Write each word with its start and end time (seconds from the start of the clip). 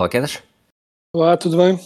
Olá, 0.00 0.08
Quedas? 0.08 0.42
Olá, 1.14 1.36
tudo 1.36 1.58
bem? 1.58 1.78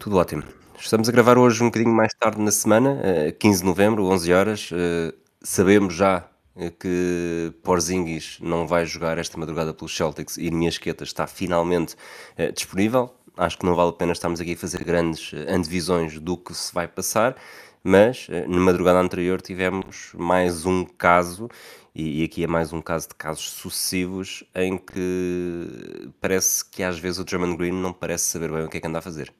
Tudo 0.00 0.16
ótimo. 0.16 0.42
Estamos 0.78 1.06
a 1.06 1.12
gravar 1.12 1.36
hoje 1.36 1.62
um 1.62 1.66
bocadinho 1.66 1.94
mais 1.94 2.14
tarde 2.18 2.40
na 2.40 2.50
semana, 2.50 2.98
eh, 3.04 3.30
15 3.30 3.60
de 3.60 3.66
novembro, 3.66 4.06
11 4.06 4.32
horas. 4.32 4.70
Eh, 4.72 5.12
Sabemos 5.42 5.92
já 5.92 6.26
eh, 6.56 6.70
que 6.70 7.52
Porzingis 7.62 8.38
não 8.40 8.66
vai 8.66 8.86
jogar 8.86 9.18
esta 9.18 9.36
madrugada 9.36 9.74
pelos 9.74 9.94
Celtics 9.94 10.38
e 10.38 10.50
Niasqueta 10.50 11.04
está 11.04 11.26
finalmente 11.26 11.94
eh, 12.38 12.50
disponível. 12.50 13.14
Acho 13.36 13.58
que 13.58 13.66
não 13.66 13.74
vale 13.74 13.90
a 13.90 13.92
pena 13.92 14.12
estarmos 14.12 14.40
aqui 14.40 14.54
a 14.54 14.56
fazer 14.56 14.82
grandes 14.82 15.34
eh, 15.34 15.44
antevisões 15.54 16.18
do 16.18 16.38
que 16.38 16.54
se 16.54 16.72
vai 16.72 16.88
passar, 16.88 17.36
mas 17.84 18.28
eh, 18.30 18.46
na 18.48 18.60
madrugada 18.60 18.98
anterior 18.98 19.42
tivemos 19.42 20.12
mais 20.14 20.64
um 20.64 20.86
caso, 20.86 21.50
e, 21.96 22.20
e 22.20 22.24
aqui 22.24 22.44
é 22.44 22.46
mais 22.46 22.74
um 22.74 22.82
caso 22.82 23.08
de 23.08 23.14
casos 23.14 23.48
sucessivos, 23.48 24.44
em 24.54 24.76
que 24.76 26.10
parece 26.20 26.68
que 26.70 26.82
às 26.82 26.98
vezes 26.98 27.18
o 27.18 27.24
Drummond 27.24 27.56
Green 27.56 27.72
não 27.72 27.92
parece 27.92 28.24
saber 28.24 28.50
bem 28.52 28.64
o 28.64 28.68
que 28.68 28.76
é 28.76 28.80
que 28.80 28.86
anda 28.86 28.98
a 28.98 29.02
fazer. 29.02 29.32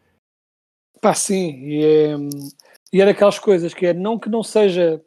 Pá, 1.03 1.13
sim, 1.13 1.61
e 1.63 1.85
é, 1.85 2.17
e 2.91 3.03
é 3.03 3.15
coisas 3.39 3.75
que 3.75 3.85
é 3.85 3.93
não 3.93 4.19
que 4.19 4.31
não 4.31 4.43
seja 4.43 5.05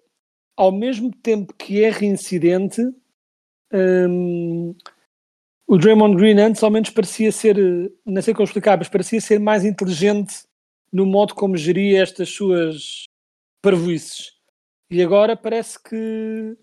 ao 0.55 0.71
mesmo 0.71 1.11
tempo 1.11 1.51
que 1.55 1.83
é 1.83 1.89
reincidente, 1.89 2.81
hum, 3.73 4.75
o 5.65 5.77
Draymond 5.77 6.17
Green 6.17 6.39
antes 6.39 6.61
ao 6.61 6.69
menos 6.69 6.91
parecia 6.91 7.31
ser, 7.31 7.57
não 8.05 8.21
sei 8.21 8.35
como 8.35 8.45
explicar, 8.45 8.77
mas 8.77 8.89
parecia 8.89 9.19
ser 9.19 9.39
mais 9.39 9.65
inteligente 9.65 10.43
no 10.93 11.05
modo 11.05 11.33
como 11.33 11.57
geria 11.57 12.03
estas 12.03 12.29
suas 12.29 13.05
parvoices. 13.59 14.33
E 14.91 15.01
agora 15.01 15.35
parece 15.35 15.81
que 15.81 16.55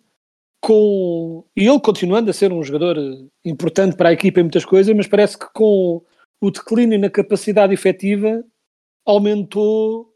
com. 0.60 1.44
E 1.56 1.66
ele 1.66 1.80
continuando 1.80 2.30
a 2.30 2.32
ser 2.32 2.52
um 2.52 2.62
jogador 2.62 2.98
eh, 2.98 3.26
importante 3.44 3.96
para 3.96 4.10
a 4.10 4.12
equipa 4.12 4.40
em 4.40 4.44
muitas 4.44 4.64
coisas, 4.64 4.94
mas 4.96 5.06
parece 5.06 5.38
que 5.38 5.46
com 5.54 6.02
o 6.40 6.50
declínio 6.50 6.98
na 6.98 7.10
capacidade 7.10 7.72
efetiva 7.72 8.44
aumentou 9.04 10.12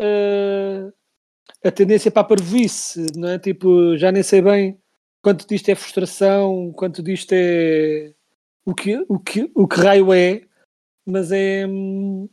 eh, 0.00 0.92
a 1.64 1.70
tendência 1.70 2.10
para 2.10 2.22
a 2.22 2.24
parvoíce, 2.24 3.06
não 3.16 3.28
é? 3.28 3.38
Tipo, 3.38 3.96
já 3.96 4.12
nem 4.12 4.22
sei 4.22 4.42
bem 4.42 4.78
quanto 5.22 5.46
disto 5.46 5.68
é 5.68 5.74
frustração, 5.74 6.72
quanto 6.72 7.02
disto 7.02 7.32
é 7.32 8.12
o 8.64 8.74
que, 8.74 9.04
o 9.08 9.18
que, 9.18 9.50
o 9.54 9.66
que 9.66 9.80
raio 9.80 10.12
é, 10.12 10.42
mas 11.06 11.32
é, 11.32 11.66
hum, 11.66 12.28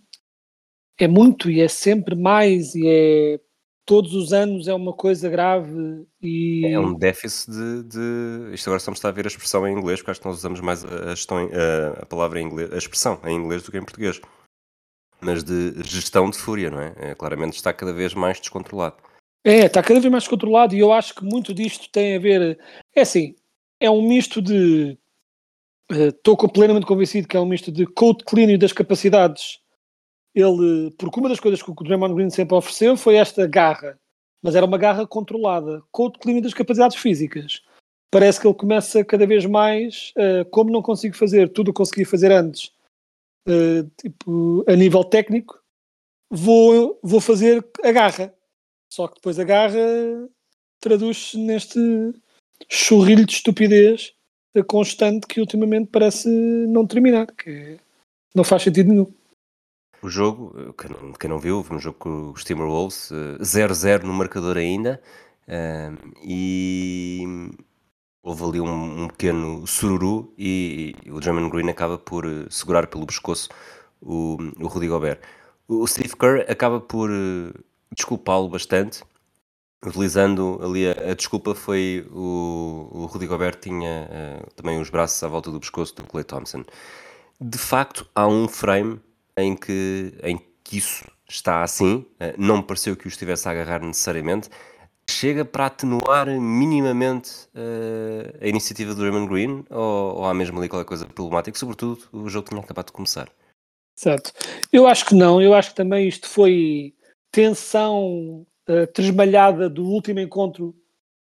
é 1.00 1.08
muito 1.08 1.50
e 1.50 1.62
é 1.62 1.67
sempre 1.67 2.16
mais 2.16 2.75
e 2.75 2.88
é 2.88 3.40
todos 3.86 4.14
os 4.14 4.33
anos 4.33 4.67
é 4.67 4.73
uma 4.73 4.94
coisa 4.94 5.30
grave 5.30 6.05
e 6.22 6.66
É 6.66 6.80
um 6.80 6.94
déficit 6.94 7.52
de, 7.52 7.83
de- 7.83 8.53
Isto 8.53 8.69
agora 8.69 8.78
está 8.94 9.09
a 9.09 9.11
ver 9.11 9.25
a 9.25 9.28
expressão 9.28 9.67
em 9.67 9.78
inglês, 9.78 10.00
porque 10.00 10.11
acho 10.11 10.19
que 10.19 10.25
nós 10.28 10.38
usamos 10.38 10.59
mais 10.59 10.83
a, 10.83 11.14
gestão 11.16 11.38
a, 11.38 12.02
a 12.02 12.06
palavra 12.06 12.41
em 12.41 12.45
inglês, 12.45 12.72
a 12.74 12.78
expressão 12.78 13.19
em 13.25 13.35
inglês 13.35 13.63
do 13.63 13.72
que 13.72 13.78
em 13.78 13.84
português. 13.84 14.19
Mas 15.22 15.44
de 15.44 15.81
gestão 15.84 16.29
de 16.29 16.38
fúria, 16.38 16.69
não 16.69 16.79
é? 16.81 16.94
É, 16.97 17.16
claramente 17.16 17.53
está 17.53 17.74
cada 17.74 17.94
vez 17.94 18.13
mais 18.13 18.40
descontrolado. 18.40 18.97
É, 19.44 19.66
está 19.66 19.81
cada 19.81 20.00
vez 20.00 20.12
mais 20.12 20.28
controlado 20.28 20.75
e 20.75 20.79
eu 20.79 20.91
acho 20.91 21.13
que 21.16 21.24
muito 21.24 21.53
disto 21.53 21.90
tem 21.90 22.16
a 22.16 22.19
ver. 22.19 22.59
É 22.95 23.01
assim, 23.01 23.35
é 23.79 23.90
um 23.90 24.07
misto 24.07 24.41
de. 24.41 24.97
eh, 25.91 26.07
Estou 26.07 26.35
plenamente 26.50 26.85
convencido 26.85 27.28
que 27.28 27.38
é 27.38 27.40
um 27.40 27.45
misto 27.45 27.72
de 27.72 27.85
code 27.85 28.19
declínio 28.19 28.57
das 28.57 28.74
capacidades. 28.74 29.59
Ele, 30.35 30.91
porque 30.97 31.19
uma 31.19 31.29
das 31.29 31.40
coisas 31.40 31.63
que 31.63 31.72
o 31.72 31.73
Draymond 31.73 32.13
Green 32.13 32.29
sempre 32.29 32.56
ofereceu 32.56 32.97
foi 32.97 33.16
esta 33.16 33.47
garra, 33.47 33.97
mas 34.44 34.53
era 34.53 34.66
uma 34.66 34.78
garra 34.78 35.07
controlada. 35.07 35.81
Code 35.91 36.13
declínio 36.13 36.41
das 36.41 36.53
capacidades 36.53 36.97
físicas. 36.97 37.63
Parece 38.12 38.40
que 38.40 38.47
ele 38.47 38.53
começa 38.53 39.03
cada 39.03 39.25
vez 39.25 39.45
mais, 39.45 40.12
eh, 40.18 40.44
como 40.45 40.72
não 40.72 40.81
consigo 40.81 41.16
fazer 41.16 41.50
tudo 41.50 41.69
o 41.69 41.74
que 41.74 41.78
consegui 41.78 42.03
fazer 42.03 42.31
antes, 42.31 42.72
eh, 43.47 43.85
tipo, 43.97 44.63
a 44.68 44.75
nível 44.75 45.03
técnico, 45.03 45.59
vou, 46.29 47.00
vou 47.01 47.22
fazer 47.22 47.66
a 47.84 47.91
garra. 47.91 48.34
Só 48.91 49.07
que 49.07 49.16
depois 49.16 49.40
a 49.40 49.44
garra 49.44 50.29
traduz-se 50.79 51.38
neste 51.38 51.79
churrilho 52.69 53.25
de 53.25 53.34
estupidez 53.34 54.13
constante 54.63 55.28
que 55.28 55.40
ultimamente 55.40 55.90
parece 55.91 56.29
não 56.29 56.88
terminar, 56.88 57.28
que 57.28 57.78
não 58.34 58.44
faz 58.44 58.63
sentido 58.63 58.90
nenhum. 58.90 59.13
O 60.01 60.09
jogo, 60.09 60.53
eh, 60.57 60.73
quem 60.78 60.91
não, 60.91 61.13
quem 61.13 61.29
não 61.29 61.39
viu, 61.39 61.63
foi 61.63 61.78
um 61.78 61.79
jogo 61.79 61.97
com 61.97 62.31
os 62.31 62.44
Timberwolves, 62.44 63.11
eh, 63.11 63.38
0-0 63.44 64.03
no 64.03 64.13
marcador 64.13 64.57
ainda, 64.57 65.01
eh, 65.47 65.91
e 66.23 67.25
houve 68.25 68.44
ali 68.44 68.59
um, 68.59 69.03
um 69.03 69.07
pequeno 69.07 69.66
sururu 69.67 70.33
e, 70.38 70.95
o 71.11 71.19
Draymond 71.19 71.51
Green 71.51 71.69
acaba 71.69 71.97
por 71.97 72.25
eh, 72.25 72.47
segurar 72.50 72.88
pelo 72.88 73.06
pescoço 73.06 73.50
o, 74.01 74.38
o 74.59 74.67
Rudy 74.67 74.88
Gobert. 74.88 75.19
O, 75.67 75.85
Steve 75.88 76.16
Kerr 76.17 76.44
acaba 76.50 76.81
por 76.81 77.12
eh, 77.12 77.53
desculpá-lo 77.91 78.50
bastante, 78.50 79.03
utilizando 79.85 80.59
ali 80.63 80.88
a, 80.88 81.12
a 81.12 81.13
desculpa 81.13 81.53
foi 81.53 82.07
o, 82.12 82.89
o 82.91 83.06
Rudy 83.06 83.27
Gobert 83.27 83.59
tinha 83.62 84.07
eh, 84.12 84.44
também 84.56 84.81
os 84.81 84.89
braços 84.89 85.22
à 85.23 85.27
volta 85.27 85.51
do 85.51 85.59
pescoço 85.59 85.95
do 85.95 86.03
Clay 86.03 86.23
Thompson. 86.23 86.66
De 87.39 87.59
facto, 87.59 88.09
há 88.16 88.27
um 88.27 88.47
frame 88.47 89.00
em 89.38 89.56
que, 89.56 90.13
em 90.23 90.40
que 90.63 90.78
isso 90.78 91.06
está 91.28 91.63
assim, 91.63 92.06
eh, 92.19 92.35
não 92.38 92.57
me 92.57 92.63
pareceu 92.63 92.96
que 92.96 93.07
o 93.07 93.09
estivesse 93.09 93.47
a 93.47 93.51
agarrar 93.51 93.81
necessariamente, 93.81 94.50
chega 95.09 95.46
para 95.46 95.68
atenuar 95.68 96.28
minimamente 96.28 97.47
eh, 97.53 98.38
a 98.41 98.47
iniciativa 98.47 98.94
do 98.94 99.00
Draymond 99.00 99.28
Green 99.28 99.66
ou, 99.69 100.18
ou 100.18 100.25
há 100.25 100.34
mesmo 100.34 100.57
ali 100.59 100.69
qualquer 100.69 100.88
coisa 100.88 101.06
problemática? 101.06 101.57
Sobretudo, 101.57 102.03
o 102.12 102.29
jogo 102.29 102.50
tinha 102.50 102.62
acabado 102.62 102.88
de 102.88 102.94
começar. 102.94 103.29
Certo. 103.95 104.34
Eu 104.72 104.88
acho 104.88 105.06
que 105.06 105.16
não, 105.16 105.41
eu 105.41 105.53
acho 105.53 105.69
que 105.69 105.75
também 105.75 106.07
isto 106.07 106.28
foi 106.28 106.94
tensão 107.31 108.45
eh, 108.68 108.85
tresmalhada 108.88 109.69
do 109.69 109.85
último 109.85 110.19
encontro 110.19 110.75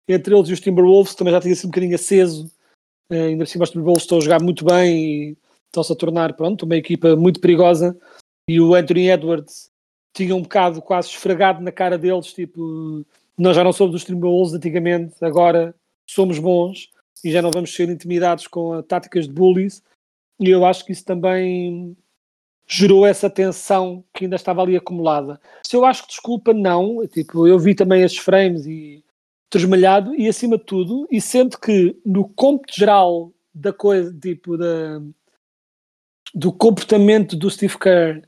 entre 0.08 0.34
eles 0.34 0.48
e 0.48 0.53
os 0.53 0.60
Timberwolves, 0.60 1.14
também 1.14 1.32
já 1.32 1.41
tinha 1.41 1.54
sido 1.54 1.66
um 1.66 1.70
bocadinho 1.70 1.94
aceso, 1.94 2.50
eh, 3.10 3.26
ainda 3.26 3.47
cima 3.47 3.64
os 3.64 3.70
Timberwolves 3.70 4.04
estão 4.04 4.19
a 4.19 4.20
jogar 4.20 4.42
muito 4.42 4.64
bem 4.64 5.30
e 5.30 5.38
estão-se 5.74 5.92
a 5.92 5.96
tornar, 5.96 6.34
pronto, 6.34 6.64
uma 6.64 6.76
equipa 6.76 7.16
muito 7.16 7.40
perigosa 7.40 7.96
e 8.48 8.60
o 8.60 8.74
Anthony 8.74 9.10
Edwards 9.10 9.70
tinha 10.14 10.34
um 10.34 10.42
bocado 10.42 10.80
quase 10.80 11.08
esfregado 11.08 11.60
na 11.60 11.72
cara 11.72 11.98
deles, 11.98 12.32
tipo, 12.32 13.04
nós 13.36 13.56
já 13.56 13.64
não 13.64 13.72
somos 13.72 13.96
os 13.96 14.04
Timberwolves 14.04 14.54
antigamente, 14.54 15.16
agora 15.20 15.74
somos 16.08 16.38
bons 16.38 16.90
e 17.24 17.32
já 17.32 17.42
não 17.42 17.50
vamos 17.50 17.74
ser 17.74 17.88
intimidados 17.88 18.46
com 18.46 18.80
táticas 18.82 19.26
de 19.26 19.32
bullies 19.32 19.82
e 20.38 20.50
eu 20.50 20.64
acho 20.64 20.84
que 20.84 20.92
isso 20.92 21.04
também 21.04 21.96
gerou 22.66 23.06
essa 23.06 23.28
tensão 23.28 24.04
que 24.12 24.24
ainda 24.24 24.36
estava 24.36 24.62
ali 24.62 24.76
acumulada. 24.76 25.41
Se 25.66 25.76
eu 25.76 25.84
acho 25.84 26.02
que 26.02 26.08
desculpa, 26.08 26.52
não. 26.52 27.06
Tipo, 27.06 27.46
eu 27.46 27.58
vi 27.58 27.74
também 27.74 28.02
esses 28.02 28.18
frames 28.18 28.66
e 28.66 29.04
tresmalhado 29.50 30.15
e 30.15 30.27
acima 30.28 30.59
de 30.59 30.65
tudo, 30.65 31.06
e 31.10 31.20
sendo 31.20 31.59
que 31.59 31.97
no 32.04 32.28
cômputo 32.30 32.74
geral 32.74 33.32
da 33.54 33.72
coisa, 33.72 34.12
tipo, 34.18 34.56
da, 34.56 35.00
do 36.34 36.53
comportamento 36.53 37.36
do 37.36 37.48
Steve 37.48 37.78
Kerr 37.78 38.22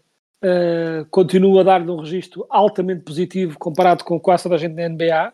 uh, 0.45 1.05
continua 1.11 1.63
a 1.63 1.65
dar-lhe 1.65 1.91
um 1.91 2.01
registro 2.01 2.47
altamente 2.49 3.03
positivo 3.03 3.59
comparado 3.59 4.05
com 4.05 4.21
quase 4.21 4.45
toda 4.45 4.55
a 4.55 4.59
gente 4.59 4.75
na 4.75 4.89
NBA. 4.89 5.33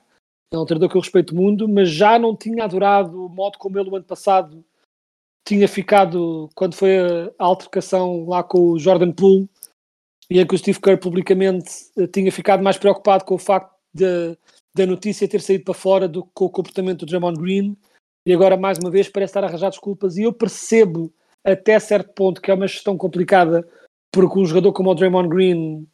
É 0.52 0.58
um 0.58 0.64
treinador 0.64 0.88
que 0.88 0.96
eu 0.96 1.00
respeito 1.00 1.34
muito, 1.34 1.68
mas 1.68 1.90
já 1.90 2.18
não 2.18 2.36
tinha 2.36 2.64
adorado 2.64 3.26
o 3.26 3.28
modo 3.28 3.58
como 3.58 3.78
ele 3.78 3.90
o 3.90 3.96
ano 3.96 4.04
passado 4.04 4.64
tinha 5.46 5.66
ficado 5.66 6.48
quando 6.54 6.74
foi 6.74 6.98
a, 6.98 7.32
altercação 7.38 8.26
lá 8.26 8.42
com 8.42 8.58
o 8.58 8.78
Jordan 8.78 9.12
Poole 9.12 9.48
e 10.30 10.40
em 10.40 10.46
que 10.46 10.54
o 10.54 10.58
Steve 10.58 10.80
Kerr 10.80 10.98
publicamente 10.98 11.90
eh, 11.98 12.06
tinha 12.06 12.30
ficado 12.30 12.62
mais 12.62 12.78
preocupado 12.78 13.24
com 13.24 13.34
o 13.34 13.38
facto 13.38 13.74
de, 13.92 14.36
da 14.74 14.86
notícia 14.86 15.28
ter 15.28 15.40
saído 15.40 15.64
para 15.64 15.74
fora 15.74 16.08
do 16.08 16.24
com 16.26 16.44
o 16.44 16.50
comportamento 16.50 17.00
do 17.00 17.06
Draymond 17.06 17.40
Green 17.40 17.76
e 18.24 18.32
agora 18.32 18.56
mais 18.56 18.78
uma 18.78 18.90
vez 18.90 19.08
parece 19.08 19.30
estar 19.30 19.42
a 19.42 19.48
arranjar 19.48 19.70
desculpas 19.70 20.16
e 20.16 20.22
eu 20.22 20.32
percebo 20.32 21.12
até 21.44 21.78
certo 21.78 22.12
ponto 22.12 22.40
que 22.40 22.50
é 22.50 22.54
uma 22.54 22.66
gestão 22.66 22.96
complicada 22.96 23.66
porque 24.10 24.38
um 24.38 24.44
jogador 24.44 24.72
como 24.72 24.90
o 24.90 24.94
Draymond 24.94 25.28
Green 25.28 25.88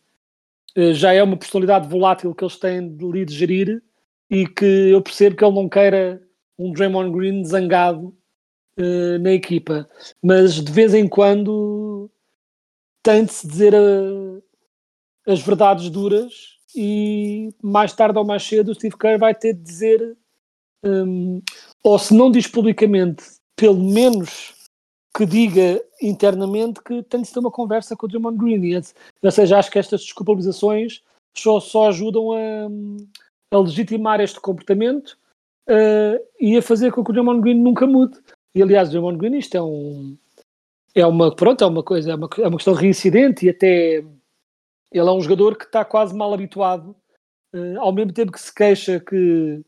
eh, 0.77 0.93
já 0.93 1.13
é 1.13 1.23
uma 1.23 1.37
personalidade 1.37 1.89
volátil 1.89 2.35
que 2.35 2.45
eles 2.45 2.57
têm 2.57 2.89
de, 2.97 3.35
gerir 3.35 3.83
e 4.31 4.47
que 4.47 4.65
eu 4.65 5.01
percebo 5.03 5.37
que 5.37 5.45
ele 5.45 5.55
não 5.55 5.69
queira 5.69 6.23
um 6.59 6.73
Draymond 6.73 7.17
Green 7.17 7.45
zangado 7.45 8.15
uh, 8.79 9.19
na 9.21 9.33
equipa, 9.33 9.89
mas 10.23 10.55
de 10.55 10.71
vez 10.71 10.93
em 10.93 11.09
quando 11.09 12.11
tem 13.03 13.25
de 13.25 13.33
se 13.33 13.47
dizer 13.47 13.75
a, 13.75 15.33
as 15.33 15.41
verdades 15.41 15.89
duras 15.89 16.59
e 16.75 17.55
mais 17.63 17.93
tarde 17.93 18.19
ou 18.19 18.25
mais 18.25 18.43
cedo 18.43 18.71
o 18.71 18.75
Steve 18.75 18.97
Kerr 18.99 19.19
vai 19.19 19.35
ter 19.35 19.55
de 19.55 19.63
dizer 19.63 20.17
um, 20.85 21.41
ou 21.83 21.99
se 21.99 22.15
não 22.15 22.31
diz 22.31 22.47
publicamente, 22.47 23.25
pelo 23.57 23.83
menos 23.83 24.55
que 25.19 25.27
diga 25.27 25.85
internamente 26.01 26.81
que 26.81 27.03
tem 27.03 27.23
de 27.23 27.33
ter 27.33 27.41
uma 27.41 27.51
conversa 27.51 27.97
com 27.97 28.07
o 28.07 28.09
Draymond 28.09 28.39
Green. 28.39 28.81
Ou 29.21 29.31
seja, 29.33 29.59
acho 29.59 29.69
que 29.69 29.81
estas 29.81 30.03
desculpabilizações 30.03 31.03
só, 31.37 31.59
só 31.59 31.89
ajudam 31.89 32.31
a, 32.33 33.57
a 33.57 33.59
legitimar 33.59 34.21
este 34.21 34.39
comportamento 34.39 35.19
uh, 35.69 36.25
e 36.39 36.57
a 36.57 36.63
fazer 36.63 36.93
com 36.93 37.03
que 37.03 37.11
o 37.11 37.13
Draymond 37.13 37.41
Green 37.41 37.61
nunca 37.61 37.85
mude. 37.85 38.17
E 38.55 38.63
aliás, 38.63 38.91
o 38.91 38.93
Draymond 38.93 39.19
Green 39.19 39.37
isto 39.37 39.57
é 39.57 39.61
um 39.61 40.17
é 40.95 41.05
uma 41.05 41.35
pronto, 41.35 41.65
é 41.65 41.67
uma 41.67 41.83
coisa, 41.83 42.13
é 42.13 42.15
uma, 42.15 42.29
é 42.39 42.47
uma 42.47 42.57
questão 42.57 42.75
de 42.75 42.81
reincidente 42.81 43.45
e 43.45 43.51
até 43.51 43.97
ele 43.97 45.09
é 45.09 45.11
um 45.11 45.21
jogador 45.21 45.59
que 45.59 45.65
está 45.65 45.85
quase 45.85 46.15
mal 46.15 46.33
habituado, 46.33 46.95
uh, 47.53 47.81
ao 47.81 47.93
mesmo 47.93 48.13
tempo 48.13 48.31
que 48.31 48.41
se 48.41 48.55
queixa 48.55 49.01
que 49.01 49.63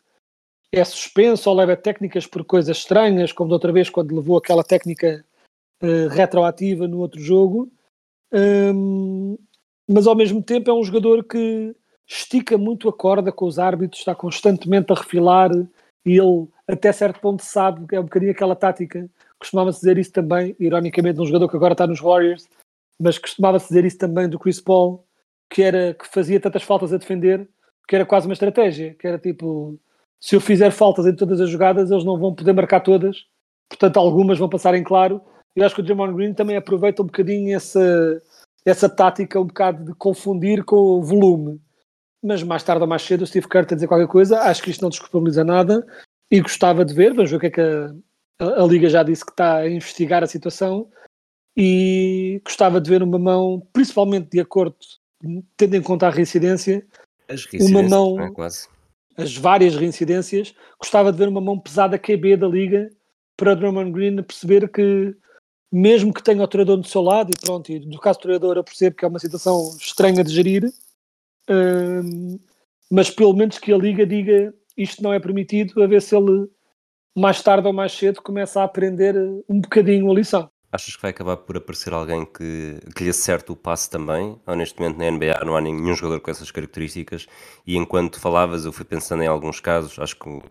é 0.70 0.84
suspenso 0.84 1.50
ou 1.50 1.56
leva 1.56 1.76
técnicas 1.76 2.24
por 2.24 2.44
coisas 2.44 2.76
estranhas, 2.76 3.32
como 3.32 3.50
da 3.50 3.56
outra 3.56 3.72
vez 3.72 3.90
quando 3.90 4.14
levou 4.14 4.38
aquela 4.38 4.62
técnica 4.62 5.24
uh, 5.82 6.08
retroativa 6.08 6.86
no 6.86 6.98
outro 6.98 7.20
jogo. 7.20 7.70
Um, 8.32 9.36
mas 9.88 10.06
ao 10.06 10.14
mesmo 10.14 10.42
tempo 10.42 10.70
é 10.70 10.74
um 10.74 10.84
jogador 10.84 11.24
que 11.24 11.74
estica 12.06 12.56
muito 12.58 12.88
a 12.88 12.92
corda 12.92 13.32
com 13.32 13.44
os 13.46 13.58
árbitros, 13.58 14.00
está 14.00 14.14
constantemente 14.14 14.92
a 14.92 14.96
refilar 14.96 15.50
e 16.04 16.18
ele 16.18 16.48
até 16.66 16.92
certo 16.92 17.20
ponto 17.20 17.42
sabe 17.42 17.86
que 17.86 17.96
é 17.96 18.00
um 18.00 18.04
bocadinho 18.04 18.32
aquela 18.32 18.56
tática. 18.56 19.08
Costumava-se 19.38 19.80
dizer 19.80 19.98
isso 19.98 20.12
também, 20.12 20.54
ironicamente, 20.58 21.20
um 21.20 21.26
jogador 21.26 21.48
que 21.48 21.56
agora 21.56 21.72
está 21.72 21.86
nos 21.86 22.00
Warriors, 22.00 22.48
mas 22.98 23.18
costumava-se 23.18 23.68
dizer 23.68 23.84
isso 23.84 23.98
também 23.98 24.28
do 24.28 24.38
Chris 24.38 24.60
Paul, 24.60 25.04
que 25.48 25.62
era 25.62 25.94
que 25.94 26.06
fazia 26.06 26.38
tantas 26.40 26.62
faltas 26.62 26.92
a 26.92 26.98
defender, 26.98 27.48
que 27.88 27.96
era 27.96 28.06
quase 28.06 28.26
uma 28.26 28.34
estratégia, 28.34 28.94
que 28.94 29.06
era 29.06 29.18
tipo 29.18 29.78
se 30.20 30.36
eu 30.36 30.40
fizer 30.40 30.70
faltas 30.70 31.06
em 31.06 31.16
todas 31.16 31.40
as 31.40 31.48
jogadas, 31.48 31.90
eles 31.90 32.04
não 32.04 32.18
vão 32.18 32.34
poder 32.34 32.52
marcar 32.52 32.80
todas, 32.80 33.24
portanto, 33.68 33.96
algumas 33.96 34.38
vão 34.38 34.48
passar 34.48 34.74
em 34.74 34.84
claro. 34.84 35.22
Eu 35.54 35.66
acho 35.66 35.74
que 35.74 35.80
o 35.80 35.84
Draymond 35.84 36.14
Green 36.14 36.34
também 36.34 36.56
aproveita 36.56 37.02
um 37.02 37.06
bocadinho 37.06 37.54
essa, 37.54 38.22
essa 38.64 38.88
tática, 38.88 39.40
um 39.40 39.46
bocado 39.46 39.84
de 39.84 39.94
confundir 39.94 40.64
com 40.64 40.76
o 40.76 41.02
volume. 41.02 41.60
Mas 42.22 42.42
mais 42.42 42.62
tarde 42.62 42.82
ou 42.82 42.88
mais 42.88 43.02
cedo, 43.02 43.22
o 43.22 43.26
Steve 43.26 43.48
Kerr 43.48 43.66
a 43.70 43.74
dizer 43.74 43.88
qualquer 43.88 44.08
coisa. 44.08 44.40
Acho 44.40 44.62
que 44.62 44.70
isto 44.70 44.82
não 44.82 44.90
desculpabiliza 44.90 45.42
nada 45.42 45.86
e 46.30 46.40
gostava 46.40 46.84
de 46.84 46.94
ver. 46.94 47.14
Vamos 47.14 47.30
ver 47.30 47.36
o 47.36 47.40
que 47.40 47.46
é 47.46 47.50
que 47.50 47.60
a, 47.60 47.94
a, 48.38 48.62
a 48.62 48.66
Liga 48.66 48.88
já 48.88 49.02
disse 49.02 49.24
que 49.24 49.32
está 49.32 49.56
a 49.56 49.70
investigar 49.70 50.22
a 50.22 50.26
situação. 50.26 50.88
E 51.56 52.40
gostava 52.44 52.80
de 52.80 52.88
ver 52.88 53.02
uma 53.02 53.18
mão, 53.18 53.66
principalmente 53.72 54.30
de 54.30 54.40
acordo, 54.40 54.76
tendo 55.56 55.74
em 55.74 55.82
conta 55.82 56.06
a 56.06 56.10
reincidência, 56.10 56.86
uma 57.60 57.82
mão. 57.82 58.20
É, 58.20 58.30
quase 58.30 58.68
as 59.20 59.36
várias 59.36 59.76
reincidências, 59.76 60.54
gostava 60.78 61.12
de 61.12 61.18
ver 61.18 61.28
uma 61.28 61.40
mão 61.40 61.58
pesada 61.58 61.98
QB 61.98 62.36
da 62.38 62.48
liga 62.48 62.90
para 63.36 63.54
Drummond 63.54 63.92
Green 63.92 64.22
perceber 64.22 64.68
que 64.68 65.14
mesmo 65.72 66.12
que 66.12 66.22
tenha 66.22 66.42
o 66.42 66.48
treinador 66.48 66.76
do 66.78 66.86
seu 66.86 67.02
lado, 67.02 67.30
e 67.30 67.40
pronto, 67.40 67.70
e 67.70 67.80
no 67.86 67.98
caso 67.98 68.18
do 68.18 68.22
treinador 68.22 68.56
eu 68.56 68.64
percebo 68.64 68.96
que 68.96 69.04
é 69.04 69.08
uma 69.08 69.18
situação 69.18 69.76
estranha 69.80 70.24
de 70.24 70.32
gerir, 70.32 70.72
hum, 71.48 72.38
mas 72.90 73.10
pelo 73.10 73.32
menos 73.32 73.58
que 73.58 73.72
a 73.72 73.78
Liga 73.78 74.04
diga 74.04 74.52
isto 74.76 75.02
não 75.02 75.12
é 75.12 75.20
permitido, 75.20 75.82
a 75.82 75.86
ver 75.86 76.02
se 76.02 76.16
ele 76.16 76.48
mais 77.16 77.42
tarde 77.42 77.66
ou 77.66 77.72
mais 77.72 77.92
cedo 77.92 78.22
começa 78.22 78.60
a 78.60 78.64
aprender 78.64 79.14
um 79.48 79.60
bocadinho 79.60 80.10
a 80.10 80.14
lição. 80.14 80.50
Achas 80.72 80.94
que 80.94 81.02
vai 81.02 81.10
acabar 81.10 81.36
por 81.36 81.56
aparecer 81.56 81.92
alguém 81.92 82.24
que, 82.24 82.78
que 82.94 83.02
lhe 83.02 83.10
acerte 83.10 83.50
o 83.50 83.56
passe 83.56 83.90
também? 83.90 84.40
Momento 84.46 84.78
na 84.78 85.10
NBA 85.10 85.44
não 85.44 85.56
há 85.56 85.60
nenhum 85.60 85.94
jogador 85.96 86.20
com 86.20 86.30
essas 86.30 86.50
características? 86.52 87.26
E 87.66 87.76
enquanto 87.76 88.20
falavas, 88.20 88.64
eu 88.64 88.72
fui 88.72 88.84
pensando 88.84 89.24
em 89.24 89.26
alguns 89.26 89.58
casos, 89.58 89.98
acho 89.98 90.16
que 90.16 90.42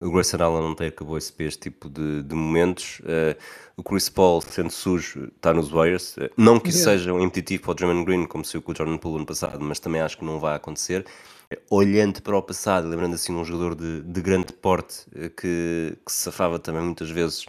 o, 0.00 0.10
Grayson 0.10 0.36
Allen 0.42 0.62
não 0.62 0.74
tem 0.74 0.88
acabou 0.88 1.16
esse 1.16 1.32
este 1.38 1.70
tipo 1.70 1.88
de, 1.88 2.22
de 2.22 2.34
momentos. 2.34 3.00
Uh, 3.00 3.36
o 3.76 3.82
Chris 3.82 4.08
Paul, 4.08 4.42
sendo 4.42 4.70
sujo, 4.70 5.30
está 5.34 5.54
nos 5.54 5.70
Warriors. 5.70 6.16
Uh, 6.16 6.30
não 6.36 6.60
que 6.60 6.68
isso 6.68 6.84
seja 6.84 7.12
um 7.12 7.22
impeditivo 7.22 7.62
para 7.62 7.72
o 7.72 7.74
Draymond 7.74 8.04
Green, 8.04 8.26
como 8.26 8.44
se 8.44 8.58
o 8.58 8.62
com 8.62 8.72
o 8.72 8.76
Jordan 8.76 8.98
Poole 8.98 9.16
ano 9.16 9.26
passado, 9.26 9.58
mas 9.60 9.80
também 9.80 10.00
acho 10.02 10.18
que 10.18 10.24
não 10.24 10.38
vai 10.38 10.54
acontecer. 10.54 11.06
Uh, 11.50 11.56
olhando 11.70 12.20
para 12.20 12.36
o 12.36 12.42
passado, 12.42 12.88
lembrando 12.88 13.14
assim 13.14 13.32
um 13.32 13.44
jogador 13.44 13.74
de, 13.74 14.02
de 14.02 14.20
grande 14.20 14.52
porte 14.52 15.06
que, 15.36 15.96
que 16.04 16.12
se 16.12 16.24
safava 16.24 16.58
também 16.58 16.82
muitas 16.82 17.10
vezes 17.10 17.46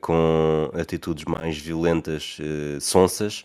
com 0.00 0.70
atitudes 0.72 1.24
mais 1.26 1.58
violentas, 1.58 2.38
sonsas, 2.80 3.44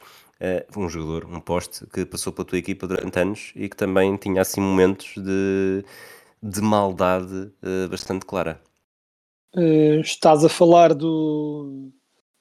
um 0.78 0.88
jogador, 0.88 1.26
um 1.26 1.42
poste, 1.42 1.86
que 1.88 2.06
passou 2.06 2.32
pela 2.32 2.46
tua 2.46 2.58
equipa 2.58 2.88
durante 2.88 3.20
anos 3.20 3.52
e 3.56 3.68
que 3.68 3.76
também 3.76 4.16
tinha 4.16 4.42
assim 4.42 4.62
momentos 4.62 5.16
de, 5.18 5.84
de 6.42 6.62
maldade 6.62 7.52
uh, 7.64 7.90
bastante 7.90 8.26
clara. 8.26 8.62
Uh, 9.56 10.00
estás 10.02 10.44
a 10.46 10.50
falar 10.50 10.94
do, 10.94 11.92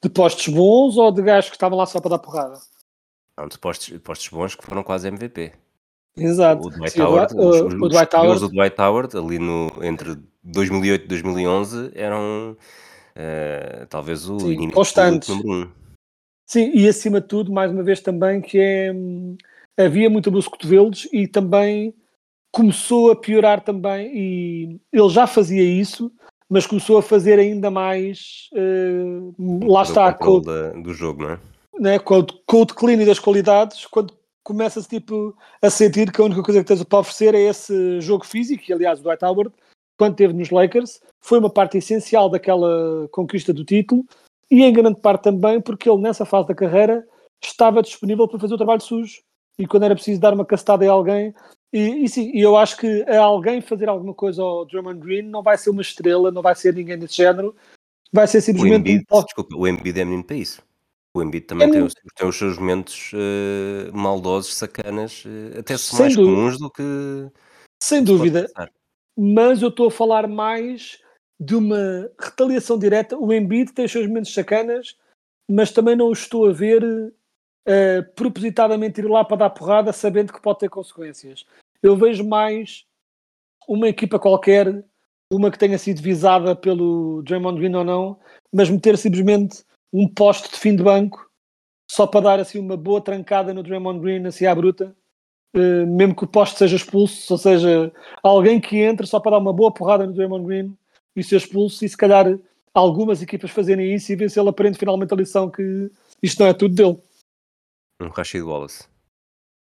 de 0.02 0.10
postos 0.10 0.48
bons 0.48 0.96
ou 0.96 1.10
de 1.10 1.22
gajos 1.22 1.50
que 1.50 1.56
estavam 1.56 1.78
lá 1.78 1.86
só 1.86 2.00
para 2.00 2.10
dar 2.10 2.18
porrada? 2.18 2.58
Não, 3.36 3.48
de 3.48 3.58
postos, 3.58 3.96
postos 3.98 4.28
bons 4.28 4.54
que 4.54 4.64
foram 4.64 4.82
quase 4.82 5.08
MVP. 5.08 5.52
Exato. 6.16 6.66
O 6.66 6.70
Dwight 6.70 7.00
Howard, 7.00 7.34
os, 7.36 7.60
o, 7.60 7.88
Dwight 7.88 8.16
Howard. 8.16 8.40
do 8.40 8.48
Dwight 8.48 8.80
Howard, 8.80 9.16
ali 9.16 9.38
no, 9.38 9.70
entre 9.82 10.18
2008 10.42 11.04
e 11.04 11.08
2011, 11.08 11.92
eram 11.94 12.56
Uh, 13.18 13.84
talvez 13.88 14.28
o 14.30 14.38
Sim, 14.38 14.52
inimigo 14.52 14.74
constantes. 14.74 15.28
número 15.28 15.50
um. 15.50 15.68
Sim, 16.46 16.70
e 16.72 16.86
acima 16.86 17.20
de 17.20 17.26
tudo, 17.26 17.52
mais 17.52 17.68
uma 17.68 17.82
vez 17.82 18.00
também, 18.00 18.40
que 18.40 18.58
é 18.58 18.92
hum, 18.92 19.36
havia 19.76 20.08
muito 20.08 20.28
abuso 20.28 20.44
de 20.44 20.52
cotovelos 20.52 21.08
e 21.12 21.26
também 21.26 21.92
começou 22.52 23.10
a 23.10 23.16
piorar 23.16 23.62
também, 23.62 24.10
e 24.14 24.80
ele 24.92 25.08
já 25.08 25.26
fazia 25.26 25.62
isso, 25.62 26.10
mas 26.48 26.66
começou 26.66 26.98
a 26.98 27.02
fazer 27.02 27.38
ainda 27.38 27.70
mais 27.70 28.48
uh, 28.52 29.70
lá 29.70 29.82
está 29.82 30.12
com, 30.12 30.40
da, 30.40 30.70
do 30.70 30.92
jogo, 30.94 31.22
não 31.22 31.30
é? 31.30 31.40
Né, 31.78 31.98
com, 31.98 32.24
com 32.46 32.62
o 32.62 32.64
declínio 32.64 33.06
das 33.06 33.18
qualidades, 33.18 33.86
quando 33.86 34.14
começa-se 34.42 34.88
tipo, 34.88 35.36
a 35.62 35.70
sentir 35.70 36.10
que 36.10 36.20
a 36.20 36.24
única 36.24 36.42
coisa 36.42 36.60
que 36.60 36.66
tens 36.66 36.82
para 36.82 36.98
oferecer 37.00 37.34
é 37.34 37.40
esse 37.40 38.00
jogo 38.00 38.24
físico, 38.24 38.64
e 38.66 38.72
aliás 38.72 38.98
o 38.98 39.02
Dwight 39.02 39.24
Howard 39.24 39.52
quando 39.98 40.12
esteve 40.12 40.32
nos 40.32 40.50
Lakers, 40.50 41.00
foi 41.20 41.40
uma 41.40 41.50
parte 41.50 41.76
essencial 41.76 42.30
daquela 42.30 43.08
conquista 43.10 43.52
do 43.52 43.64
título 43.64 44.06
e 44.48 44.62
em 44.62 44.72
grande 44.72 45.00
parte 45.00 45.24
também 45.24 45.60
porque 45.60 45.90
ele 45.90 46.00
nessa 46.00 46.24
fase 46.24 46.46
da 46.46 46.54
carreira 46.54 47.04
estava 47.42 47.82
disponível 47.82 48.28
para 48.28 48.38
fazer 48.38 48.54
o 48.54 48.56
trabalho 48.56 48.80
sujo 48.80 49.20
e 49.58 49.66
quando 49.66 49.82
era 49.82 49.94
preciso 49.94 50.20
dar 50.20 50.32
uma 50.32 50.46
castada 50.46 50.88
a 50.88 50.92
alguém 50.92 51.34
e, 51.72 52.04
e 52.04 52.08
sim, 52.08 52.30
eu 52.34 52.56
acho 52.56 52.76
que 52.76 53.02
a 53.02 53.20
alguém 53.20 53.60
fazer 53.60 53.88
alguma 53.88 54.14
coisa 54.14 54.42
ao 54.42 54.64
Drummond 54.64 55.00
Green 55.00 55.22
não 55.22 55.42
vai 55.42 55.58
ser 55.58 55.70
uma 55.70 55.82
estrela, 55.82 56.30
não 56.30 56.42
vai 56.42 56.54
ser 56.54 56.74
ninguém 56.74 56.98
desse 56.98 57.16
género. 57.16 57.54
Vai 58.12 58.26
ser 58.26 58.40
simplesmente 58.40 58.72
o 58.72 58.90
Embiid, 58.90 59.04
um... 59.12 59.22
desculpa, 59.22 59.56
o 59.56 59.68
Embiid 59.68 60.00
é 60.00 60.04
menino 60.04 60.24
para 60.24 60.36
isso. 60.36 60.62
O 61.14 61.22
Embiid 61.22 61.46
também 61.46 61.68
é 61.68 61.72
tem, 61.72 61.82
os, 61.82 61.94
tem, 61.94 62.28
os, 62.28 62.36
seus 62.36 62.58
momentos 62.58 63.12
uh, 63.12 63.96
maldosos, 63.96 64.54
sacanas, 64.54 65.24
uh, 65.24 65.58
até 65.58 65.76
se 65.76 65.98
mais 65.98 66.14
dúvida. 66.14 66.36
comuns 66.36 66.58
do 66.58 66.70
que 66.70 67.30
sem 67.82 68.02
dúvida. 68.02 68.46
mas 69.16 69.62
eu 69.62 69.68
estou 69.68 69.88
a 69.88 69.90
falar 69.90 70.26
mais 70.26 70.98
de 71.38 71.54
uma 71.54 72.10
retaliação 72.18 72.78
direta. 72.78 73.16
O 73.16 73.32
Embiid 73.32 73.72
tem 73.72 73.84
os 73.84 73.92
seus 73.92 74.06
momentos 74.06 74.32
sacanas, 74.32 74.96
mas 75.48 75.70
também 75.70 75.96
não 75.96 76.08
o 76.08 76.12
estou 76.12 76.48
a 76.48 76.52
ver 76.52 77.12
uh, 77.68 78.14
propositadamente 78.14 79.00
ir 79.00 79.08
lá 79.08 79.24
para 79.24 79.36
dar 79.36 79.50
porrada, 79.50 79.92
sabendo 79.92 80.32
que 80.32 80.40
pode 80.40 80.60
ter 80.60 80.70
consequências. 80.70 81.44
Eu 81.82 81.96
vejo 81.96 82.26
mais 82.26 82.84
uma 83.68 83.88
equipa 83.88 84.18
qualquer, 84.18 84.84
uma 85.30 85.50
que 85.50 85.58
tenha 85.58 85.78
sido 85.78 86.00
visada 86.00 86.56
pelo 86.56 87.22
Draymond 87.22 87.58
Green 87.60 87.74
ou 87.74 87.84
não, 87.84 88.18
mas 88.52 88.70
meter 88.70 88.96
simplesmente 88.96 89.62
um 89.92 90.08
poste 90.08 90.50
de 90.50 90.58
fim 90.58 90.74
de 90.74 90.82
banco 90.82 91.28
só 91.90 92.06
para 92.06 92.20
dar 92.20 92.40
assim 92.40 92.58
uma 92.58 92.76
boa 92.76 93.00
trancada 93.00 93.54
no 93.54 93.62
Draymond 93.62 94.00
Green 94.00 94.26
assim 94.26 94.46
à 94.46 94.54
bruta 94.54 94.94
uh, 95.56 95.86
mesmo 95.86 96.14
que 96.14 96.24
o 96.24 96.28
poste 96.28 96.58
seja 96.58 96.76
expulso, 96.76 97.32
ou 97.32 97.38
seja, 97.38 97.92
alguém 98.22 98.60
que 98.60 98.76
entre 98.78 99.06
só 99.06 99.20
para 99.20 99.32
dar 99.32 99.38
uma 99.38 99.52
boa 99.52 99.72
porrada 99.72 100.06
no 100.06 100.12
Draymond 100.12 100.44
Green 100.44 100.76
e 101.16 101.22
ser 101.22 101.36
expulso, 101.36 101.84
e 101.84 101.88
se 101.88 101.96
calhar 101.96 102.38
algumas 102.72 103.22
equipas 103.22 103.50
fazerem 103.50 103.94
isso 103.94 104.12
e 104.12 104.16
ver 104.16 104.30
se 104.30 104.38
ele 104.38 104.48
aprende 104.48 104.78
finalmente 104.78 105.12
a 105.12 105.16
lição 105.16 105.50
que 105.50 105.90
isto 106.22 106.40
não 106.40 106.48
é 106.48 106.52
tudo 106.52 106.74
dele. 106.74 106.98
Um 108.00 108.08
Rashid 108.08 108.42
Wallace. 108.42 108.88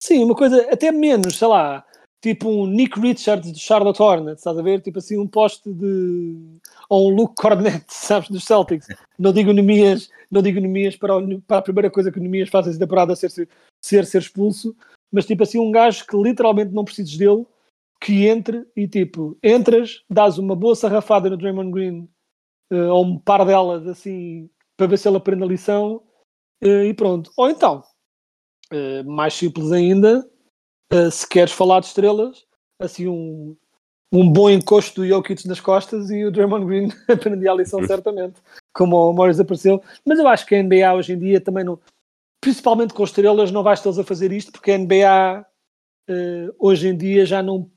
Sim, 0.02 0.24
uma 0.24 0.34
coisa 0.34 0.68
até 0.70 0.92
menos, 0.92 1.36
sei 1.36 1.48
lá, 1.48 1.84
tipo 2.22 2.48
um 2.48 2.66
Nick 2.66 2.98
Richards 3.00 3.52
de 3.52 3.58
Charlotte 3.58 4.00
Hornets, 4.00 4.40
estás 4.40 4.58
a 4.58 4.62
ver? 4.62 4.80
Tipo 4.80 4.98
assim, 4.98 5.18
um 5.18 5.26
poste 5.26 5.72
de. 5.72 6.58
ou 6.88 7.10
um 7.10 7.14
Luke 7.14 7.34
Cornet, 7.34 7.84
sabes, 7.88 8.28
dos 8.28 8.44
Celtics. 8.44 8.88
Não 9.18 9.32
digo 9.32 9.52
Nemias, 9.52 10.10
não 10.30 10.42
digo 10.42 10.60
Nemias 10.60 10.96
para, 10.96 11.14
para 11.46 11.58
a 11.58 11.62
primeira 11.62 11.90
coisa 11.90 12.12
que 12.12 12.20
Nemias 12.20 12.48
faz 12.48 12.66
essa 12.66 12.78
temporada 12.78 13.16
ser, 13.16 13.30
ser 13.30 13.48
ser 14.04 14.18
expulso, 14.18 14.76
mas 15.10 15.26
tipo 15.26 15.42
assim, 15.42 15.58
um 15.58 15.70
gajo 15.70 16.06
que 16.06 16.16
literalmente 16.16 16.74
não 16.74 16.84
precises 16.84 17.16
dele, 17.16 17.46
que 18.00 18.26
entre 18.26 18.66
e 18.76 18.86
tipo, 18.86 19.36
entras, 19.42 20.02
dás 20.10 20.38
uma 20.38 20.54
boa 20.54 20.74
sarrafada 20.74 21.30
no 21.30 21.36
Draymond 21.36 21.70
Green 21.70 22.08
uh, 22.72 22.88
ou 22.90 23.04
um 23.04 23.18
par 23.18 23.44
delas 23.46 23.86
assim 23.86 24.50
para 24.76 24.86
ver 24.86 24.98
se 24.98 25.08
ele 25.08 25.16
aprende 25.16 25.42
a 25.42 25.46
lição 25.46 26.02
uh, 26.62 26.84
e 26.84 26.92
pronto. 26.92 27.32
Ou 27.36 27.48
então, 27.48 27.82
uh, 28.72 29.04
mais 29.04 29.34
simples 29.34 29.72
ainda, 29.72 30.28
se 31.10 31.28
queres 31.28 31.52
falar 31.52 31.80
de 31.80 31.86
estrelas, 31.86 32.46
assim 32.80 33.08
um, 33.08 33.56
um 34.12 34.30
bom 34.30 34.48
encosto 34.48 35.00
do 35.00 35.06
Jokic 35.06 35.46
nas 35.46 35.60
costas 35.60 36.10
e 36.10 36.24
o 36.24 36.30
Draymond 36.30 36.64
Green 36.64 36.88
aprendia 37.08 37.52
a 37.52 37.54
lição 37.54 37.84
certamente, 37.86 38.40
como 38.74 38.96
o 38.96 39.12
Morris 39.12 39.40
apareceu. 39.40 39.82
Mas 40.04 40.18
eu 40.18 40.28
acho 40.28 40.46
que 40.46 40.54
a 40.54 40.62
NBA 40.62 40.94
hoje 40.94 41.12
em 41.12 41.18
dia 41.18 41.40
também 41.40 41.64
não, 41.64 41.78
principalmente 42.40 42.94
com 42.94 43.04
estrelas, 43.04 43.50
não 43.50 43.62
vais 43.62 43.80
tê-los 43.80 43.98
a 43.98 44.04
fazer 44.04 44.32
isto, 44.32 44.52
porque 44.52 44.72
a 44.72 44.78
NBA 44.78 45.46
uh, 46.10 46.54
hoje 46.58 46.88
em 46.88 46.96
dia 46.96 47.26
já 47.26 47.42
não. 47.42 47.70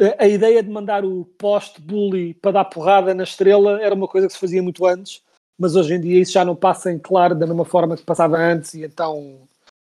A, 0.00 0.24
a 0.24 0.28
ideia 0.28 0.62
de 0.62 0.70
mandar 0.70 1.04
o 1.04 1.24
post-bully 1.38 2.34
para 2.34 2.52
dar 2.52 2.64
porrada 2.64 3.14
na 3.14 3.22
estrela 3.22 3.80
era 3.80 3.94
uma 3.94 4.08
coisa 4.08 4.26
que 4.26 4.32
se 4.32 4.38
fazia 4.38 4.62
muito 4.62 4.84
antes, 4.86 5.22
mas 5.58 5.76
hoje 5.76 5.94
em 5.94 6.00
dia 6.00 6.20
isso 6.20 6.32
já 6.32 6.44
não 6.44 6.56
passa 6.56 6.90
em 6.90 6.98
claro 6.98 7.34
da 7.34 7.46
mesma 7.46 7.64
forma 7.64 7.96
que 7.96 8.02
passava 8.02 8.38
antes, 8.38 8.74
e 8.74 8.84
então. 8.84 9.46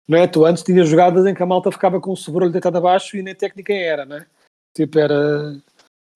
Não 0.08 0.18
é? 0.18 0.26
Tu 0.26 0.44
antes 0.44 0.62
tinhas 0.62 0.88
jogadas 0.88 1.26
em 1.26 1.34
que 1.34 1.42
a 1.42 1.46
malta 1.46 1.70
ficava 1.70 2.00
com 2.00 2.12
o 2.12 2.16
sobrolho 2.16 2.50
deitado 2.50 2.78
abaixo 2.78 3.16
e 3.16 3.22
nem 3.22 3.34
técnica 3.34 3.72
era, 3.72 4.06
não 4.06 4.16
é? 4.16 4.26
Tipo, 4.74 4.98
era, 4.98 5.60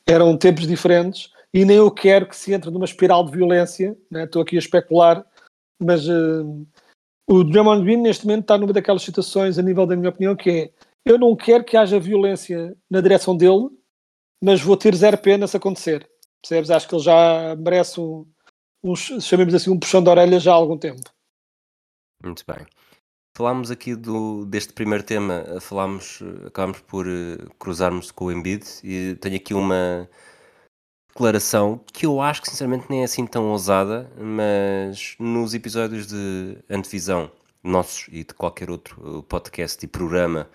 eram 0.06 0.36
tempos 0.36 0.66
diferentes 0.66 1.30
e 1.52 1.64
nem 1.64 1.76
eu 1.76 1.90
quero 1.90 2.26
que 2.26 2.36
se 2.36 2.54
entre 2.54 2.70
numa 2.70 2.86
espiral 2.86 3.24
de 3.24 3.32
violência, 3.32 3.96
né? 4.10 4.24
estou 4.24 4.40
aqui 4.40 4.56
a 4.56 4.58
especular, 4.58 5.24
mas 5.78 6.08
uh, 6.08 6.66
o 7.28 7.44
Draymond 7.44 7.84
Green 7.84 7.98
neste 7.98 8.24
momento 8.24 8.42
está 8.42 8.56
numa 8.56 8.72
daquelas 8.72 9.02
situações, 9.02 9.58
a 9.58 9.62
nível 9.62 9.86
da 9.86 9.94
minha 9.94 10.08
opinião, 10.08 10.34
que 10.34 10.50
é 10.50 10.70
eu 11.04 11.18
não 11.18 11.34
quero 11.34 11.64
que 11.64 11.76
haja 11.76 11.98
violência 11.98 12.76
na 12.88 13.00
direção 13.00 13.36
dele, 13.36 13.68
mas 14.42 14.60
vou 14.60 14.76
ter 14.76 14.94
zero 14.94 15.18
pena 15.18 15.46
se 15.46 15.56
acontecer. 15.56 16.08
Percebes? 16.40 16.70
Acho 16.70 16.88
que 16.88 16.94
ele 16.94 17.02
já 17.02 17.56
merece 17.56 18.00
um, 18.00 18.26
um 18.82 18.94
chamemos 18.94 19.54
assim, 19.54 19.70
um 19.70 19.78
puxão 19.78 20.02
de 20.02 20.08
orelha 20.08 20.38
já 20.38 20.52
há 20.52 20.54
algum 20.54 20.78
tempo. 20.78 21.02
Muito 22.22 22.44
bem. 22.46 22.66
Falámos 23.34 23.70
aqui 23.70 23.94
do, 23.94 24.44
deste 24.44 24.74
primeiro 24.74 25.02
tema, 25.02 25.42
falámos, 25.60 26.20
acabámos 26.46 26.80
por 26.80 27.06
uh, 27.06 27.50
cruzarmos 27.58 28.10
com 28.10 28.26
o 28.26 28.32
Embiid 28.32 28.66
e 28.84 29.16
tenho 29.22 29.36
aqui 29.36 29.54
uma 29.54 30.06
declaração 31.08 31.80
que 31.92 32.04
eu 32.04 32.20
acho 32.20 32.42
que 32.42 32.50
sinceramente 32.50 32.86
nem 32.90 33.00
é 33.00 33.04
assim 33.04 33.26
tão 33.26 33.48
ousada, 33.48 34.10
mas 34.18 35.16
nos 35.18 35.54
episódios 35.54 36.06
de 36.06 36.58
antevisão 36.68 37.30
nossos 37.62 38.06
e 38.08 38.22
de 38.22 38.34
qualquer 38.34 38.70
outro 38.70 39.22
podcast 39.22 39.82
e 39.82 39.88
programa 39.88 40.46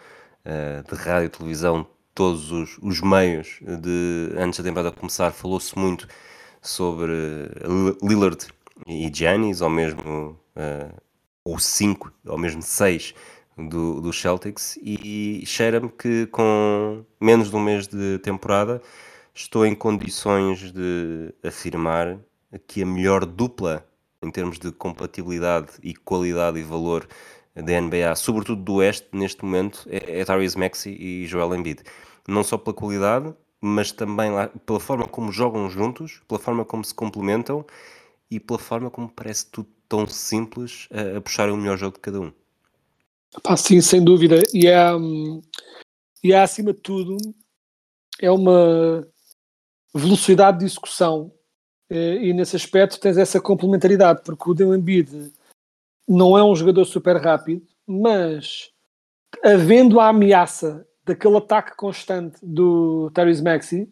uh, 0.46 0.88
de 0.88 1.01
rádio 1.01 1.25
e 1.25 1.29
televisão, 1.29 1.88
todos 2.13 2.51
os, 2.51 2.77
os 2.79 3.01
meios 3.01 3.60
de 3.62 4.34
antes 4.38 4.60
da 4.60 4.65
temporada 4.65 4.91
começar, 4.91 5.31
falou-se 5.31 5.77
muito 5.77 6.07
sobre 6.62 7.12
Lillard 8.03 8.48
e 8.86 9.12
Giannis, 9.12 9.62
ou 9.62 9.69
mesmo 9.69 10.39
uh, 10.55 11.07
ou 11.48 11.58
5, 11.58 12.12
ou 12.25 12.38
mesmo 12.38 12.62
6 12.62 13.16
do, 13.58 14.01
do 14.01 14.12
Celtics, 14.12 14.77
e 14.84 15.44
cheira-me 15.46 15.89
que 15.89 16.27
com 16.27 17.06
menos 17.22 17.50
de 17.50 17.56
um 17.56 17.60
mês 17.62 17.88
de 17.88 18.20
temporada 18.20 18.82
estou 19.34 19.66
em 19.66 19.74
condições 19.74 20.74
de 20.74 21.34
afirmar 21.42 22.20
que 22.68 22.84
a 22.84 22.86
melhor 22.86 23.25
dupla 23.25 23.88
em 24.22 24.30
termos 24.30 24.60
de 24.60 24.72
compatibilidade 24.74 25.70
e 25.82 25.96
qualidade 25.96 26.60
e 26.60 26.63
valor 26.63 27.08
da 27.56 27.82
NBA, 27.82 28.13
sobretudo 28.16 28.62
do 28.62 28.74
Oeste, 28.75 29.08
neste 29.13 29.44
momento, 29.46 29.88
é, 29.89 30.20
é 30.20 30.25
Tyrese 30.25 30.58
Maxey 30.58 30.96
e 31.00 31.25
Joel 31.27 31.56
Embiid. 31.56 31.82
Não 32.27 32.44
só 32.44 32.58
pela 32.58 32.75
qualidade, 32.75 33.34
mas 33.62 33.92
também 33.92 34.32
lá, 34.32 34.50
pela 34.66 34.80
forma 34.80 35.08
como 35.08 35.32
jogam 35.32 35.70
juntos, 35.70 36.22
pela 36.27 36.39
forma 36.39 36.66
como 36.66 36.84
se 36.84 36.94
complementam 36.94 37.66
e 38.30 38.39
pela 38.39 38.60
forma 38.60 38.92
como 38.92 39.10
parece 39.10 39.48
tudo 39.48 39.76
tão 39.88 40.08
simples 40.08 40.88
a, 40.91 41.17
a 41.17 41.22
puxar 41.22 41.50
o 41.50 41.58
melhor 41.58 41.77
jogo 41.77 41.96
de 41.96 42.01
cada 42.01 42.20
um. 42.20 42.32
Pá, 43.44 43.56
sim, 43.58 43.82
sem 43.82 44.03
dúvida. 44.03 44.41
E 44.53 44.67
é, 44.67 44.94
hum, 44.96 45.41
e 46.24 46.34
é 46.34 46.41
acima 46.41 46.74
de 46.74 46.79
tudo, 46.79 47.17
é 48.20 48.29
uma 48.32 49.08
velocidade 49.94 50.60
de 50.60 50.65
execução. 50.65 51.32
E 51.89 52.34
nesse 52.34 52.56
aspecto 52.56 53.00
tens 53.00 53.17
essa 53.17 53.39
complementaridade, 53.39 54.22
porque 54.24 54.50
o 54.50 54.53
Deu 54.53 54.75
Embiid 54.75 55.32
não 56.08 56.38
é 56.38 56.44
um 56.44 56.56
jogador 56.56 56.84
super 56.86 57.15
rápido, 57.17 57.65
mas 57.86 58.72
havendo 59.44 60.00
a 60.00 60.10
ameaça 60.10 60.86
daquele 61.06 61.38
ataque 61.38 61.77
constante 61.77 62.38
do 62.44 63.10
Tyrese 63.12 63.41
Maxey, 63.41 63.89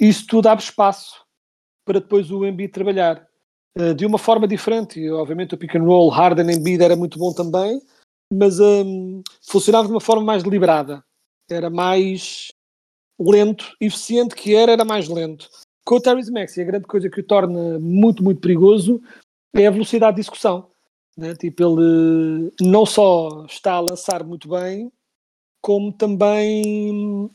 isso 0.00 0.26
tudo 0.26 0.48
abre 0.48 0.64
espaço 0.64 1.24
para 1.84 2.00
depois 2.00 2.30
o 2.32 2.44
Embiid 2.44 2.72
trabalhar. 2.72 3.29
Eh, 3.76 3.94
de 3.94 4.04
uma 4.04 4.18
forma 4.18 4.48
diferente. 4.48 5.00
E, 5.00 5.10
obviamente 5.10 5.54
o 5.54 5.58
pick 5.58 5.74
and 5.76 5.84
roll 5.84 6.08
Harden 6.08 6.50
em 6.50 6.62
bid 6.62 6.82
era 6.82 6.96
muito 6.96 7.18
bom 7.18 7.32
também, 7.32 7.80
mas 8.32 8.58
um, 8.60 9.22
funcionava 9.42 9.86
de 9.86 9.92
uma 9.92 10.00
forma 10.00 10.24
mais 10.24 10.42
deliberada. 10.42 11.04
Era 11.48 11.70
mais 11.70 12.48
lento, 13.18 13.76
eficiente 13.80 14.34
que 14.34 14.54
era, 14.54 14.72
era 14.72 14.84
mais 14.84 15.08
lento. 15.08 15.48
Com 15.84 15.96
o 15.96 16.00
Terry 16.00 16.30
Maxi, 16.30 16.60
a 16.60 16.64
grande 16.64 16.86
coisa 16.86 17.10
que 17.10 17.20
o 17.20 17.26
torna 17.26 17.78
muito, 17.78 18.22
muito 18.22 18.40
perigoso 18.40 19.00
é 19.54 19.66
a 19.66 19.70
velocidade 19.70 20.16
de 20.16 20.20
execução. 20.20 20.70
Né? 21.16 21.34
Tipo, 21.34 21.62
ele 21.62 22.52
não 22.60 22.86
só 22.86 23.44
está 23.46 23.74
a 23.74 23.80
lançar 23.80 24.24
muito 24.24 24.48
bem, 24.48 24.92
como 25.60 25.92
também 25.92 27.30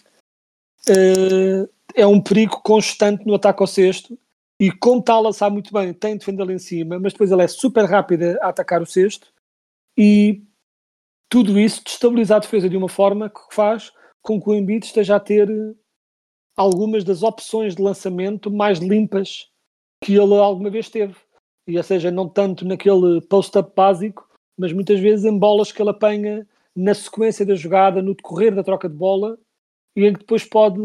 uh, 0.89 1.69
é 1.93 2.07
um 2.07 2.21
perigo 2.21 2.61
constante 2.63 3.25
no 3.25 3.35
ataque 3.35 3.61
ao 3.61 3.67
cesto 3.67 4.17
e 4.59 4.71
como 4.71 5.03
a 5.07 5.19
lançar 5.19 5.49
muito 5.49 5.73
bem, 5.73 5.93
tem 5.93 6.13
de 6.13 6.19
defender 6.19 6.43
lá 6.43 6.53
em 6.53 6.59
cima, 6.59 6.99
mas 6.99 7.13
depois 7.13 7.31
ele 7.31 7.43
é 7.43 7.47
super 7.47 7.85
rápido 7.85 8.23
a 8.41 8.49
atacar 8.49 8.81
o 8.81 8.85
cesto 8.85 9.33
e 9.97 10.43
tudo 11.29 11.59
isso 11.59 11.83
destabiliza 11.83 12.35
a 12.35 12.39
defesa 12.39 12.69
de 12.69 12.77
uma 12.77 12.87
forma 12.87 13.29
que 13.29 13.39
faz 13.51 13.91
com 14.21 14.41
que 14.41 14.49
o 14.49 14.55
Embiid 14.55 14.85
esteja 14.85 15.17
a 15.17 15.19
ter 15.19 15.49
algumas 16.55 17.03
das 17.03 17.23
opções 17.23 17.75
de 17.75 17.81
lançamento 17.81 18.49
mais 18.49 18.79
limpas 18.79 19.49
que 20.03 20.13
ele 20.13 20.35
alguma 20.35 20.69
vez 20.69 20.89
teve. 20.89 21.15
E, 21.67 21.77
ou 21.77 21.83
seja, 21.83 22.11
não 22.11 22.29
tanto 22.29 22.65
naquele 22.65 23.21
post-up 23.21 23.73
básico, 23.75 24.27
mas 24.57 24.71
muitas 24.71 24.99
vezes 24.99 25.25
em 25.25 25.37
bolas 25.37 25.71
que 25.71 25.81
ele 25.81 25.89
apanha 25.89 26.47
na 26.75 26.93
sequência 26.93 27.45
da 27.45 27.55
jogada, 27.55 28.01
no 28.01 28.15
decorrer 28.15 28.53
da 28.53 28.63
troca 28.63 28.87
de 28.87 28.95
bola, 28.95 29.37
e 29.95 30.05
em 30.05 30.13
que 30.13 30.19
depois 30.19 30.43
pode 30.43 30.79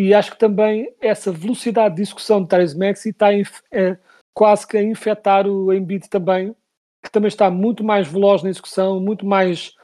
e 0.00 0.14
acho 0.14 0.30
que 0.30 0.38
também 0.38 0.90
essa 0.98 1.30
velocidade 1.30 1.96
de 1.96 2.00
execução 2.00 2.40
de 2.40 2.48
Tyrese 2.48 2.78
Maxi 2.78 3.10
está 3.10 3.34
é, 3.70 3.98
quase 4.32 4.66
que 4.66 4.78
a 4.78 4.82
infectar 4.82 5.46
o 5.46 5.70
Embiid 5.74 6.08
também, 6.08 6.56
que 7.04 7.12
também 7.12 7.28
está 7.28 7.50
muito 7.50 7.84
mais 7.84 8.08
veloz 8.08 8.42
na 8.42 8.48
execução, 8.48 8.98
muito 8.98 9.26
mais 9.26 9.74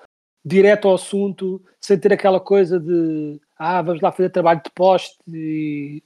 direto 0.43 0.89
ao 0.89 0.95
assunto, 0.95 1.63
sem 1.85 1.99
ter 1.99 2.15
aquela 2.15 2.41
coisa 2.41 2.81
de 2.81 3.39
ah, 3.59 3.83
vamos 3.83 4.01
lá 4.01 4.11
fazer 4.11 4.31
trabalho 4.31 4.63
de 4.65 4.71
poste 4.71 5.19
e, 5.29 6.03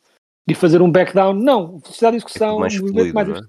e 0.49 0.57
fazer 0.57 0.83
um 0.83 0.91
backdown. 0.91 1.33
Não, 1.33 1.79
velocidade 1.79 2.17
de 2.17 2.25
execução, 2.25 2.57
é 2.57 2.61
mais, 2.63 2.75
fluido, 2.75 3.15
mais, 3.15 3.29
é? 3.29 3.41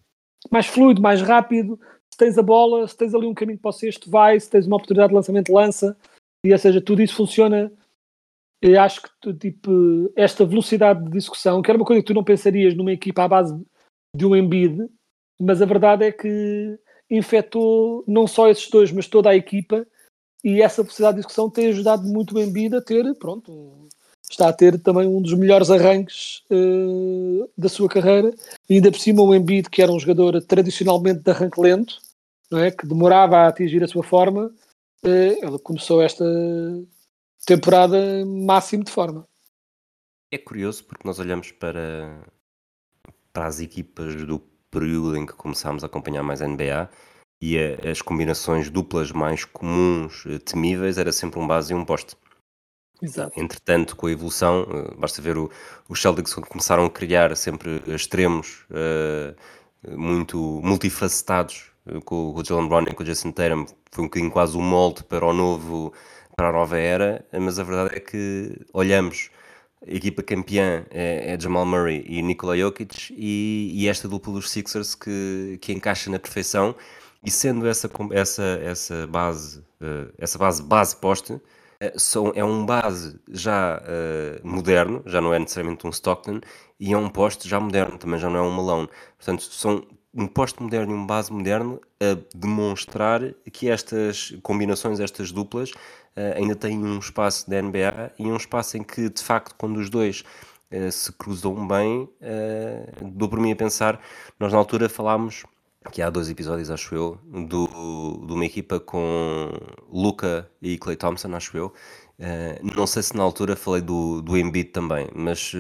mais 0.52 0.68
fluido, 0.68 1.02
mais 1.02 1.22
rápido. 1.24 1.80
Se 2.08 2.20
tens 2.20 2.38
a 2.38 2.44
bola, 2.44 2.88
se 2.88 2.96
tens 2.96 3.16
ali 3.16 3.26
um 3.26 3.34
caminho 3.34 3.58
para 3.58 3.70
o 3.70 3.74
sexto, 3.74 4.12
vai, 4.12 4.40
se 4.40 4.48
tens 4.48 4.68
uma 4.68 4.76
oportunidade 4.76 5.10
de 5.10 5.16
lançamento, 5.16 5.52
lança. 5.52 5.98
E 6.46 6.54
ou 6.54 6.60
seja, 6.60 6.80
tudo 6.80 7.02
isso 7.02 7.16
funciona 7.16 7.72
eu 8.62 8.80
acho 8.80 9.02
que 9.02 9.34
tipo, 9.34 10.12
esta 10.16 10.46
velocidade 10.46 11.04
de 11.06 11.12
discussão, 11.12 11.62
que 11.62 11.72
era 11.72 11.78
uma 11.78 11.86
coisa 11.86 12.02
que 12.02 12.08
tu 12.08 12.14
não 12.14 12.24
pensarias 12.24 12.76
numa 12.76 12.92
equipa 12.92 13.24
à 13.24 13.28
base 13.28 13.60
de 14.16 14.26
um 14.26 14.36
Embiid, 14.36 14.88
mas 15.40 15.62
a 15.62 15.66
verdade 15.66 16.06
é 16.06 16.12
que 16.12 16.78
infectou 17.10 18.04
não 18.08 18.28
só 18.28 18.50
esses 18.50 18.70
dois, 18.70 18.92
mas 18.92 19.08
toda 19.08 19.30
a 19.30 19.36
equipa, 19.36 19.86
e 20.44 20.62
essa 20.62 20.84
velocidade 20.84 21.16
de 21.16 21.22
discussão 21.22 21.50
tem 21.50 21.68
ajudado 21.68 22.08
muito 22.08 22.36
o 22.36 22.40
Embiid 22.40 22.76
a 22.76 22.82
ter, 22.82 23.04
pronto, 23.16 23.88
está 24.30 24.48
a 24.48 24.54
ter 24.54 24.80
também 24.80 25.08
um 25.08 25.22
dos 25.22 25.34
melhores 25.34 25.72
arranques 25.72 26.44
uh, 26.52 27.50
da 27.58 27.68
sua 27.68 27.90
carreira, 27.90 28.32
e 28.70 28.76
ainda 28.76 28.92
por 28.92 29.00
cima 29.00 29.24
o 29.24 29.34
Embiid, 29.34 29.70
que 29.70 29.82
era 29.82 29.92
um 29.92 30.00
jogador 30.00 30.40
tradicionalmente 30.44 31.22
de 31.22 31.32
arranque 31.32 31.60
lento, 31.60 32.00
não 32.50 32.60
é? 32.60 32.70
que 32.70 32.86
demorava 32.86 33.38
a 33.38 33.48
atingir 33.48 33.84
a 33.84 33.88
sua 33.88 34.04
forma, 34.04 34.46
uh, 35.04 35.08
ele 35.08 35.60
começou 35.64 36.02
esta 36.02 36.24
temporada 37.46 38.26
máximo 38.26 38.84
de 38.84 38.92
forma. 38.92 39.28
É 40.32 40.38
curioso 40.38 40.84
porque 40.86 41.08
nós 41.08 41.20
olhamos 41.20 41.52
para, 41.52 42.24
para 43.34 43.48
as 43.48 43.60
equipas 43.60 44.16
do 44.26 44.40
período 44.70 45.18
em 45.18 45.26
que 45.26 45.34
começámos 45.34 45.84
a 45.84 45.88
acompanhar 45.88 46.24
mais 46.24 46.42
a 46.42 46.48
NBA 46.48 46.90
e 47.42 47.58
a, 47.58 47.90
as 47.90 48.02
combinações 48.02 48.70
duplas 48.70 49.12
mais 49.12 49.44
comuns, 49.44 50.24
eh, 50.28 50.38
temíveis, 50.38 50.98
era 50.98 51.12
sempre 51.12 51.40
um 51.40 51.48
base 51.48 51.74
e 51.74 51.76
um 51.76 51.84
poste. 51.84 52.16
Exato. 53.02 53.38
Entretanto, 53.38 53.96
com 53.96 54.06
a 54.06 54.12
evolução, 54.12 54.66
eh, 54.72 54.96
basta 54.96 55.22
ver 55.22 55.38
o, 55.38 55.52
os 55.90 56.02
Celtics 56.02 56.34
começaram 56.36 56.86
a 56.86 56.90
criar 56.90 57.36
sempre 57.36 57.82
extremos 57.88 58.64
uh, 58.70 59.98
muito 59.98 60.38
multifacetados 60.64 61.72
com, 62.06 62.32
com 62.32 62.40
o 62.40 62.46
Jalen 62.46 62.70
Brown 62.70 62.84
e 62.84 62.94
com 62.94 63.02
o 63.02 63.06
Jason 63.06 63.32
Tatum. 63.32 63.66
Foi 63.92 64.04
um 64.04 64.08
bocadinho 64.08 64.32
quase 64.32 64.56
o 64.56 64.62
molde 64.62 65.04
para 65.04 65.26
o 65.26 65.34
novo 65.34 65.92
para 66.36 66.50
a 66.50 66.52
nova 66.52 66.78
era, 66.78 67.26
mas 67.40 67.60
a 67.60 67.64
verdade 67.64 67.96
é 67.96 68.00
que 68.00 68.56
olhamos 68.74 69.30
a 69.88 69.92
equipa 69.94 70.22
campeã 70.22 70.86
é, 70.92 71.34
é 71.34 71.40
Jamal 71.40 71.66
Murray 71.66 72.04
e 72.08 72.22
Nikola 72.22 72.56
Jokic 72.56 73.14
e, 73.18 73.72
e, 73.74 73.88
esta 73.88 74.08
dupla 74.08 74.34
dos 74.34 74.50
Sixers 74.50 74.94
que, 74.94 75.58
que 75.62 75.74
encaixa 75.74 76.10
na 76.10 76.20
perfeição. 76.20 76.76
E 77.24 77.30
sendo 77.32 77.68
essa, 77.68 77.90
essa, 78.12 78.60
essa 78.64 79.08
base 79.08 79.60
uh, 79.60 80.12
essa 80.18 80.38
base 80.38 80.64
base 80.64 80.96
poste 80.96 81.34
uh, 81.34 81.42
são, 81.96 82.32
é 82.36 82.44
um 82.44 82.66
base 82.66 83.20
já 83.30 83.80
uh, 83.80 84.48
moderno, 84.48 85.04
já 85.06 85.22
não 85.22 85.34
é 85.34 85.40
necessariamente 85.40 85.86
um 85.86 85.90
Stockton 85.90 86.42
e 86.80 86.94
é 86.94 86.98
um 86.98 87.10
poste 87.10 87.48
já 87.48 87.60
moderno, 87.60 87.98
também 87.98 88.20
já 88.20 88.30
não 88.30 88.40
é 88.40 88.42
um 88.42 88.52
Malone 88.52 88.90
portanto 89.18 89.44
são 89.44 89.86
um 90.14 90.28
poste 90.28 90.62
moderno 90.62 90.94
e 90.94 90.96
um 90.96 91.06
base 91.06 91.32
moderno 91.32 91.80
a 92.00 92.18
demonstrar 92.36 93.22
que 93.52 93.70
estas 93.70 94.36
combinações, 94.42 95.00
estas 95.00 95.32
duplas 95.32 95.72
ainda 96.36 96.56
têm 96.56 96.78
um 96.78 97.00
espaço 97.00 97.50
da 97.50 97.62
NBA 97.62 98.12
e 98.20 98.26
um 98.26 98.36
espaço 98.36 98.78
em 98.78 98.84
que, 98.84 99.10
de 99.10 99.24
facto, 99.24 99.56
quando 99.58 99.78
os 99.78 99.90
dois 99.90 100.24
uh, 100.72 100.92
se 100.92 101.12
cruzam 101.12 101.68
bem, 101.68 102.10
uh, 102.22 103.10
dou 103.12 103.30
por 103.30 103.40
mim 103.40 103.52
a 103.52 103.56
pensar, 103.56 104.00
nós 104.40 104.52
na 104.52 104.58
altura 104.58 104.90
falámos, 104.90 105.44
que 105.92 106.02
há 106.02 106.10
dois 106.10 106.30
episódios, 106.30 106.70
acho 106.70 106.94
eu, 106.94 107.18
do, 107.48 108.26
de 108.26 108.34
uma 108.34 108.46
equipa 108.46 108.80
com 108.80 109.52
Luca 109.92 110.50
e 110.62 110.78
Clay 110.78 110.96
Thompson, 110.96 111.36
acho 111.36 111.58
eu. 111.58 111.74
Uh, 112.20 112.76
não 112.76 112.86
sei 112.86 113.02
se 113.04 113.16
na 113.16 113.24
altura 113.24 113.56
falei 113.56 113.82
do, 113.82 114.22
do 114.22 114.38
Embiid 114.38 114.70
também, 114.70 115.10
mas 115.14 115.54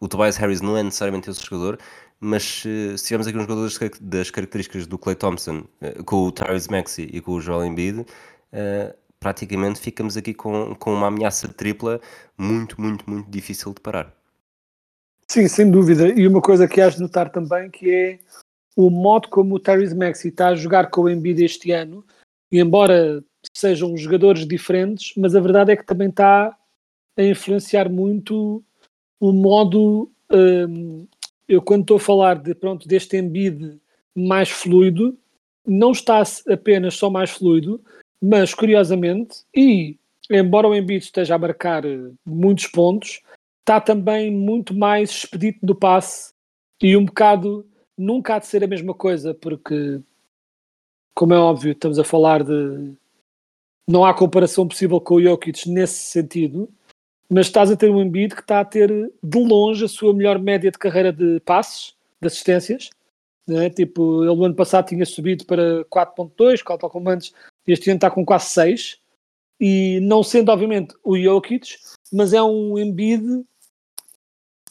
o 0.00 0.08
Tobias 0.08 0.36
Harris 0.36 0.60
não 0.60 0.76
é 0.76 0.82
necessariamente 0.82 1.30
esse 1.30 1.44
jogador, 1.44 1.78
mas 2.18 2.62
se 2.62 3.04
tivermos 3.04 3.26
aqui 3.26 3.36
uns 3.36 3.42
jogadores 3.42 3.78
das 4.00 4.30
características 4.30 4.86
do 4.86 4.98
Clay 4.98 5.14
Thompson, 5.14 5.64
com 6.04 6.26
o 6.26 6.32
Tyrese 6.32 6.70
Maxey 6.70 7.08
e 7.12 7.20
com 7.20 7.32
o 7.32 7.40
Joel 7.40 7.66
Embiid, 7.66 8.04
praticamente 9.26 9.80
ficamos 9.80 10.16
aqui 10.16 10.32
com, 10.32 10.72
com 10.76 10.94
uma 10.94 11.08
ameaça 11.08 11.48
tripla 11.48 12.00
muito, 12.38 12.80
muito, 12.80 13.10
muito 13.10 13.28
difícil 13.28 13.74
de 13.74 13.80
parar. 13.80 14.14
Sim, 15.26 15.48
sem 15.48 15.68
dúvida. 15.68 16.06
E 16.08 16.28
uma 16.28 16.40
coisa 16.40 16.68
que 16.68 16.80
has 16.80 16.94
de 16.94 17.00
notar 17.00 17.30
também 17.30 17.68
que 17.68 17.90
é 17.90 18.18
o 18.76 18.88
modo 18.88 19.28
como 19.28 19.56
o 19.56 19.58
Tyrese 19.58 19.96
Maxey 19.96 20.30
está 20.30 20.50
a 20.50 20.54
jogar 20.54 20.90
com 20.90 21.02
o 21.02 21.10
Embiid 21.10 21.42
este 21.42 21.72
ano, 21.72 22.04
e 22.52 22.60
embora 22.60 23.20
sejam 23.52 23.96
jogadores 23.96 24.46
diferentes, 24.46 25.12
mas 25.16 25.34
a 25.34 25.40
verdade 25.40 25.72
é 25.72 25.76
que 25.76 25.84
também 25.84 26.08
está 26.08 26.56
a 27.16 27.22
influenciar 27.24 27.90
muito 27.90 28.62
o 29.18 29.32
modo. 29.32 30.08
Hum, 30.30 31.04
eu 31.48 31.60
quando 31.60 31.80
estou 31.80 31.96
a 31.96 32.00
falar 32.00 32.36
de 32.36 32.54
pronto 32.54 32.86
deste 32.86 33.16
Embiid 33.16 33.80
mais 34.14 34.50
fluido, 34.50 35.18
não 35.66 35.90
está 35.90 36.22
apenas 36.48 36.94
só 36.94 37.10
mais 37.10 37.30
fluido, 37.30 37.82
mas, 38.22 38.54
curiosamente, 38.54 39.44
e 39.54 39.98
embora 40.30 40.68
o 40.68 40.74
Embiid 40.74 41.04
esteja 41.04 41.34
a 41.34 41.38
marcar 41.38 41.84
eh, 41.84 42.10
muitos 42.24 42.66
pontos, 42.66 43.22
está 43.60 43.80
também 43.80 44.30
muito 44.30 44.74
mais 44.74 45.10
expedito 45.10 45.64
do 45.64 45.74
passe 45.74 46.32
e 46.80 46.96
um 46.96 47.04
bocado 47.04 47.66
nunca 47.96 48.36
há 48.36 48.38
de 48.38 48.46
ser 48.46 48.62
a 48.62 48.68
mesma 48.68 48.94
coisa, 48.94 49.34
porque, 49.34 50.00
como 51.14 51.34
é 51.34 51.38
óbvio, 51.38 51.72
estamos 51.72 51.98
a 51.98 52.04
falar 52.04 52.42
de. 52.42 52.94
Não 53.88 54.04
há 54.04 54.12
comparação 54.12 54.66
possível 54.66 55.00
com 55.00 55.14
o 55.14 55.22
Jokic 55.22 55.68
nesse 55.70 56.10
sentido, 56.10 56.68
mas 57.28 57.46
estás 57.46 57.70
a 57.70 57.76
ter 57.76 57.88
um 57.90 58.02
Embiid 58.02 58.34
que 58.34 58.40
está 58.40 58.60
a 58.60 58.64
ter 58.64 58.90
de 59.22 59.38
longe 59.38 59.84
a 59.84 59.88
sua 59.88 60.12
melhor 60.12 60.40
média 60.40 60.70
de 60.70 60.78
carreira 60.78 61.12
de 61.12 61.40
passes, 61.40 61.94
de 62.20 62.26
assistências. 62.26 62.90
Né? 63.46 63.70
Tipo, 63.70 64.24
ele 64.24 64.34
no 64.34 64.44
ano 64.44 64.56
passado 64.56 64.88
tinha 64.88 65.06
subido 65.06 65.44
para 65.46 65.84
4.2, 65.84 66.62
tal 66.78 66.90
como 66.90 67.08
antes, 67.08 67.32
este 67.72 67.90
ano 67.90 67.96
está 67.96 68.10
com 68.10 68.24
quase 68.24 68.46
6. 68.50 68.98
E 69.60 70.00
não 70.00 70.22
sendo, 70.22 70.50
obviamente, 70.50 70.94
o 71.02 71.18
Jokic, 71.18 71.76
mas 72.12 72.32
é 72.32 72.42
um 72.42 72.78
Embiid 72.78 73.44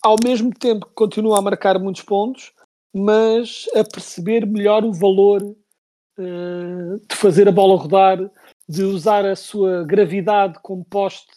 ao 0.01 0.15
mesmo 0.23 0.53
tempo 0.53 0.85
que 0.85 0.93
continua 0.93 1.39
a 1.39 1.41
marcar 1.41 1.79
muitos 1.79 2.03
pontos, 2.03 2.53
mas 2.93 3.65
a 3.75 3.83
perceber 3.83 4.45
melhor 4.45 4.85
o 4.85 4.93
valor 4.93 5.41
uh, 5.41 6.99
de 7.09 7.15
fazer 7.15 7.47
a 7.47 7.51
bola 7.51 7.75
rodar, 7.75 8.19
de 8.69 8.83
usar 8.83 9.25
a 9.25 9.35
sua 9.35 9.83
gravidade 9.83 10.59
como 10.61 10.85
poste 10.85 11.27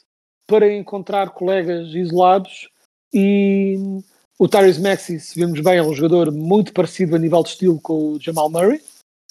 para 0.46 0.70
encontrar 0.70 1.30
colegas 1.30 1.94
isolados. 1.94 2.68
E 3.12 3.76
o 4.38 4.46
Tyrese 4.46 4.82
Maxey, 4.82 5.18
se 5.18 5.40
vemos 5.40 5.60
bem, 5.60 5.78
é 5.78 5.82
um 5.82 5.94
jogador 5.94 6.30
muito 6.30 6.74
parecido 6.74 7.16
a 7.16 7.18
nível 7.18 7.42
de 7.42 7.48
estilo 7.48 7.80
com 7.80 8.12
o 8.12 8.20
Jamal 8.20 8.50
Murray 8.50 8.82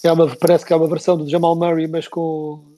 é 0.03 0.11
uma, 0.11 0.35
parece 0.35 0.65
que 0.65 0.73
é 0.73 0.75
uma 0.75 0.87
versão 0.87 1.17
do 1.17 1.29
Jamal 1.29 1.55
Murray, 1.55 1.87
mas 1.87 2.07
com, 2.07 2.75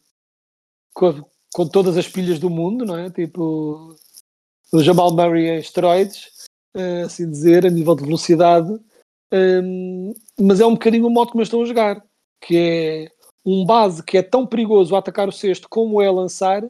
com, 0.93 1.23
com 1.53 1.67
todas 1.67 1.97
as 1.97 2.07
pilhas 2.07 2.39
do 2.39 2.49
mundo, 2.49 2.85
não 2.85 2.97
é? 2.97 3.09
Tipo 3.09 3.95
o 4.71 4.83
Jamal 4.83 5.11
Murray 5.13 5.49
em 5.49 5.59
esteroides, 5.59 6.47
eh, 6.75 7.01
assim 7.01 7.29
dizer, 7.29 7.65
a 7.65 7.69
nível 7.69 7.95
de 7.95 8.03
velocidade. 8.03 8.79
Um, 9.31 10.13
mas 10.39 10.59
é 10.59 10.65
um 10.65 10.73
bocadinho 10.73 11.07
o 11.07 11.09
modo 11.09 11.31
como 11.31 11.43
estão 11.43 11.61
a 11.61 11.65
jogar, 11.65 12.03
que 12.41 12.57
é 12.57 13.11
um 13.45 13.65
base 13.65 14.03
que 14.03 14.17
é 14.17 14.23
tão 14.23 14.45
perigoso 14.45 14.95
a 14.95 14.99
atacar 14.99 15.27
o 15.27 15.31
cesto 15.31 15.67
como 15.69 16.01
é 16.01 16.09
lançar 16.09 16.63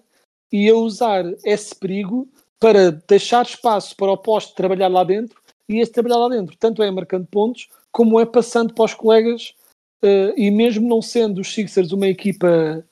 e 0.52 0.70
a 0.70 0.76
usar 0.76 1.26
esse 1.44 1.76
perigo 1.76 2.28
para 2.60 2.92
deixar 2.92 3.46
espaço 3.46 3.96
para 3.96 4.12
o 4.12 4.18
poste 4.18 4.56
trabalhar 4.56 4.88
lá 4.88 5.04
dentro 5.04 5.40
e 5.68 5.80
esse 5.80 5.92
trabalhar 5.92 6.18
lá 6.18 6.30
dentro, 6.30 6.58
tanto 6.58 6.84
é 6.84 6.92
marcando 6.92 7.28
pontos 7.28 7.70
como 7.92 8.20
é 8.20 8.26
passando 8.26 8.74
para 8.74 8.86
os 8.86 8.94
colegas 8.94 9.54
uh, 10.04 10.34
e 10.36 10.50
mesmo 10.52 10.88
não 10.88 11.02
sendo 11.02 11.42
os 11.42 11.54
Sixers 11.54 11.92
uma 11.92 12.08
equipa 12.08 12.86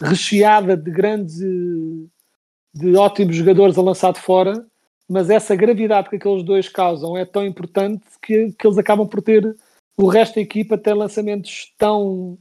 recheada 0.00 0.76
de 0.76 0.90
grandes, 0.90 1.38
de 1.38 2.96
ótimos 2.96 3.36
jogadores 3.36 3.78
a 3.78 3.82
lançar 3.82 4.12
de 4.12 4.20
fora, 4.20 4.66
mas 5.08 5.30
essa 5.30 5.54
gravidade 5.54 6.08
que 6.08 6.16
aqueles 6.16 6.42
dois 6.42 6.68
causam 6.68 7.16
é 7.16 7.24
tão 7.24 7.44
importante 7.44 8.02
que, 8.20 8.52
que 8.52 8.66
eles 8.66 8.78
acabam 8.78 9.06
por 9.06 9.20
ter 9.20 9.56
o 9.96 10.06
resto 10.08 10.36
da 10.36 10.40
equipa 10.40 10.78
ter 10.78 10.94
lançamentos 10.94 11.72
tão 11.76 12.38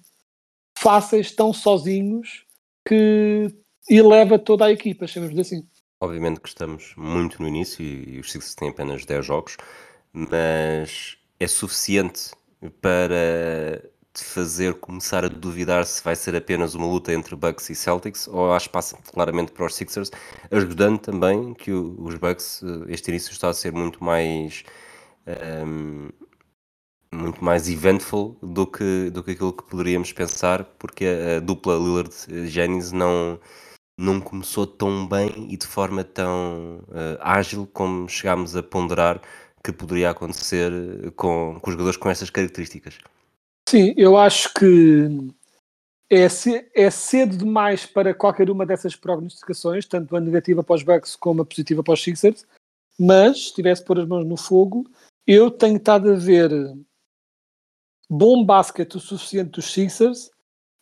fáceis, 0.78 1.32
tão 1.32 1.54
sozinhos, 1.54 2.46
que 2.88 3.48
eleva 3.90 4.40
toda 4.40 4.66
a 4.66 4.72
equipa, 4.72 5.06
chamamos 5.06 5.38
assim. 5.38 5.68
Obviamente 6.00 6.40
que 6.40 6.48
estamos 6.48 6.94
muito 6.98 7.42
no 7.42 7.48
início 7.48 7.84
e 7.84 8.20
os 8.20 8.32
Sixers 8.32 8.56
têm 8.56 8.70
apenas 8.70 9.06
10 9.06 9.26
jogos, 9.26 9.58
mas 10.12 11.18
é 11.40 11.48
suficiente 11.48 12.32
para 12.82 13.84
de 14.14 14.24
fazer 14.24 14.76
começar 14.76 15.24
a 15.24 15.30
duvidar 15.30 15.86
se 15.86 16.04
vai 16.04 16.16
ser 16.16 16.36
apenas 16.36 16.76
uma 16.76 16.86
luta 16.86 17.14
entre 17.14 17.36
Bucks 17.36 17.70
e 17.70 17.76
Celtics 17.76 18.28
ou 18.28 18.54
há 18.54 18.58
espaço 18.58 18.98
claramente 19.14 19.52
para 19.54 19.66
os 19.66 19.76
Sixers, 19.76 20.12
ajudando 20.52 21.00
também 21.00 21.54
que 21.54 21.72
os 21.72 22.16
Bucks, 22.16 22.62
eh, 22.64 22.94
este 22.94 23.10
início 23.10 23.32
está 23.32 23.50
a 23.50 23.54
ser 23.54 23.72
muito 23.72 24.04
mais 24.04 24.64
um, 25.66 26.10
ehm, 26.10 26.10
muito 27.14 27.44
mais 27.44 27.70
eventful 27.70 28.38
do 28.42 28.66
que, 28.68 29.10
do 29.12 29.24
que 29.24 29.32
aquilo 29.32 29.54
que 29.54 29.64
poderíamos 29.64 30.12
pensar, 30.14 30.64
porque 30.80 31.06
a, 31.06 31.38
a 31.38 31.40
dupla 31.40 31.76
Lillard-Jennings 31.76 32.92
não, 32.92 33.40
não 33.98 34.20
começou 34.22 34.66
tão 34.68 35.08
bem 35.08 35.48
e 35.50 35.58
de 35.58 35.68
forma 35.68 36.04
tão 36.04 36.80
uh, 36.90 37.18
ágil 37.22 37.68
como 37.68 38.08
chegámos 38.10 38.56
a 38.56 38.64
ponderar 38.64 39.22
que 39.64 39.72
poderia 39.72 40.10
acontecer 40.10 40.72
com, 41.16 41.60
com 41.62 41.72
jogadores 41.72 41.98
com 41.98 42.10
estas 42.10 42.30
características. 42.30 42.98
Sim, 43.72 43.94
eu 43.96 44.18
acho 44.18 44.54
que 44.54 45.08
é, 46.10 46.28
é 46.76 46.92
cedo 46.92 47.38
demais 47.38 47.86
para 47.86 48.14
qualquer 48.14 48.50
uma 48.50 48.66
dessas 48.66 48.98
prognosticações, 48.98 49.86
tanto 49.86 50.14
a 50.14 50.20
negativa 50.20 50.62
para 50.62 50.76
os 50.76 50.84
Bucks 50.84 51.16
como 51.16 51.42
a 51.42 51.46
positiva 51.46 51.82
para 51.82 51.94
os 51.94 52.04
Sixers, 52.04 52.46
mas 53.00 53.48
se 53.48 53.54
tivesse 53.54 53.82
pôr 53.86 53.98
as 53.98 54.06
mãos 54.06 54.26
no 54.26 54.36
fogo, 54.36 54.92
eu 55.26 55.50
tenho 55.50 55.78
estado 55.78 56.12
a 56.12 56.16
ver 56.16 56.52
bom 58.10 58.44
basquete 58.44 58.96
o 58.96 59.00
suficiente 59.00 59.52
dos 59.52 59.72
Sixers 59.72 60.30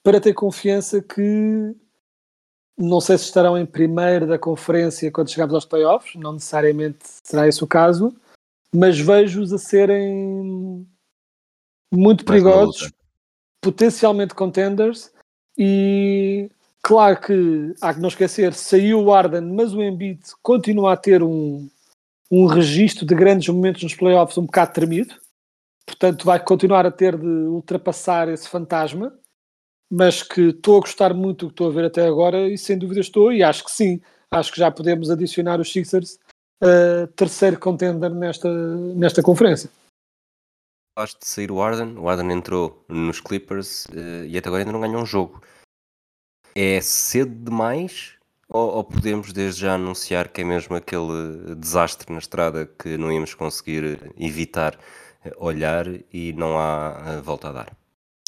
para 0.03 0.19
ter 0.19 0.33
confiança 0.33 0.99
que 0.99 1.75
não 2.75 2.99
sei 2.99 3.19
se 3.19 3.25
estarão 3.25 3.55
em 3.55 3.67
primeiro 3.67 4.25
da 4.25 4.39
conferência 4.39 5.11
quando 5.11 5.29
chegarmos 5.29 5.53
aos 5.53 5.65
playoffs, 5.65 6.15
não 6.15 6.33
necessariamente 6.33 7.05
será 7.23 7.47
esse 7.47 7.63
o 7.63 7.67
caso, 7.67 8.11
mas 8.73 8.99
vejo-os 8.99 9.53
a 9.53 9.59
serem 9.59 10.87
muito 11.91 12.23
perigosos, 12.25 12.91
potencialmente 13.61 14.33
contenders 14.33 15.11
e 15.57 16.49
claro 16.81 17.19
que 17.19 17.73
há 17.81 17.93
que 17.93 17.99
não 17.99 18.09
esquecer, 18.09 18.53
saiu 18.53 19.03
o 19.03 19.13
Arden, 19.13 19.41
mas 19.41 19.73
o 19.73 19.81
Embiid 19.81 20.21
continua 20.41 20.93
a 20.93 20.97
ter 20.97 21.21
um, 21.21 21.69
um 22.31 22.45
registro 22.45 23.05
de 23.05 23.15
grandes 23.15 23.49
momentos 23.49 23.83
nos 23.83 23.95
playoffs 23.95 24.37
um 24.37 24.45
bocado 24.45 24.73
tremido, 24.73 25.15
portanto 25.85 26.25
vai 26.25 26.39
continuar 26.39 26.85
a 26.85 26.91
ter 26.91 27.17
de 27.17 27.25
ultrapassar 27.25 28.29
esse 28.29 28.47
fantasma, 28.47 29.13
mas 29.91 30.21
que 30.21 30.49
estou 30.49 30.77
a 30.77 30.81
gostar 30.81 31.13
muito 31.13 31.45
do 31.45 31.49
que 31.49 31.53
estou 31.53 31.67
a 31.67 31.73
ver 31.73 31.85
até 31.85 32.05
agora 32.05 32.47
e 32.47 32.57
sem 32.57 32.77
dúvida 32.77 33.01
estou, 33.01 33.33
e 33.33 33.43
acho 33.43 33.65
que 33.65 33.71
sim, 33.71 33.99
acho 34.29 34.51
que 34.51 34.59
já 34.59 34.69
podemos 34.69 35.09
adicionar 35.09 35.59
os 35.59 35.71
Sixers 35.71 36.19
uh, 36.63 37.07
terceiro 37.15 37.59
contender 37.59 38.13
nesta, 38.13 38.49
nesta 38.95 39.23
conferência 39.23 39.69
falaste 40.99 41.19
de 41.19 41.27
sair 41.27 41.49
o 41.49 41.61
Arden, 41.61 41.97
o 41.97 42.09
Arden 42.09 42.29
entrou 42.31 42.83
nos 42.89 43.21
Clippers 43.21 43.85
uh, 43.85 44.25
e 44.27 44.37
até 44.37 44.49
agora 44.49 44.63
ainda 44.63 44.73
não 44.73 44.81
ganhou 44.81 45.01
um 45.01 45.05
jogo. 45.05 45.41
É 46.53 46.81
cedo 46.81 47.33
demais 47.33 48.17
Ou, 48.49 48.77
ou 48.77 48.83
podemos 48.83 49.31
desde 49.31 49.61
já 49.61 49.75
anunciar 49.75 50.27
que 50.27 50.41
é 50.41 50.43
mesmo 50.43 50.75
aquele 50.75 51.55
desastre 51.55 52.11
na 52.11 52.19
estrada 52.19 52.65
que 52.65 52.97
não 52.97 53.11
íamos 53.11 53.33
conseguir 53.33 54.13
evitar 54.17 54.77
eh, 55.23 55.31
olhar 55.37 55.85
e 56.11 56.33
não 56.33 56.57
há 56.57 57.01
eh, 57.05 57.21
volta 57.21 57.49
a 57.49 57.51
dar? 57.51 57.77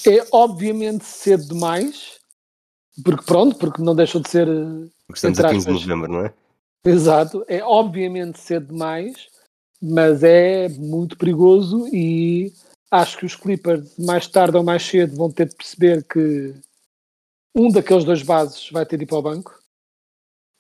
É 0.08 0.26
obviamente 0.32 1.04
cedo 1.04 1.48
demais, 1.48 2.20
porque 3.04 3.26
pronto, 3.26 3.58
porque 3.58 3.82
não 3.82 3.96
deixou 3.96 4.22
de 4.22 4.30
ser. 4.30 4.48
Porque 5.08 5.18
estamos 5.18 5.40
a 5.40 5.50
15 5.50 5.66
de 5.66 5.74
novembro, 5.74 6.12
não 6.12 6.26
é? 6.26 6.34
Exato, 6.86 7.44
é 7.48 7.64
obviamente 7.64 8.40
cedo 8.40 8.68
demais, 8.68 9.28
mas 9.82 10.24
é 10.24 10.70
muito 10.70 11.18
perigoso 11.18 11.88
e 11.94 12.54
acho 12.92 13.18
que 13.18 13.26
os 13.26 13.36
Clippers, 13.36 13.98
mais 13.98 14.28
tarde 14.28 14.58
ou 14.58 14.64
mais 14.64 14.84
cedo, 14.84 15.16
vão 15.16 15.32
ter 15.32 15.48
de 15.48 15.56
perceber 15.56 16.04
que 16.04 16.54
um 17.56 17.70
daqueles 17.70 18.04
dois 18.04 18.22
bases 18.22 18.70
vai 18.70 18.86
ter 18.86 18.98
de 18.98 19.04
ir 19.04 19.08
para 19.08 19.18
o 19.18 19.22
banco. 19.22 19.60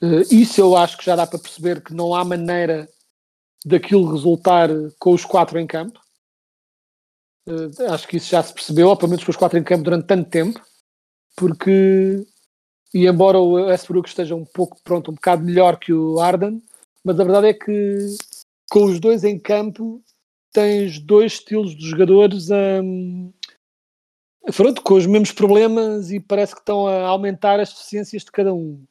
Eh, 0.02 0.24
Isso 0.32 0.60
eu 0.60 0.76
acho 0.76 0.98
que 0.98 1.06
já 1.06 1.16
dá 1.16 1.28
para 1.28 1.40
perceber 1.40 1.82
que 1.84 1.94
não 1.94 2.16
há 2.16 2.26
maneira 2.26 2.90
daquilo 3.66 4.12
resultar 4.12 4.70
com 5.00 5.14
os 5.14 5.24
quatro 5.24 5.60
em 5.60 5.68
campo. 5.68 6.00
Eh, 7.48 7.86
Acho 7.92 8.08
que 8.08 8.18
isso 8.18 8.30
já 8.32 8.42
se 8.42 8.54
percebeu, 8.54 8.90
ou 8.90 8.98
pelo 8.98 9.10
menos 9.10 9.24
com 9.24 9.32
os 9.32 9.38
quatro 9.38 9.58
em 9.58 9.64
campo 9.64 9.84
durante 9.84 10.08
tanto 10.08 10.30
tempo, 10.30 10.60
porque 11.36 12.26
e 12.94 13.08
embora 13.08 13.40
o 13.40 13.54
Westbrook 13.54 14.10
esteja 14.10 14.36
um 14.36 14.44
pouco 14.46 14.78
pronto, 14.84 15.12
um 15.12 15.14
bocado 15.14 15.44
melhor 15.44 15.80
que 15.80 15.94
o 15.94 16.20
Arden, 16.20 16.62
mas 17.04 17.20
a 17.20 17.24
verdade 17.24 17.48
é 17.48 17.54
que 17.54 18.08
com 18.72 18.86
os 18.86 19.02
dois 19.02 19.26
em 19.26 19.38
campo 19.38 20.02
tens 20.54 20.98
dois 20.98 21.34
estilos 21.34 21.76
de 21.76 21.90
jogadores 21.90 22.48
hum, 22.50 23.34
pronto, 24.56 24.82
com 24.82 24.94
os 24.94 25.06
mesmos 25.06 25.34
problemas 25.34 26.10
e 26.10 26.22
parece 26.22 26.54
que 26.54 26.62
estão 26.62 26.88
a 26.88 27.06
aumentar 27.08 27.60
as 27.60 27.70
deficiências 27.70 28.24
de 28.24 28.32
cada 28.32 28.54
um. 28.54 28.82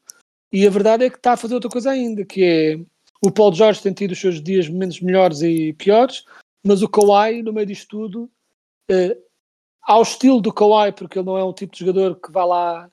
E 0.53 0.67
a 0.67 0.71
verdade 0.71 1.05
é 1.05 1.11
que 1.11 1.17
está 1.17 1.33
a 1.33 1.37
fazer 1.37 1.55
outra 1.55 1.71
coisa 1.71 1.91
ainda, 1.91 2.27
que 2.27 2.45
é 2.45 2.79
o 3.25 3.31
Paul 3.31 3.55
George 3.55 3.83
tem 3.83 3.95
tido 3.95 4.11
os 4.11 4.21
seus 4.21 4.43
dias 4.43 4.69
momentos 4.69 5.01
melhores 5.01 5.41
e 5.41 5.73
piores, 5.73 6.25
mas 6.63 6.83
o 6.83 6.89
Kawhi, 6.89 7.43
no 7.43 7.53
meio 7.53 7.67
disto 7.67 7.89
tudo, 7.89 8.31
eh, 8.91 9.17
ao 9.83 10.03
estilo 10.03 10.43
do 10.43 10.53
Kawhi, 10.53 10.93
porque 10.93 11.19
ele 11.19 11.27
não 11.27 11.39
é 11.39 11.45
um 11.45 11.55
tipo 11.55 11.73
de 11.73 11.81
jogador 11.81 12.17
que 12.17 12.31
vai 12.31 12.47
lá 12.47 12.91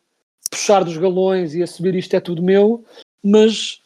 puxar 0.50 0.86
dos 0.86 0.98
galões 0.98 1.54
e 1.54 1.62
assumir 1.62 1.96
isto 1.96 2.14
é 2.16 2.22
tudo 2.22 2.42
meu, 2.42 2.86
mas 3.22 3.82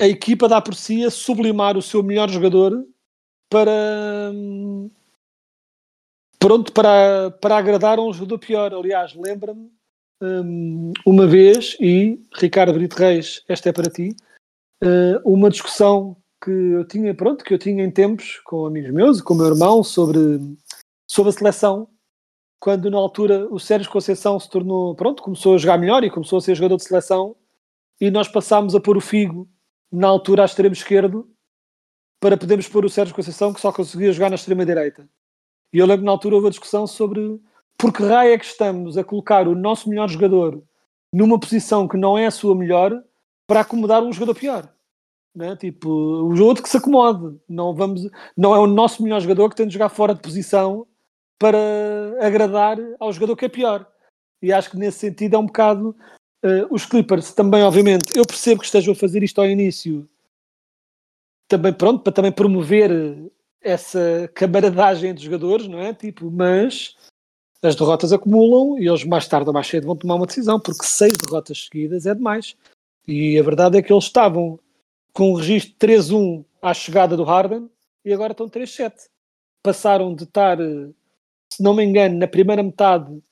a 0.00 0.06
equipa 0.06 0.48
dá 0.48 0.60
por 0.60 0.74
si 0.74 1.04
a 1.04 1.10
sublimar 1.10 1.76
o 1.76 1.82
seu 1.82 2.02
melhor 2.02 2.30
jogador 2.30 2.86
para 3.50 4.30
hum, 4.32 4.90
pronto 6.38 6.72
para, 6.72 7.30
para 7.32 7.58
agradar 7.58 7.98
a 7.98 8.02
um 8.02 8.12
jogador 8.12 8.38
pior. 8.38 8.72
Aliás, 8.72 9.14
lembra-me 9.14 9.70
hum, 10.22 10.92
uma 11.04 11.26
vez, 11.26 11.76
e 11.78 12.18
Ricardo 12.34 12.72
Brito 12.72 12.96
Reis, 12.96 13.44
esta 13.46 13.68
é 13.68 13.72
para 13.72 13.90
ti, 13.90 14.16
eh, 14.82 15.20
uma 15.24 15.50
discussão 15.50 16.16
que 16.42 16.50
eu 16.50 16.86
tinha, 16.86 17.14
pronto, 17.14 17.44
que 17.44 17.52
eu 17.52 17.58
tinha 17.58 17.84
em 17.84 17.90
tempos 17.90 18.40
com 18.44 18.64
amigos 18.64 18.90
meus 18.90 19.18
e 19.18 19.22
com 19.22 19.34
o 19.34 19.36
meu 19.36 19.48
irmão 19.48 19.84
sobre, 19.84 20.18
sobre 21.06 21.28
a 21.30 21.32
seleção 21.32 21.88
quando 22.58 22.90
na 22.90 22.98
altura 22.98 23.46
o 23.50 23.58
Sérgio 23.58 23.90
Conceição 23.90 24.38
se 24.38 24.48
tornou, 24.48 24.94
pronto, 24.94 25.22
começou 25.22 25.54
a 25.54 25.58
jogar 25.58 25.78
melhor 25.78 26.04
e 26.04 26.10
começou 26.10 26.38
a 26.38 26.42
ser 26.42 26.54
jogador 26.54 26.76
de 26.76 26.84
seleção 26.84 27.34
e 27.98 28.10
nós 28.10 28.28
passámos 28.28 28.74
a 28.74 28.80
pôr 28.80 28.98
o 28.98 29.00
Figo 29.00 29.48
na 29.90 30.08
altura 30.08 30.42
à 30.42 30.46
extremo 30.46 30.72
esquerdo 30.72 31.28
para 32.20 32.36
podermos 32.36 32.68
pôr 32.68 32.84
o 32.84 32.90
Sérgio 32.90 33.14
Conceição 33.14 33.52
que 33.52 33.60
só 33.60 33.72
conseguia 33.72 34.12
jogar 34.12 34.28
na 34.28 34.36
extrema 34.36 34.64
direita. 34.64 35.08
E 35.72 35.78
eu 35.78 35.86
lembro 35.86 36.04
na 36.04 36.12
altura 36.12 36.36
houve 36.36 36.48
a 36.48 36.50
discussão 36.50 36.86
sobre 36.86 37.40
por 37.78 37.92
que 37.92 38.02
raio 38.02 38.34
é 38.34 38.38
que 38.38 38.44
estamos 38.44 38.98
a 38.98 39.04
colocar 39.04 39.48
o 39.48 39.54
nosso 39.54 39.88
melhor 39.88 40.08
jogador 40.08 40.62
numa 41.12 41.40
posição 41.40 41.88
que 41.88 41.96
não 41.96 42.16
é 42.16 42.26
a 42.26 42.30
sua 42.30 42.54
melhor 42.54 42.92
para 43.46 43.60
acomodar 43.60 44.02
um 44.02 44.12
jogador 44.12 44.34
pior. 44.34 44.72
Né? 45.34 45.56
Tipo, 45.56 45.88
o 45.88 46.42
outro 46.42 46.62
que 46.62 46.68
se 46.68 46.76
acomode. 46.76 47.40
Não, 47.48 47.74
vamos, 47.74 48.08
não 48.36 48.54
é 48.54 48.58
o 48.58 48.66
nosso 48.66 49.02
melhor 49.02 49.20
jogador 49.20 49.48
que 49.48 49.56
tem 49.56 49.66
de 49.66 49.72
jogar 49.72 49.88
fora 49.88 50.14
de 50.14 50.20
posição 50.20 50.86
para 51.38 51.58
agradar 52.20 52.78
ao 52.98 53.12
jogador 53.12 53.36
que 53.36 53.46
é 53.46 53.48
pior. 53.48 53.86
E 54.42 54.52
acho 54.52 54.70
que 54.70 54.76
nesse 54.76 54.98
sentido 54.98 55.36
é 55.36 55.38
um 55.38 55.46
bocado. 55.46 55.96
Eh, 56.42 56.66
os 56.70 56.86
Clippers 56.86 57.32
também, 57.32 57.62
obviamente, 57.62 58.16
eu 58.16 58.24
percebo 58.26 58.60
que 58.60 58.66
estejam 58.66 58.92
a 58.92 58.96
fazer 58.96 59.22
isto 59.22 59.40
ao 59.40 59.46
início, 59.46 60.08
também 61.48 61.72
pronto, 61.72 62.02
para 62.02 62.12
também 62.12 62.32
promover 62.32 62.90
eh, 62.90 63.30
essa 63.60 64.30
camaradagem 64.34 65.10
entre 65.10 65.24
jogadores, 65.24 65.68
não 65.68 65.78
é? 65.80 65.92
Tipo, 65.92 66.30
mas 66.30 66.96
as 67.62 67.76
derrotas 67.76 68.12
acumulam 68.12 68.78
e 68.78 68.88
eles 68.88 69.04
mais 69.04 69.28
tarde 69.28 69.48
ou 69.48 69.52
mais 69.54 69.66
cedo 69.66 69.86
vão 69.86 69.96
tomar 69.96 70.14
uma 70.14 70.26
decisão, 70.26 70.58
porque 70.58 70.84
seis 70.84 71.12
derrotas 71.18 71.64
seguidas 71.64 72.06
é 72.06 72.14
demais. 72.14 72.56
E 73.06 73.38
a 73.38 73.42
verdade 73.42 73.76
é 73.78 73.82
que 73.82 73.92
eles 73.92 74.04
estavam 74.04 74.58
com 75.12 75.32
o 75.32 75.36
registro 75.36 75.74
3-1 75.78 76.44
à 76.62 76.72
chegada 76.72 77.16
do 77.16 77.24
Harden 77.24 77.68
e 78.04 78.12
agora 78.12 78.32
estão 78.32 78.48
3-7. 78.48 79.08
Passaram 79.62 80.14
de 80.14 80.24
estar, 80.24 80.58
eh, 80.60 80.88
se 81.52 81.62
não 81.62 81.74
me 81.74 81.84
engano, 81.84 82.16
na 82.18 82.26
primeira 82.26 82.62
metade 82.62 83.22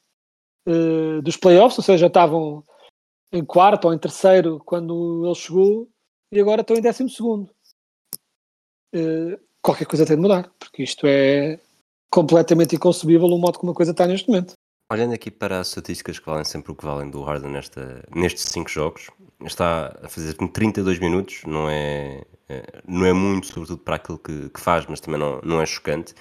eh, 0.66 1.22
dos 1.22 1.36
playoffs, 1.36 1.78
ou 1.78 1.84
seja, 1.84 2.06
estavam 2.08 2.64
em 3.32 3.44
quarto 3.44 3.86
ou 3.86 3.94
em 3.94 3.98
terceiro 3.98 4.60
quando 4.64 5.24
ele 5.24 5.34
chegou 5.34 5.88
e 6.32 6.40
agora 6.40 6.60
estão 6.60 6.76
em 6.76 6.80
décimo 6.80 7.08
segundo. 7.08 7.50
Eh, 8.94 9.38
qualquer 9.62 9.86
coisa 9.86 10.06
tem 10.06 10.16
de 10.16 10.22
mudar, 10.22 10.50
porque 10.58 10.82
isto 10.82 11.06
é 11.06 11.60
completamente 12.10 12.76
inconcebível 12.76 13.26
o 13.26 13.38
modo 13.38 13.58
como 13.58 13.72
a 13.72 13.74
coisa 13.74 13.92
está 13.92 14.06
neste 14.06 14.28
momento. 14.28 14.54
Olhando 14.90 15.12
aqui 15.12 15.30
para 15.30 15.60
as 15.60 15.68
estatísticas 15.68 16.18
que 16.18 16.26
valem 16.26 16.44
sempre 16.44 16.72
o 16.72 16.74
que 16.74 16.84
valem 16.84 17.10
do 17.10 17.22
Harden 17.22 17.50
nesta, 17.50 18.02
nestes 18.14 18.44
5 18.44 18.70
jogos, 18.70 19.10
está 19.44 19.94
a 20.02 20.08
fazer 20.08 20.34
32 20.34 20.98
minutos, 20.98 21.42
não 21.46 21.68
é, 21.68 22.24
eh, 22.48 22.82
não 22.86 23.04
é 23.04 23.12
muito, 23.12 23.48
sobretudo 23.48 23.82
para 23.82 23.96
aquilo 23.96 24.18
que, 24.18 24.48
que 24.48 24.60
faz, 24.60 24.86
mas 24.86 25.00
também 25.00 25.20
não, 25.20 25.40
não 25.42 25.60
é 25.60 25.66
chocante. 25.66 26.14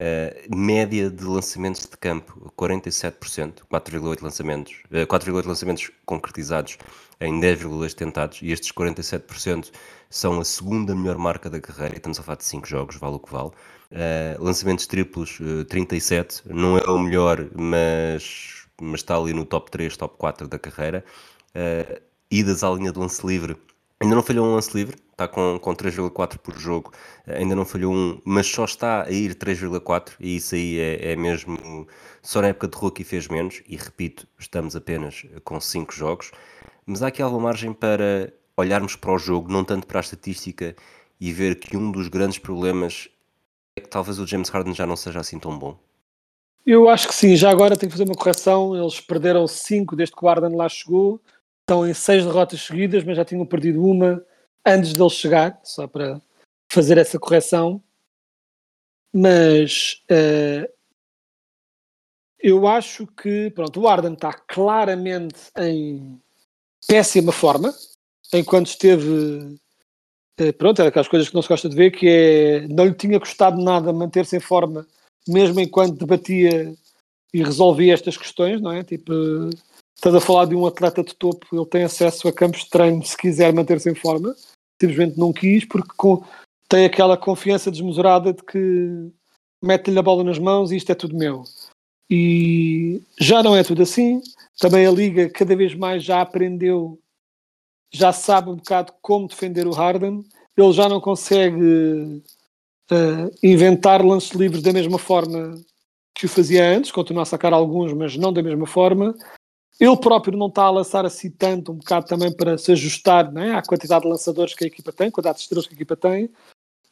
Eh, 0.00 0.46
média 0.54 1.10
de 1.10 1.24
lançamentos 1.24 1.80
de 1.82 1.96
campo, 1.96 2.52
47%, 2.56 3.64
4,8 3.68 4.22
lançamentos, 4.22 4.82
eh, 4.92 5.04
4,8 5.04 5.48
lançamentos 5.48 5.90
concretizados 6.06 6.78
em 7.20 7.40
10,2 7.40 7.94
tentados, 7.94 8.40
e 8.40 8.52
estes 8.52 8.70
47% 8.70 9.72
são 10.08 10.38
a 10.40 10.44
segunda 10.44 10.94
melhor 10.94 11.18
marca 11.18 11.50
da 11.50 11.60
carreira, 11.60 11.96
estamos 11.96 12.20
a 12.20 12.22
falar 12.22 12.36
de 12.36 12.44
5 12.44 12.68
jogos, 12.68 12.94
vale 12.96 13.16
o 13.16 13.18
que 13.18 13.32
vale. 13.32 13.50
Uh, 13.90 14.40
lançamentos 14.42 14.86
triplos, 14.86 15.40
uh, 15.40 15.64
37, 15.64 16.42
não 16.46 16.78
é 16.78 16.84
o 16.88 16.98
melhor, 16.98 17.48
mas, 17.56 18.66
mas 18.80 19.00
está 19.00 19.16
ali 19.16 19.32
no 19.32 19.44
top 19.44 19.70
3, 19.70 19.96
top 19.96 20.16
4 20.16 20.46
da 20.46 20.58
carreira. 20.60 21.04
Uh, 21.50 22.00
idas 22.30 22.62
à 22.62 22.70
linha 22.70 22.92
de 22.92 22.98
lance 23.00 23.26
livre, 23.26 23.56
ainda 24.00 24.14
não 24.14 24.22
falhou 24.22 24.46
um 24.46 24.54
lance 24.54 24.76
livre, 24.76 24.96
está 25.10 25.26
com, 25.26 25.58
com 25.58 25.74
3,4 25.74 26.38
por 26.38 26.56
jogo, 26.56 26.92
ainda 27.26 27.54
não 27.54 27.64
falhou 27.64 27.92
um, 27.92 28.20
mas 28.24 28.46
só 28.46 28.64
está 28.64 29.04
a 29.04 29.10
ir 29.10 29.34
3,4, 29.34 30.12
e 30.20 30.36
isso 30.36 30.54
aí 30.54 30.78
é, 30.78 31.12
é 31.12 31.16
mesmo. 31.16 31.86
Só 32.22 32.40
na 32.40 32.48
época 32.48 32.68
de 32.68 32.76
rookie 32.76 33.04
fez 33.04 33.26
menos, 33.28 33.62
e 33.66 33.76
repito, 33.76 34.26
estamos 34.38 34.76
apenas 34.76 35.26
com 35.44 35.60
5 35.60 35.92
jogos, 35.92 36.30
mas 36.86 37.02
há 37.02 37.08
aqui 37.08 37.20
alguma 37.22 37.44
margem 37.44 37.72
para 37.72 38.32
olharmos 38.56 38.96
para 38.96 39.12
o 39.12 39.18
jogo, 39.18 39.52
não 39.52 39.64
tanto 39.64 39.86
para 39.86 39.98
a 39.98 40.00
estatística, 40.00 40.74
e 41.20 41.32
ver 41.32 41.56
que 41.56 41.76
um 41.76 41.90
dos 41.90 42.08
grandes 42.08 42.38
problemas 42.38 43.08
é 43.76 43.80
que 43.80 43.88
talvez 43.88 44.18
o 44.18 44.26
James 44.26 44.48
Harden 44.48 44.74
já 44.74 44.86
não 44.86 44.96
seja 44.96 45.20
assim 45.20 45.38
tão 45.38 45.58
bom. 45.58 45.78
Eu 46.66 46.88
acho 46.88 47.08
que 47.08 47.14
sim, 47.14 47.34
já 47.34 47.50
agora 47.50 47.76
tenho 47.76 47.90
que 47.90 47.96
fazer 47.96 48.08
uma 48.08 48.14
correção. 48.14 48.76
Eles 48.76 49.00
perderam 49.00 49.46
5 49.46 49.96
desde 49.96 50.14
que 50.14 50.22
o 50.22 50.28
Arden 50.28 50.54
lá 50.54 50.68
chegou, 50.68 51.20
estão 51.68 51.86
em 51.86 51.92
6 51.92 52.24
derrotas 52.24 52.62
seguidas, 52.62 53.04
mas 53.04 53.18
já 53.18 53.24
tinham 53.26 53.44
perdido 53.44 53.84
uma 53.84 54.24
antes 54.64 54.94
dele 54.94 55.10
chegar, 55.10 55.60
só 55.62 55.86
para 55.86 56.20
fazer 56.72 56.96
essa 56.96 57.18
correção. 57.18 57.82
Mas 59.12 60.02
eh, 60.08 60.70
eu 62.40 62.66
acho 62.66 63.06
que 63.06 63.50
pronto, 63.50 63.80
o 63.80 63.86
Arden 63.86 64.14
está 64.14 64.32
claramente 64.32 65.36
em 65.58 66.18
péssima 66.86 67.32
forma, 67.32 67.74
enquanto 68.32 68.68
esteve 68.68 69.58
eh, 70.38 70.52
pronto, 70.52 70.80
era 70.80 70.88
aquelas 70.88 71.08
coisas 71.08 71.28
que 71.28 71.34
não 71.34 71.42
se 71.42 71.48
gosta 71.48 71.68
de 71.68 71.76
ver, 71.76 71.90
que 71.90 72.08
é 72.08 72.68
não 72.68 72.86
lhe 72.86 72.94
tinha 72.94 73.20
custado 73.20 73.62
nada 73.62 73.92
manter-se 73.92 74.36
em 74.36 74.40
forma, 74.40 74.86
mesmo 75.26 75.60
enquanto 75.60 75.98
debatia 75.98 76.74
e 77.32 77.42
resolvia 77.42 77.92
estas 77.92 78.16
questões, 78.16 78.58
não 78.60 78.72
é? 78.72 78.82
Tipo, 78.82 79.12
estás 79.98 80.14
a 80.14 80.20
falar 80.20 80.46
de 80.46 80.54
um 80.54 80.64
atleta 80.64 81.02
de 81.02 81.14
topo, 81.14 81.46
ele 81.52 81.66
tem 81.66 81.82
acesso 81.82 82.28
a 82.28 82.32
campos 82.32 82.60
de 82.60 82.70
treino 82.70 83.04
se 83.04 83.16
quiser 83.16 83.52
manter-se 83.52 83.90
em 83.90 83.96
forma, 83.96 84.34
simplesmente 84.80 85.18
não 85.18 85.32
quis, 85.32 85.64
porque 85.64 85.90
com, 85.96 86.24
tem 86.68 86.84
aquela 86.84 87.16
confiança 87.16 87.68
desmesurada 87.68 88.32
de 88.32 88.42
que 88.44 89.10
mete-lhe 89.60 89.98
a 89.98 90.02
bola 90.02 90.22
nas 90.22 90.38
mãos 90.38 90.70
e 90.70 90.76
isto 90.76 90.92
é 90.92 90.94
tudo 90.94 91.16
meu. 91.16 91.42
E 92.08 93.02
já 93.20 93.42
não 93.42 93.56
é 93.56 93.64
tudo 93.64 93.82
assim, 93.82 94.22
também 94.58 94.86
a 94.86 94.90
Liga 94.90 95.28
cada 95.28 95.56
vez 95.56 95.74
mais 95.74 96.04
já 96.04 96.22
aprendeu 96.22 96.98
já 97.92 98.12
sabe 98.12 98.50
um 98.50 98.56
bocado 98.56 98.92
como 99.00 99.28
defender 99.28 99.66
o 99.66 99.72
Harden, 99.72 100.24
ele 100.56 100.72
já 100.72 100.88
não 100.88 101.00
consegue 101.00 102.22
uh, 102.90 103.30
inventar 103.42 104.04
lances 104.04 104.30
livres 104.30 104.62
da 104.62 104.72
mesma 104.72 104.98
forma 104.98 105.54
que 106.14 106.26
o 106.26 106.28
fazia 106.28 106.68
antes, 106.76 106.90
continua 106.90 107.22
a 107.22 107.26
sacar 107.26 107.52
alguns, 107.52 107.92
mas 107.92 108.16
não 108.16 108.32
da 108.32 108.42
mesma 108.42 108.66
forma. 108.66 109.14
Ele 109.80 109.96
próprio 109.96 110.36
não 110.36 110.48
está 110.48 110.64
a 110.64 110.70
lançar 110.70 111.06
assim 111.06 111.30
tanto, 111.30 111.70
um 111.70 111.76
bocado 111.76 112.06
também 112.06 112.34
para 112.34 112.58
se 112.58 112.72
ajustar 112.72 113.30
né, 113.32 113.54
à 113.54 113.62
quantidade 113.62 114.02
de 114.02 114.08
lançadores 114.08 114.54
que 114.54 114.64
a 114.64 114.66
equipa 114.66 114.92
tem, 114.92 115.10
quantidade 115.10 115.38
de 115.38 115.42
estrelas 115.42 115.66
que 115.66 115.74
a 115.74 115.76
equipa 115.76 115.96
tem, 115.96 116.30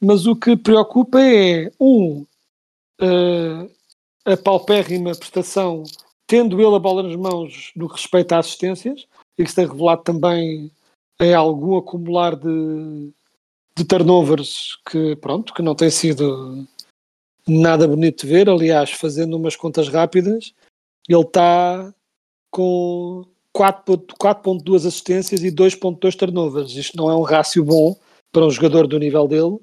mas 0.01 0.27
o 0.27 0.37
que 0.37 0.57
preocupa 0.57 1.21
é, 1.21 1.73
um, 1.81 2.25
uh, 3.01 3.71
a 4.25 4.37
paupérrima 4.37 5.17
prestação, 5.17 5.83
tendo 6.27 6.61
ele 6.61 6.77
a 6.77 6.79
bola 6.79 7.03
nas 7.03 7.17
mãos 7.17 7.73
no 7.75 7.89
que 7.89 7.95
respeita 7.95 8.37
a 8.37 8.39
assistências, 8.39 9.07
e 9.39 9.45
que 9.45 9.51
se 9.51 9.57
tem 9.57 9.67
revelado 9.67 10.03
também 10.03 10.71
em 11.21 11.35
algum 11.35 11.77
acumular 11.77 12.37
de, 12.37 13.13
de 13.77 13.85
turnovers 13.85 14.79
que, 14.91 15.17
pronto, 15.17 15.55
que 15.55 15.63
não 15.63 15.75
tem 15.75 15.91
sido 15.91 16.67
nada 17.47 17.87
bonito 17.87 18.27
de 18.27 18.33
ver. 18.33 18.49
Aliás, 18.49 18.91
fazendo 18.93 19.37
umas 19.37 19.57
contas 19.57 19.89
rápidas, 19.89 20.55
ele 21.09 21.21
está 21.21 21.95
com 22.51 23.25
4.2 23.57 24.87
assistências 24.87 25.43
e 25.43 25.51
2.2 25.51 26.15
turnovers. 26.15 26.73
Isto 26.73 26.97
não 26.97 27.11
é 27.11 27.17
um 27.17 27.23
rácio 27.23 27.65
bom 27.65 27.99
para 28.31 28.45
um 28.45 28.51
jogador 28.51 28.87
do 28.87 28.99
nível 28.99 29.27
dele. 29.27 29.59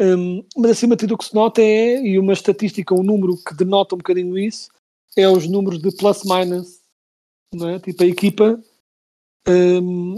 Um, 0.00 0.44
mas 0.56 0.72
acima 0.72 0.94
de 0.94 1.00
tudo 1.00 1.14
o 1.14 1.18
que 1.18 1.24
se 1.24 1.34
nota 1.34 1.60
é, 1.60 2.00
e 2.00 2.18
uma 2.18 2.32
estatística, 2.32 2.94
um 2.94 3.02
número 3.02 3.36
que 3.36 3.54
denota 3.54 3.94
um 3.94 3.98
bocadinho 3.98 4.38
isso, 4.38 4.70
é 5.16 5.28
os 5.28 5.46
números 5.48 5.80
de 5.82 5.90
plus-minus. 5.96 6.78
É? 7.54 7.78
Tipo, 7.80 8.02
a 8.04 8.06
equipa, 8.06 8.62
um, 9.48 10.16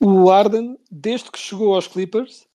o 0.00 0.30
Arden, 0.30 0.76
desde 0.90 1.30
que 1.30 1.38
chegou 1.38 1.74
aos 1.74 1.86
Clippers, 1.86 2.46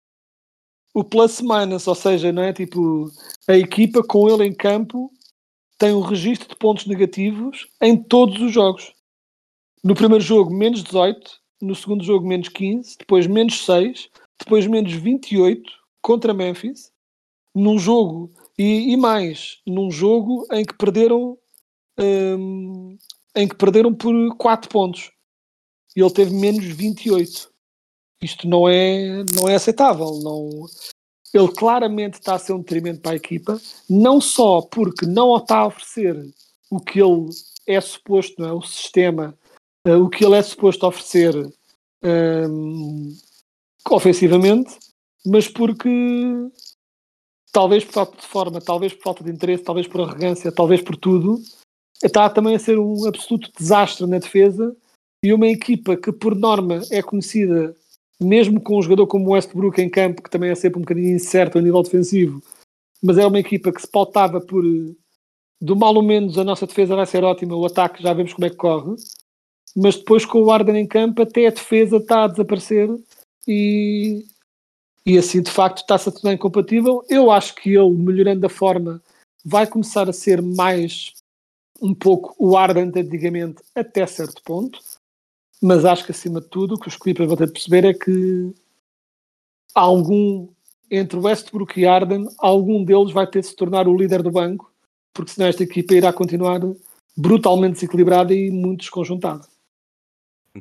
o 0.93 1.03
plus-minus, 1.03 1.87
ou 1.87 1.95
seja, 1.95 2.31
não 2.31 2.43
é? 2.43 2.51
tipo, 2.51 3.09
a 3.47 3.55
equipa 3.55 4.03
com 4.03 4.29
ele 4.29 4.45
em 4.45 4.53
campo 4.53 5.11
tem 5.81 5.95
um 5.95 6.01
registro 6.01 6.47
de 6.47 6.55
pontos 6.55 6.85
negativos 6.85 7.67
em 7.81 7.97
todos 7.97 8.39
os 8.39 8.53
jogos. 8.53 8.93
No 9.83 9.95
primeiro 9.95 10.23
jogo, 10.23 10.53
menos 10.53 10.83
18, 10.83 11.31
no 11.59 11.73
segundo 11.73 12.03
jogo, 12.03 12.27
menos 12.27 12.49
15, 12.49 12.97
depois 12.99 13.25
menos 13.25 13.65
6, 13.65 14.07
depois 14.39 14.67
menos 14.67 14.93
28, 14.93 15.63
contra 15.99 16.35
Memphis, 16.35 16.91
num 17.55 17.79
jogo, 17.79 18.31
e, 18.59 18.93
e 18.93 18.95
mais, 18.95 19.57
num 19.65 19.89
jogo 19.89 20.45
em 20.51 20.63
que 20.63 20.77
perderam 20.77 21.35
um, 21.99 22.95
em 23.35 23.47
que 23.47 23.55
perderam 23.55 23.91
por 23.91 24.13
4 24.37 24.69
pontos. 24.69 25.11
E 25.95 26.01
ele 26.01 26.13
teve 26.13 26.31
menos 26.31 26.63
28. 26.63 27.51
Isto 28.21 28.47
não 28.47 28.69
é, 28.69 29.23
não 29.35 29.49
é 29.49 29.55
aceitável. 29.55 30.11
Não, 30.21 30.67
ele 31.33 31.51
claramente 31.53 32.15
está 32.15 32.35
a 32.35 32.39
ser 32.39 32.53
um 32.53 32.59
detrimento 32.59 33.01
para 33.01 33.11
a 33.11 33.15
equipa, 33.15 33.59
não 33.89 34.19
só 34.19 34.61
porque 34.61 35.05
não 35.05 35.35
está 35.37 35.59
a 35.59 35.67
oferecer 35.67 36.15
o 36.69 36.79
que 36.79 37.01
ele 37.01 37.29
é 37.67 37.79
suposto, 37.79 38.43
é? 38.43 38.51
o 38.51 38.61
sistema, 38.61 39.37
uh, 39.87 39.97
o 40.03 40.09
que 40.09 40.25
ele 40.25 40.35
é 40.35 40.41
suposto 40.41 40.85
oferecer 40.85 41.33
um, 42.03 43.15
ofensivamente, 43.89 44.77
mas 45.25 45.47
porque 45.47 45.89
talvez 47.51 47.83
por 47.83 47.93
falta 47.93 48.17
de 48.17 48.27
forma, 48.27 48.61
talvez 48.61 48.93
por 48.93 49.03
falta 49.03 49.23
de 49.23 49.31
interesse, 49.31 49.63
talvez 49.63 49.87
por 49.87 50.01
arrogância, 50.01 50.51
talvez 50.51 50.81
por 50.81 50.95
tudo, 50.95 51.41
está 52.03 52.29
também 52.29 52.55
a 52.55 52.59
ser 52.59 52.79
um 52.79 53.07
absoluto 53.07 53.51
desastre 53.57 54.07
na 54.07 54.17
defesa 54.17 54.75
e 55.23 55.33
uma 55.33 55.47
equipa 55.47 55.95
que 55.95 56.11
por 56.11 56.35
norma 56.35 56.81
é 56.89 57.01
conhecida 57.01 57.75
mesmo 58.21 58.61
com 58.61 58.77
um 58.77 58.81
jogador 58.81 59.07
como 59.07 59.31
Westbrook 59.31 59.81
em 59.81 59.89
campo, 59.89 60.21
que 60.21 60.29
também 60.29 60.51
é 60.51 60.55
sempre 60.55 60.77
um 60.77 60.81
bocadinho 60.81 61.15
incerto 61.15 61.57
a 61.57 61.61
nível 61.61 61.81
defensivo, 61.81 62.41
mas 63.01 63.17
é 63.17 63.25
uma 63.25 63.39
equipa 63.39 63.71
que 63.71 63.81
se 63.81 63.87
pautava 63.87 64.39
por 64.39 64.63
do 65.59 65.75
mal 65.75 65.93
ou 65.95 66.01
menos 66.01 66.37
a 66.37 66.43
nossa 66.43 66.65
defesa 66.65 66.95
vai 66.95 67.05
ser 67.05 67.23
ótima, 67.23 67.55
o 67.55 67.65
ataque 67.65 68.01
já 68.01 68.13
vemos 68.13 68.33
como 68.33 68.45
é 68.45 68.49
que 68.49 68.55
corre, 68.55 68.95
mas 69.75 69.95
depois 69.95 70.25
com 70.25 70.41
o 70.41 70.51
Arden 70.51 70.77
em 70.77 70.87
campo 70.87 71.21
até 71.21 71.47
a 71.47 71.51
defesa 71.51 71.97
está 71.97 72.23
a 72.23 72.27
desaparecer 72.27 72.89
e 73.47 74.25
e 75.05 75.17
assim 75.17 75.41
de 75.41 75.49
facto 75.51 75.79
está-se 75.79 76.09
a 76.09 76.11
tornar 76.11 76.33
incompatível. 76.33 77.03
Eu 77.09 77.31
acho 77.31 77.55
que 77.55 77.71
ele, 77.75 77.89
melhorando 77.89 78.45
a 78.45 78.49
forma, 78.49 79.01
vai 79.43 79.65
começar 79.65 80.07
a 80.07 80.13
ser 80.13 80.41
mais 80.41 81.13
um 81.81 81.93
pouco 81.93 82.35
o 82.37 82.55
Ardent 82.55 82.95
antigamente 82.95 83.63
até 83.73 84.05
certo 84.05 84.41
ponto, 84.43 84.79
mas 85.61 85.85
acho 85.85 86.05
que 86.05 86.11
acima 86.11 86.41
de 86.41 86.47
tudo 86.47 86.75
o 86.75 86.79
que 86.79 86.87
os 86.87 86.97
Clippers 86.97 87.27
vão 87.27 87.37
ter 87.37 87.47
de 87.47 87.53
perceber 87.53 87.85
é 87.85 87.93
que 87.93 88.53
algum 89.73 90.49
entre 90.89 91.17
Westbrook 91.17 91.79
e 91.79 91.87
Arden, 91.87 92.27
algum 92.37 92.83
deles 92.83 93.13
vai 93.13 93.25
ter 93.25 93.39
de 93.39 93.47
se 93.47 93.55
tornar 93.55 93.87
o 93.87 93.95
líder 93.95 94.21
do 94.21 94.29
banco, 94.29 94.73
porque 95.13 95.31
senão 95.31 95.47
esta 95.47 95.63
equipa 95.63 95.93
irá 95.93 96.11
continuar 96.11 96.59
brutalmente 97.15 97.75
desequilibrada 97.75 98.33
e 98.33 98.51
muito 98.51 98.81
desconjuntada. 98.81 99.47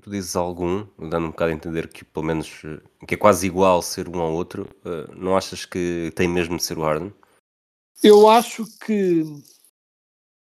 Tu 0.00 0.08
dizes 0.08 0.36
algum, 0.36 0.86
dando 0.96 1.26
um 1.26 1.30
bocado 1.30 1.50
a 1.50 1.54
entender 1.54 1.88
que 1.88 2.04
pelo 2.04 2.24
menos 2.24 2.62
que 3.08 3.14
é 3.14 3.18
quase 3.18 3.48
igual 3.48 3.82
ser 3.82 4.08
um 4.08 4.20
ao 4.20 4.32
outro, 4.32 4.68
eh, 4.84 5.10
não 5.16 5.36
achas 5.36 5.64
que 5.64 6.12
tem 6.14 6.28
mesmo 6.28 6.56
de 6.56 6.62
ser 6.62 6.78
o 6.78 6.82
Harden? 6.82 7.12
Eu 8.00 8.28
acho 8.28 8.64
que 8.86 9.24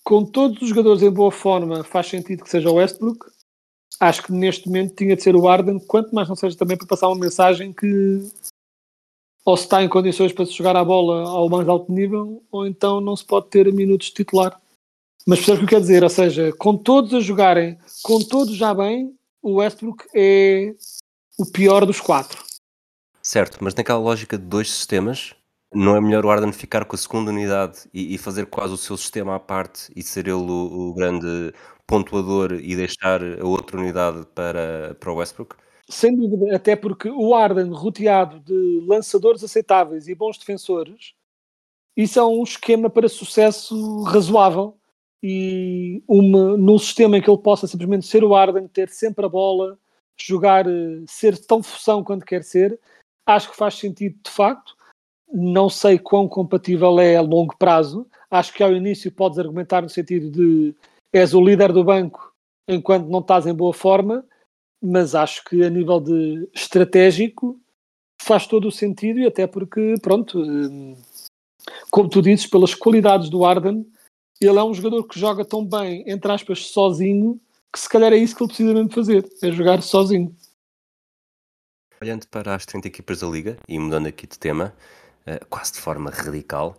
com 0.02 0.24
todos 0.24 0.62
os 0.62 0.70
jogadores 0.70 1.02
em 1.02 1.10
boa 1.10 1.30
forma 1.30 1.84
faz 1.84 2.06
sentido 2.06 2.42
que 2.42 2.50
seja 2.50 2.70
o 2.70 2.74
Westbrook. 2.74 3.33
Acho 4.00 4.22
que 4.22 4.32
neste 4.32 4.66
momento 4.66 4.94
tinha 4.94 5.16
de 5.16 5.22
ser 5.22 5.36
o 5.36 5.46
Harden, 5.46 5.78
quanto 5.78 6.14
mais 6.14 6.28
não 6.28 6.36
seja 6.36 6.56
também 6.56 6.76
para 6.76 6.86
passar 6.86 7.08
uma 7.08 7.20
mensagem 7.20 7.72
que 7.72 8.20
ou 9.44 9.56
se 9.56 9.64
está 9.64 9.82
em 9.82 9.88
condições 9.88 10.32
para 10.32 10.46
se 10.46 10.52
jogar 10.52 10.74
a 10.74 10.84
bola 10.84 11.28
ao 11.28 11.48
mais 11.50 11.68
alto 11.68 11.92
nível, 11.92 12.42
ou 12.50 12.66
então 12.66 13.00
não 13.00 13.14
se 13.14 13.24
pode 13.24 13.48
ter 13.48 13.70
minutos 13.72 14.06
de 14.06 14.14
titular. 14.14 14.58
Mas 15.26 15.38
percebes 15.38 15.58
o 15.58 15.60
que 15.60 15.64
eu 15.64 15.68
quero 15.68 15.80
dizer? 15.82 16.02
Ou 16.02 16.08
seja, 16.08 16.52
com 16.52 16.76
todos 16.76 17.12
a 17.12 17.20
jogarem, 17.20 17.78
com 18.02 18.20
todos 18.20 18.56
já 18.56 18.72
bem, 18.72 19.14
o 19.42 19.56
Westbrook 19.56 20.06
é 20.14 20.74
o 21.38 21.44
pior 21.50 21.84
dos 21.84 22.00
quatro. 22.00 22.42
Certo, 23.22 23.58
mas 23.60 23.74
naquela 23.74 23.98
lógica 23.98 24.38
de 24.38 24.44
dois 24.44 24.70
sistemas, 24.70 25.34
não 25.74 25.96
é 25.96 26.00
melhor 26.00 26.24
o 26.24 26.30
Arden 26.30 26.52
ficar 26.52 26.84
com 26.84 26.94
a 26.94 26.98
segunda 26.98 27.30
unidade 27.30 27.80
e, 27.92 28.14
e 28.14 28.18
fazer 28.18 28.46
quase 28.46 28.72
o 28.72 28.78
seu 28.78 28.96
sistema 28.96 29.34
à 29.34 29.40
parte 29.40 29.90
e 29.96 30.02
ser 30.02 30.28
ele 30.28 30.36
o, 30.36 30.90
o, 30.90 30.94
grande 30.94 31.52
pontuador 31.86 32.52
e 32.52 32.74
deixar 32.74 33.20
a 33.22 33.46
outra 33.46 33.78
unidade 33.78 34.26
para, 34.34 34.96
para 34.98 35.12
o 35.12 35.16
Westbrook? 35.16 35.56
Sem 35.88 36.16
dúvida, 36.16 36.56
até 36.56 36.74
porque 36.74 37.10
o 37.10 37.34
Arden 37.34 37.70
rodeado 37.70 38.40
de 38.40 38.84
lançadores 38.86 39.44
aceitáveis 39.44 40.08
e 40.08 40.14
bons 40.14 40.38
defensores, 40.38 41.12
isso 41.96 42.18
é 42.18 42.24
um 42.24 42.42
esquema 42.42 42.88
para 42.88 43.08
sucesso 43.08 44.02
razoável 44.02 44.76
e 45.22 46.02
uma, 46.08 46.56
num 46.56 46.78
sistema 46.78 47.18
em 47.18 47.22
que 47.22 47.30
ele 47.30 47.38
possa 47.38 47.66
simplesmente 47.66 48.06
ser 48.06 48.24
o 48.24 48.34
Arden, 48.34 48.66
ter 48.66 48.88
sempre 48.88 49.24
a 49.24 49.28
bola, 49.28 49.78
jogar, 50.16 50.66
eh, 50.66 51.02
ser 51.06 51.38
tão 51.38 51.62
função 51.62 52.02
quanto 52.02 52.26
quer 52.26 52.42
ser, 52.42 52.78
acho 53.26 53.50
que 53.50 53.56
faz 53.56 53.74
sentido 53.74 54.18
de 54.22 54.30
facto. 54.30 54.76
Não 55.32 55.68
sei 55.68 55.98
quão 55.98 56.28
compatível 56.28 57.00
é 57.00 57.16
a 57.16 57.22
longo 57.22 57.56
prazo. 57.56 58.06
Acho 58.30 58.52
que 58.52 58.62
ao 58.62 58.72
início 58.72 59.10
podes 59.10 59.38
argumentar 59.38 59.82
no 59.82 59.88
sentido 59.88 60.30
de 60.30 60.74
és 61.14 61.32
o 61.32 61.40
líder 61.40 61.72
do 61.72 61.84
banco 61.84 62.34
enquanto 62.68 63.08
não 63.08 63.20
estás 63.20 63.46
em 63.46 63.54
boa 63.54 63.72
forma, 63.72 64.26
mas 64.82 65.14
acho 65.14 65.44
que 65.44 65.62
a 65.62 65.70
nível 65.70 66.00
de 66.00 66.48
estratégico 66.52 67.60
faz 68.20 68.46
todo 68.46 68.68
o 68.68 68.72
sentido 68.72 69.20
e 69.20 69.26
até 69.26 69.46
porque, 69.46 69.94
pronto, 70.02 70.42
eh, 70.42 70.96
como 71.90 72.08
tu 72.08 72.20
dizes, 72.20 72.46
pelas 72.46 72.74
qualidades 72.74 73.28
do 73.28 73.44
Arden, 73.44 73.86
ele 74.40 74.58
é 74.58 74.64
um 74.64 74.74
jogador 74.74 75.04
que 75.04 75.18
joga 75.18 75.44
tão 75.44 75.64
bem, 75.64 76.04
entre 76.06 76.32
aspas, 76.32 76.66
sozinho, 76.66 77.40
que 77.72 77.78
se 77.78 77.88
calhar 77.88 78.12
é 78.12 78.16
isso 78.16 78.34
que 78.34 78.42
ele 78.42 78.48
precisa 78.48 78.74
mesmo 78.74 78.92
fazer, 78.92 79.28
é 79.42 79.52
jogar 79.52 79.82
sozinho. 79.82 80.34
Olhando 82.02 82.26
para 82.28 82.54
as 82.54 82.66
30 82.66 82.88
equipas 82.88 83.20
da 83.20 83.28
Liga, 83.28 83.56
e 83.68 83.78
mudando 83.78 84.06
aqui 84.06 84.26
de 84.26 84.38
tema, 84.38 84.74
uh, 85.26 85.46
quase 85.48 85.72
de 85.72 85.80
forma 85.80 86.10
radical, 86.10 86.76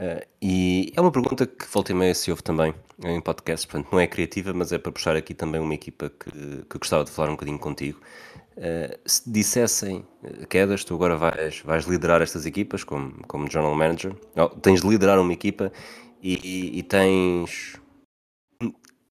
uh, 0.00 0.26
e 0.40 0.92
é 0.96 1.00
uma 1.00 1.12
pergunta 1.12 1.46
que 1.46 1.66
volta 1.66 1.92
e 1.92 1.94
meia 1.94 2.14
se 2.14 2.30
ouve 2.30 2.42
também 2.42 2.74
em 3.04 3.20
podcast, 3.20 3.66
portanto 3.66 3.92
não 3.92 4.00
é 4.00 4.06
criativa, 4.06 4.52
mas 4.52 4.72
é 4.72 4.78
para 4.78 4.92
puxar 4.92 5.16
aqui 5.16 5.34
também 5.34 5.60
uma 5.60 5.74
equipa 5.74 6.10
que, 6.10 6.30
que 6.30 6.78
gostava 6.78 7.04
de 7.04 7.10
falar 7.10 7.28
um 7.28 7.32
bocadinho 7.32 7.58
contigo. 7.58 8.00
Uh, 8.56 8.98
se 9.04 9.30
dissessem, 9.30 10.06
Quedas, 10.48 10.82
tu 10.82 10.94
agora 10.94 11.14
vais, 11.16 11.60
vais 11.60 11.84
liderar 11.84 12.22
estas 12.22 12.46
equipas 12.46 12.82
como, 12.82 13.12
como 13.26 13.50
General 13.50 13.74
Manager, 13.74 14.16
oh, 14.34 14.48
tens 14.48 14.80
de 14.80 14.88
liderar 14.88 15.20
uma 15.20 15.32
equipa 15.32 15.70
e, 16.22 16.78
e 16.78 16.82
tens 16.82 17.78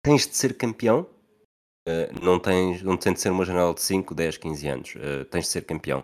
tens 0.03 0.27
de 0.27 0.35
ser 0.35 0.57
campeão? 0.57 1.07
Uh, 1.87 2.25
não 2.25 2.39
tens 2.39 2.83
não 2.83 2.97
tem 2.97 3.13
de 3.13 3.21
ser 3.21 3.31
uma 3.31 3.45
janela 3.45 3.75
de 3.75 3.83
5, 3.83 4.15
10, 4.15 4.39
15 4.39 4.69
anos. 4.69 4.95
Tens 5.31 5.45
de 5.45 5.51
ser 5.51 5.65
campeão. 5.67 6.03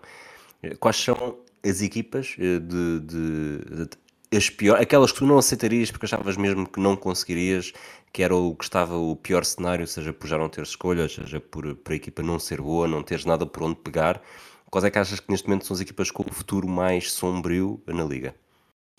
Quais 0.78 0.96
são 0.96 1.38
as 1.64 1.80
equipas 1.80 2.36
de, 2.36 2.60
de, 2.60 3.00
de, 3.00 3.88
as 4.32 4.48
pior, 4.48 4.80
aquelas 4.80 5.12
que 5.12 5.18
tu 5.18 5.26
não 5.26 5.38
aceitarias 5.38 5.90
porque 5.90 6.06
achavas 6.06 6.36
mesmo 6.36 6.68
que 6.68 6.80
não 6.80 6.96
conseguirias 6.96 7.72
que 8.12 8.22
era 8.22 8.34
o 8.34 8.54
que 8.54 8.64
estava 8.64 8.96
o 8.96 9.16
pior 9.16 9.44
cenário 9.44 9.86
seja 9.86 10.12
por 10.12 10.26
já 10.26 10.38
não 10.38 10.48
ter 10.48 10.62
escolhas 10.62 11.14
seja 11.14 11.40
por, 11.40 11.74
por 11.76 11.92
a 11.92 11.96
equipa 11.96 12.22
não 12.22 12.38
ser 12.38 12.60
boa 12.60 12.86
não 12.86 13.02
teres 13.02 13.24
nada 13.24 13.44
por 13.44 13.62
onde 13.64 13.76
pegar 13.76 14.22
quais 14.70 14.84
é 14.84 14.90
que 14.90 14.98
achas 14.98 15.20
que 15.20 15.30
neste 15.30 15.48
momento 15.48 15.66
são 15.66 15.74
as 15.74 15.80
equipas 15.80 16.10
com 16.10 16.22
o 16.22 16.32
futuro 16.32 16.68
mais 16.68 17.12
sombrio 17.12 17.82
na 17.86 18.04
liga? 18.04 18.34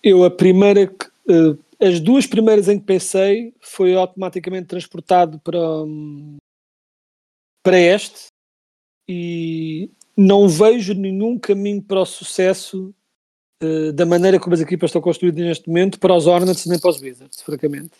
Eu 0.02 0.24
a 0.24 0.30
primeira 0.30 0.86
que 0.86 1.06
as 1.80 1.98
duas 1.98 2.26
primeiras 2.26 2.68
em 2.68 2.78
que 2.78 2.84
pensei 2.84 3.54
foi 3.60 3.94
automaticamente 3.94 4.68
transportado 4.68 5.38
para, 5.40 5.58
para 7.62 7.78
este 7.78 8.26
e 9.08 9.90
não 10.16 10.48
vejo 10.48 10.94
nenhum 10.94 11.38
caminho 11.38 11.82
para 11.82 12.00
o 12.00 12.06
sucesso 12.06 12.94
da 13.94 14.06
maneira 14.06 14.38
como 14.40 14.54
as 14.54 14.60
equipas 14.60 14.88
estão 14.88 15.00
construídas 15.00 15.44
neste 15.44 15.68
momento 15.68 15.98
para 15.98 16.14
os 16.14 16.26
Hornets 16.26 16.66
nem 16.66 16.78
para 16.78 16.90
os 16.90 17.00
Wizards, 17.00 17.40
francamente. 17.42 17.92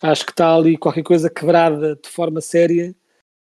Acho 0.00 0.24
que 0.24 0.32
está 0.32 0.54
ali 0.54 0.76
qualquer 0.76 1.02
coisa 1.02 1.30
quebrada 1.30 1.96
de 1.96 2.08
forma 2.08 2.40
séria 2.40 2.94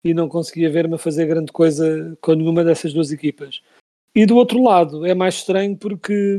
e 0.04 0.14
não 0.14 0.28
conseguia 0.28 0.70
ver-me 0.70 0.98
fazer 0.98 1.26
grande 1.28 1.52
coisa 1.52 2.18
com 2.22 2.34
nenhuma 2.34 2.64
dessas 2.64 2.94
duas 2.94 3.12
equipas. 3.12 3.62
E 4.14 4.26
do 4.26 4.36
outro 4.36 4.62
lado, 4.62 5.06
é 5.06 5.14
mais 5.14 5.36
estranho 5.36 5.78
porque 5.78 6.38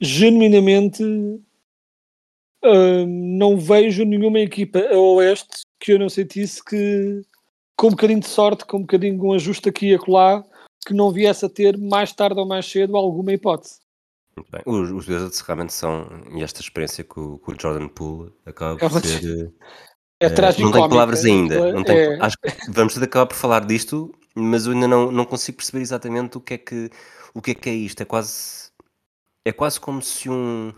genuinamente 0.00 1.02
uh, 2.64 3.06
não 3.06 3.56
vejo 3.56 4.04
nenhuma 4.04 4.40
equipa 4.40 4.78
a 4.78 4.98
oeste 4.98 5.62
que 5.80 5.92
eu 5.92 5.98
não 5.98 6.08
sentisse 6.08 6.64
que 6.64 7.22
com 7.76 7.88
um 7.88 7.90
bocadinho 7.90 8.20
de 8.20 8.28
sorte, 8.28 8.64
com 8.64 8.76
um 8.78 8.82
bocadinho 8.82 9.18
de 9.18 9.24
um 9.24 9.32
ajuste 9.32 9.68
aqui 9.68 9.88
e 9.88 9.94
acolá, 9.94 10.44
que 10.86 10.94
não 10.94 11.10
viesse 11.10 11.44
a 11.44 11.48
ter 11.48 11.76
mais 11.78 12.12
tarde 12.12 12.38
ou 12.40 12.46
mais 12.46 12.66
cedo 12.66 12.96
alguma 12.96 13.32
hipótese. 13.32 13.80
Bem. 14.50 14.62
Os, 14.64 14.90
os 14.90 15.08
Wizards 15.08 15.40
realmente 15.40 15.72
são, 15.72 16.08
e 16.34 16.42
esta 16.42 16.60
experiência 16.60 17.04
com, 17.04 17.38
com 17.38 17.52
o 17.52 17.60
Jordan 17.60 17.88
Poole 17.88 18.32
acaba 18.46 18.78
por 18.78 18.86
é 18.86 19.00
ser. 19.00 19.52
É 20.20 20.28
uh, 20.28 20.30
Não 20.60 20.72
tenho 20.72 20.88
palavras 20.88 21.24
ainda. 21.24 21.72
Não 21.72 21.84
tenho, 21.84 22.12
é... 22.12 22.18
Acho 22.20 22.36
que 22.38 22.70
vamos 22.70 22.94
ter 22.94 23.02
acabar 23.04 23.26
por 23.26 23.36
falar 23.36 23.66
disto, 23.66 24.14
mas 24.34 24.66
eu 24.66 24.72
ainda 24.72 24.88
não, 24.88 25.12
não 25.12 25.24
consigo 25.24 25.58
perceber 25.58 25.82
exatamente 25.82 26.38
o 26.38 26.40
que 26.40 26.54
é 26.54 26.58
que, 26.58 26.90
o 27.34 27.42
que, 27.42 27.50
é, 27.50 27.54
que 27.54 27.68
é 27.68 27.74
isto. 27.74 28.00
É 28.00 28.04
quase, 28.04 28.70
é 29.44 29.52
quase 29.52 29.78
como 29.78 30.00
se 30.00 30.30
um. 30.30 30.72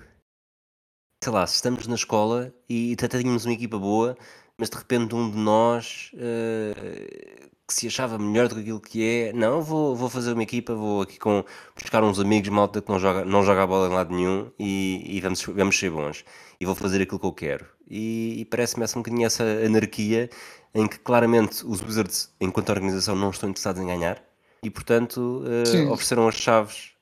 Sei 1.23 1.33
lá, 1.33 1.47
se 1.47 1.55
estamos 1.55 1.87
na 1.87 1.95
escola 1.95 2.53
e 2.69 2.95
até 2.95 3.07
tínhamos 3.09 3.45
uma 3.45 3.55
equipa 3.55 3.79
boa, 3.79 4.17
mas 4.59 4.69
de 4.69 4.77
repente 4.77 5.14
um 5.14 5.31
de 5.31 5.38
nós 5.38 6.11
uh, 6.14 7.51
que 7.66 7.72
se 7.72 7.87
achava 7.87 8.18
melhor 8.18 8.48
do 8.48 8.57
que 8.57 8.61
aquilo 8.61 8.81
que 8.81 9.05
é, 9.05 9.33
não, 9.33 9.62
vou, 9.62 9.96
vou 9.96 10.11
fazer 10.11 10.33
uma 10.33 10.42
equipa, 10.42 10.74
vou 10.74 11.03
aqui 11.03 11.18
com 11.18 11.44
buscar 11.74 12.05
uns 12.05 12.20
amigos, 12.20 12.50
malta 12.50 12.83
que 12.83 12.90
não 12.90 12.98
joga, 12.98 13.24
não 13.24 13.42
joga 13.42 13.62
a 13.62 13.66
bola 13.66 13.88
em 13.88 13.92
lado 13.92 14.14
nenhum 14.14 14.50
e, 14.59 15.16
e 15.16 15.20
vamos, 15.20 15.42
vamos 15.42 15.79
ser 15.79 15.90
bons 15.90 16.24
e 16.61 16.66
vou 16.66 16.74
fazer 16.74 17.03
aquilo 17.03 17.18
que 17.18 17.27
eu 17.27 17.33
quero. 17.33 17.66
E, 17.88 18.40
e 18.40 18.44
parece-me 18.44 18.85
essa 18.85 18.98
um 18.98 19.03
bocadinho 19.03 19.27
essa 19.27 19.44
anarquia 19.44 20.29
em 20.74 20.87
que 20.87 20.98
claramente 20.98 21.64
os 21.64 21.81
Wizards, 21.83 22.35
enquanto 22.40 22.70
organização, 22.70 23.16
não 23.16 23.31
estão 23.31 23.48
interessados 23.48 23.81
em 23.81 23.87
ganhar 23.87 24.22
e 24.62 24.70
portanto 24.70 25.42
uh, 25.44 25.92
ofereceram 25.92 26.27
as 26.27 26.35
chaves 26.35 26.92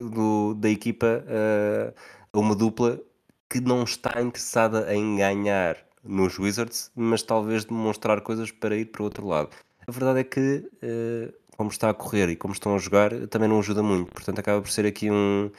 do, 0.00 0.54
da 0.54 0.68
equipa 0.68 1.24
uh, 1.26 1.94
a 2.32 2.38
uma 2.38 2.54
dupla 2.54 3.00
que 3.48 3.60
não 3.60 3.82
está 3.84 4.20
interessada 4.20 4.94
em 4.94 5.16
ganhar 5.16 5.76
nos 6.04 6.38
Wizards, 6.38 6.90
mas 6.94 7.22
talvez 7.22 7.64
demonstrar 7.64 8.20
coisas 8.20 8.50
para 8.50 8.76
ir 8.76 8.86
para 8.86 9.02
o 9.02 9.04
outro 9.04 9.26
lado. 9.26 9.50
A 9.88 9.90
verdade 9.90 10.20
é 10.20 10.24
que, 10.24 10.68
uh, 10.84 11.32
como 11.56 11.70
está 11.70 11.88
a 11.88 11.94
correr 11.94 12.28
e 12.28 12.36
como 12.36 12.52
estão 12.52 12.74
a 12.74 12.78
jogar, 12.78 13.26
também 13.28 13.48
não 13.48 13.58
ajuda 13.58 13.82
muito. 13.82 14.12
Portanto, 14.12 14.38
acaba 14.38 14.60
por 14.60 14.70
ser 14.70 14.84
aqui 14.84 15.10
um. 15.10 15.50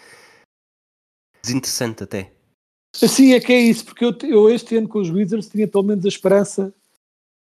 desinteressante 1.42 2.04
até. 2.04 2.32
Sim, 2.96 3.34
é 3.34 3.39
que 3.39 3.52
é 3.52 3.60
isso, 3.60 3.86
porque 3.86 4.06
eu, 4.06 4.15
eu 4.22 4.50
este 4.52 4.76
ano 4.76 4.88
com 4.88 5.00
os 5.00 5.10
Wizards 5.10 5.50
tinha 5.50 5.68
pelo 5.68 5.84
menos 5.84 6.06
a 6.06 6.10
esperança 6.10 6.72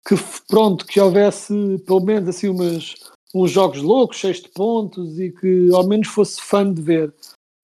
que, 0.05 0.17
pronto, 0.49 0.85
que 0.85 1.01
houvesse 1.01 1.79
pelo 1.87 2.01
menos 2.01 2.29
assim 2.29 2.49
umas, 2.49 2.97
uns 3.33 3.53
jogos 3.53 3.81
loucos, 3.81 4.17
cheios 4.17 4.41
de 4.41 4.49
pontos 4.49 5.21
e 5.21 5.31
que 5.31 5.73
ao 5.73 5.87
menos 5.87 6.09
fosse 6.09 6.43
fã 6.43 6.73
de 6.73 6.83
ver. 6.83 7.15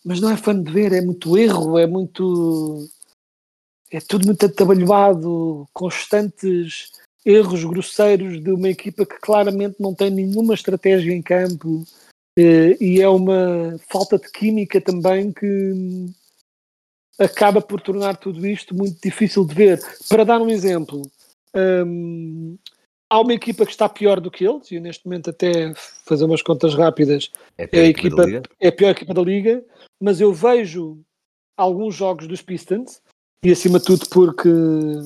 Mas 0.05 0.21
não 0.21 0.31
é 0.31 0.37
fã 0.37 0.61
de 0.61 0.71
ver, 0.71 0.93
é 0.93 1.01
muito 1.01 1.37
erro, 1.37 1.77
é 1.77 1.87
muito 1.87 2.89
é 3.91 4.01
tudo 4.01 4.27
muito 4.27 4.47
atabalhoado, 4.47 5.67
constantes 5.73 6.93
erros 7.25 7.65
grosseiros 7.65 8.43
de 8.43 8.51
uma 8.51 8.69
equipa 8.69 9.05
que 9.05 9.19
claramente 9.21 9.77
não 9.79 9.95
tem 9.95 10.11
nenhuma 10.11 10.55
estratégia 10.55 11.13
em 11.13 11.23
campo 11.23 11.85
eh, 12.39 12.77
e 12.81 13.01
é 13.01 13.09
uma 13.09 13.77
falta 13.89 14.19
de 14.19 14.31
química 14.31 14.81
também 14.81 15.33
que 15.33 16.07
acaba 17.19 17.61
por 17.61 17.81
tornar 17.81 18.17
tudo 18.17 18.47
isto 18.47 18.75
muito 18.75 18.99
difícil 19.03 19.45
de 19.45 19.55
ver. 19.55 19.81
Para 20.09 20.25
dar 20.25 20.41
um 20.41 20.49
exemplo, 20.49 21.03
hum, 21.55 22.57
há 23.11 23.21
uma 23.21 23.35
equipa 23.35 23.67
que 23.67 23.73
está 23.73 23.89
pior 23.89 24.21
do 24.21 24.31
que 24.31 24.47
eles, 24.47 24.71
e 24.71 24.81
neste 24.81 25.05
momento 25.05 25.29
até 25.29 25.75
fazer 26.07 26.25
umas 26.25 26.41
contas 26.41 26.75
rápidas 26.75 27.31
é 27.59 27.65
a, 27.65 27.69
é 27.73 27.81
a 27.81 27.85
equipa, 27.85 28.23
é 28.59 28.69
a 28.69 28.73
pior 28.73 28.91
equipa 28.91 29.13
da 29.13 29.23
liga, 29.23 29.63
mas 30.01 30.21
eu 30.21 30.33
vejo 30.33 30.99
alguns 31.57 31.95
jogos 31.95 32.27
dos 32.27 32.41
Pistons 32.41 33.03
e 33.45 33.51
acima 33.51 33.79
de 33.79 33.87
tudo 33.87 34.07
porque 34.11 34.49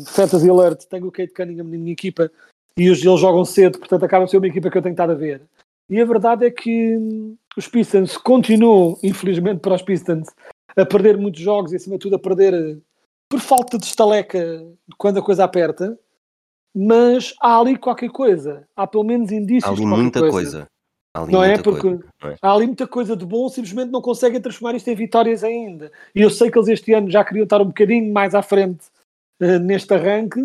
Fantasy 0.08 0.48
Alert 0.48 0.84
tem 0.86 1.02
o 1.04 1.12
Kate 1.12 1.32
Cunningham 1.32 1.64
na 1.64 1.78
minha 1.78 1.92
equipa 1.92 2.30
e 2.76 2.86
eles 2.86 2.98
jogam 2.98 3.44
cedo, 3.44 3.78
portanto 3.78 4.04
acaba 4.04 4.24
a 4.24 4.28
ser 4.28 4.38
uma 4.38 4.48
equipa 4.48 4.70
que 4.70 4.76
eu 4.76 4.82
tenho 4.82 4.92
estado 4.92 5.12
a 5.12 5.16
ver. 5.16 5.42
E 5.88 6.00
a 6.00 6.04
verdade 6.04 6.46
é 6.46 6.50
que 6.50 6.98
os 7.56 7.68
Pistons 7.68 8.16
continuam, 8.16 8.98
infelizmente 9.02 9.60
para 9.60 9.74
os 9.74 9.82
Pistons, 9.82 10.28
a 10.76 10.84
perder 10.84 11.16
muitos 11.16 11.40
jogos 11.40 11.72
e 11.72 11.76
acima 11.76 11.96
de 11.96 12.00
tudo 12.00 12.16
a 12.16 12.18
perder 12.18 12.80
por 13.28 13.38
falta 13.38 13.78
de 13.78 13.86
estaleca 13.86 14.66
quando 14.98 15.18
a 15.18 15.22
coisa 15.22 15.44
aperta, 15.44 15.96
mas 16.74 17.32
há 17.40 17.60
ali 17.60 17.78
qualquer 17.78 18.10
coisa, 18.10 18.66
há 18.74 18.86
pelo 18.86 19.04
menos 19.04 19.30
indícios 19.30 19.64
há 19.64 19.68
ali 19.68 19.80
de 19.80 19.86
muita 19.86 20.20
coisa. 20.20 20.32
coisa. 20.32 20.68
Não 21.28 21.44
é? 21.44 21.56
Porque 21.56 21.80
coisa, 21.80 22.04
não 22.22 22.30
é? 22.30 22.36
há 22.42 22.52
ali 22.52 22.66
muita 22.66 22.88
coisa 22.88 23.16
de 23.16 23.24
bom, 23.24 23.48
simplesmente 23.48 23.90
não 23.90 24.02
conseguem 24.02 24.40
transformar 24.40 24.76
isto 24.76 24.88
em 24.88 24.96
vitórias 24.96 25.44
ainda. 25.44 25.92
E 26.14 26.20
eu 26.20 26.28
sei 26.28 26.50
que 26.50 26.58
eles 26.58 26.68
este 26.68 26.92
ano 26.92 27.08
já 27.08 27.24
queriam 27.24 27.44
estar 27.44 27.60
um 27.62 27.66
bocadinho 27.66 28.12
mais 28.12 28.34
à 28.34 28.42
frente 28.42 28.86
uh, 29.40 29.58
neste 29.60 29.94
arranque, 29.94 30.40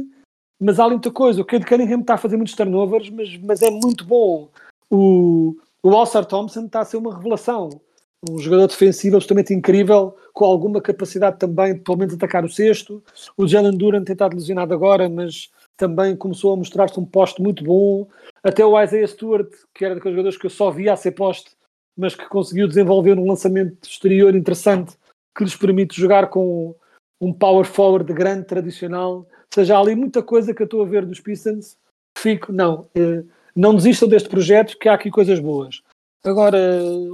mas 0.59 0.79
há 0.79 0.83
ali 0.83 0.93
muita 0.93 1.09
coisa. 1.09 1.41
O 1.41 1.45
Cade 1.45 1.65
Cunningham 1.65 2.01
está 2.01 2.13
a 2.13 2.17
fazer 2.17 2.37
muitos 2.37 2.53
turnovers, 2.53 3.09
mas, 3.09 3.35
mas 3.37 3.61
é 3.63 3.71
muito 3.71 4.05
bom. 4.05 4.49
O, 4.91 5.55
o 5.81 5.89
Alsar 5.95 6.25
Thompson 6.25 6.65
está 6.65 6.81
a 6.81 6.85
ser 6.85 6.97
uma 6.97 7.15
revelação. 7.15 7.81
Um 8.29 8.37
jogador 8.37 8.67
defensivo 8.67 9.15
absolutamente 9.15 9.53
incrível, 9.53 10.15
com 10.33 10.45
alguma 10.45 10.81
capacidade 10.81 11.39
também 11.39 11.73
de 11.73 11.79
pelo 11.79 11.97
menos 11.97 12.13
atacar 12.13 12.43
o 12.43 12.49
sexto. 12.49 13.01
O 13.35 13.47
Jalen 13.47 13.75
Duran 13.75 14.03
tem 14.03 14.13
estado 14.13 14.35
lesionado 14.35 14.73
agora, 14.73 15.07
mas 15.09 15.49
também 15.79 16.13
começou 16.13 16.51
a 16.51 16.57
mostrar-se 16.57 16.99
um 16.99 17.05
poste 17.05 17.41
muito 17.41 17.63
bom. 17.63 18.05
Até 18.43 18.65
o 18.65 18.79
Isaiah 18.79 19.07
Stewart, 19.07 19.49
que 19.73 19.85
era 19.85 19.95
daqueles 19.95 20.13
jogadores 20.13 20.37
que 20.37 20.45
eu 20.45 20.49
só 20.49 20.69
via 20.69 20.91
a 20.91 20.97
ser 20.97 21.11
poste, 21.11 21.51
mas 21.97 22.13
que 22.13 22.27
conseguiu 22.27 22.67
desenvolver 22.67 23.17
um 23.17 23.25
lançamento 23.25 23.77
exterior 23.87 24.35
interessante 24.35 24.97
que 25.35 25.45
lhes 25.45 25.55
permite 25.55 25.99
jogar 25.99 26.27
com 26.27 26.75
um 27.21 27.31
power 27.31 27.65
forward 27.65 28.11
grande, 28.13 28.45
tradicional. 28.45 29.19
Ou 29.19 29.27
seja, 29.53 29.77
há 29.77 29.79
ali 29.79 29.95
muita 29.95 30.21
coisa 30.21 30.53
que 30.53 30.61
eu 30.61 30.65
estou 30.65 30.81
a 30.81 30.85
ver 30.85 31.05
dos 31.05 31.21
Pistons. 31.21 31.77
Fico, 32.17 32.51
não, 32.51 32.89
eh, 32.93 33.23
não 33.55 33.73
desistam 33.73 34.09
deste 34.09 34.27
projeto, 34.27 34.77
que 34.77 34.89
há 34.89 34.93
aqui 34.95 35.09
coisas 35.09 35.39
boas. 35.39 35.81
Agora, 36.25 36.57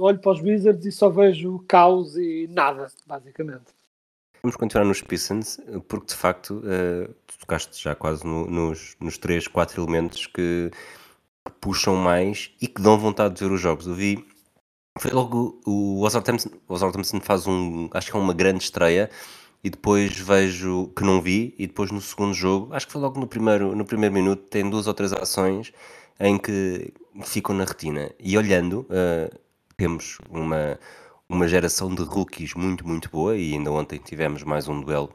olho 0.00 0.18
para 0.18 0.32
os 0.32 0.42
Wizards 0.42 0.84
e 0.84 0.90
só 0.90 1.08
vejo 1.08 1.64
caos 1.68 2.16
e 2.16 2.48
nada, 2.50 2.88
basicamente. 3.06 3.75
Vamos 4.46 4.54
continuar 4.54 4.84
nos 4.84 5.02
Pistons, 5.02 5.58
porque 5.88 6.06
de 6.06 6.14
facto 6.14 6.62
uh, 6.62 7.12
tocaste 7.40 7.82
já 7.82 7.96
quase 7.96 8.24
no, 8.24 8.46
nos, 8.46 8.94
nos 9.00 9.18
três, 9.18 9.48
quatro 9.48 9.82
elementos 9.82 10.28
que 10.28 10.70
que 11.44 11.52
puxam 11.60 11.96
mais 11.96 12.52
e 12.62 12.68
que 12.68 12.80
dão 12.80 12.96
vontade 12.96 13.34
de 13.34 13.44
ver 13.44 13.52
os 13.52 13.60
jogos. 13.60 13.88
Eu 13.88 13.94
vi. 13.94 14.24
Foi 15.00 15.10
logo 15.10 15.60
o 15.66 16.00
Ozar 16.00 16.22
Thompson, 16.22 16.50
o 16.68 16.78
Thompson 16.78 17.20
faz 17.20 17.48
um. 17.48 17.88
Acho 17.92 18.12
que 18.12 18.16
é 18.16 18.20
uma 18.20 18.32
grande 18.32 18.62
estreia. 18.62 19.10
E 19.64 19.68
depois 19.68 20.16
vejo 20.16 20.92
que 20.94 21.02
não 21.02 21.20
vi, 21.20 21.52
e 21.58 21.66
depois 21.66 21.90
no 21.90 22.00
segundo 22.00 22.32
jogo, 22.32 22.72
acho 22.72 22.86
que 22.86 22.92
foi 22.92 23.02
logo 23.02 23.18
no 23.18 23.26
primeiro, 23.26 23.74
no 23.74 23.84
primeiro 23.84 24.14
minuto, 24.14 24.44
tem 24.44 24.70
duas 24.70 24.86
ou 24.86 24.94
três 24.94 25.12
ações 25.12 25.72
em 26.20 26.38
que 26.38 26.94
ficam 27.24 27.52
na 27.52 27.64
retina. 27.64 28.12
E 28.20 28.38
olhando, 28.38 28.86
uh, 28.90 29.36
temos 29.76 30.18
uma, 30.30 30.78
uma 31.28 31.48
geração 31.48 31.94
de 31.94 32.02
rookies 32.02 32.54
muito, 32.54 32.86
muito 32.86 33.10
boa, 33.10 33.36
e 33.36 33.52
ainda 33.52 33.70
ontem 33.72 33.98
tivemos 33.98 34.42
mais 34.42 34.68
um 34.68 34.80
duelo 34.80 35.10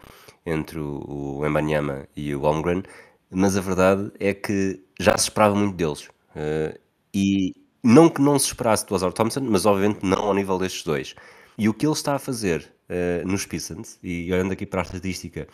entre 0.45 0.79
o, 0.79 1.39
o 1.39 1.45
Embanyama 1.45 2.07
e 2.15 2.33
o 2.35 2.41
Holmgren, 2.41 2.83
mas 3.29 3.55
a 3.55 3.61
verdade 3.61 4.11
é 4.19 4.33
que 4.33 4.83
já 4.99 5.17
se 5.17 5.25
esperava 5.25 5.55
muito 5.55 5.75
deles. 5.75 6.09
Uh, 6.35 6.77
e 7.13 7.53
não 7.83 8.09
que 8.09 8.21
não 8.21 8.37
se 8.37 8.47
esperasse 8.47 8.85
do 8.85 8.93
Ozar 8.93 9.13
Thompson, 9.13 9.41
mas 9.41 9.65
obviamente 9.65 10.05
não 10.05 10.23
ao 10.23 10.33
nível 10.33 10.57
destes 10.59 10.83
dois. 10.83 11.15
E 11.57 11.69
o 11.69 11.73
que 11.73 11.85
ele 11.85 11.93
está 11.93 12.15
a 12.15 12.19
fazer 12.19 12.73
uh, 12.89 13.27
nos 13.27 13.45
Pistons, 13.45 13.97
e 14.03 14.31
olhando 14.31 14.51
aqui 14.51 14.65
para 14.65 14.81
a 14.81 14.83
estatística, 14.83 15.47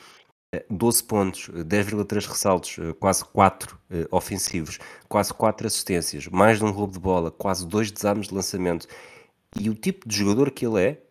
12 0.69 1.01
eh, 1.01 1.05
pontos, 1.07 1.49
10,3 1.49 2.25
ressaltos, 2.25 2.77
quase 2.99 3.23
4 3.25 3.77
ofensivos, 4.09 4.79
quase 5.09 5.33
4 5.33 5.67
assistências, 5.67 6.27
mais 6.27 6.59
de 6.59 6.63
um 6.63 6.71
roubo 6.71 6.93
de 6.93 6.99
bola, 6.99 7.29
quase 7.29 7.67
2 7.67 7.91
desarmes 7.91 8.29
de 8.29 8.33
lançamento. 8.33 8.87
E 9.55 9.69
o 9.69 9.75
tipo 9.75 10.07
de 10.07 10.15
jogador 10.15 10.51
que 10.51 10.65
ele 10.65 10.81
é, 10.81 11.01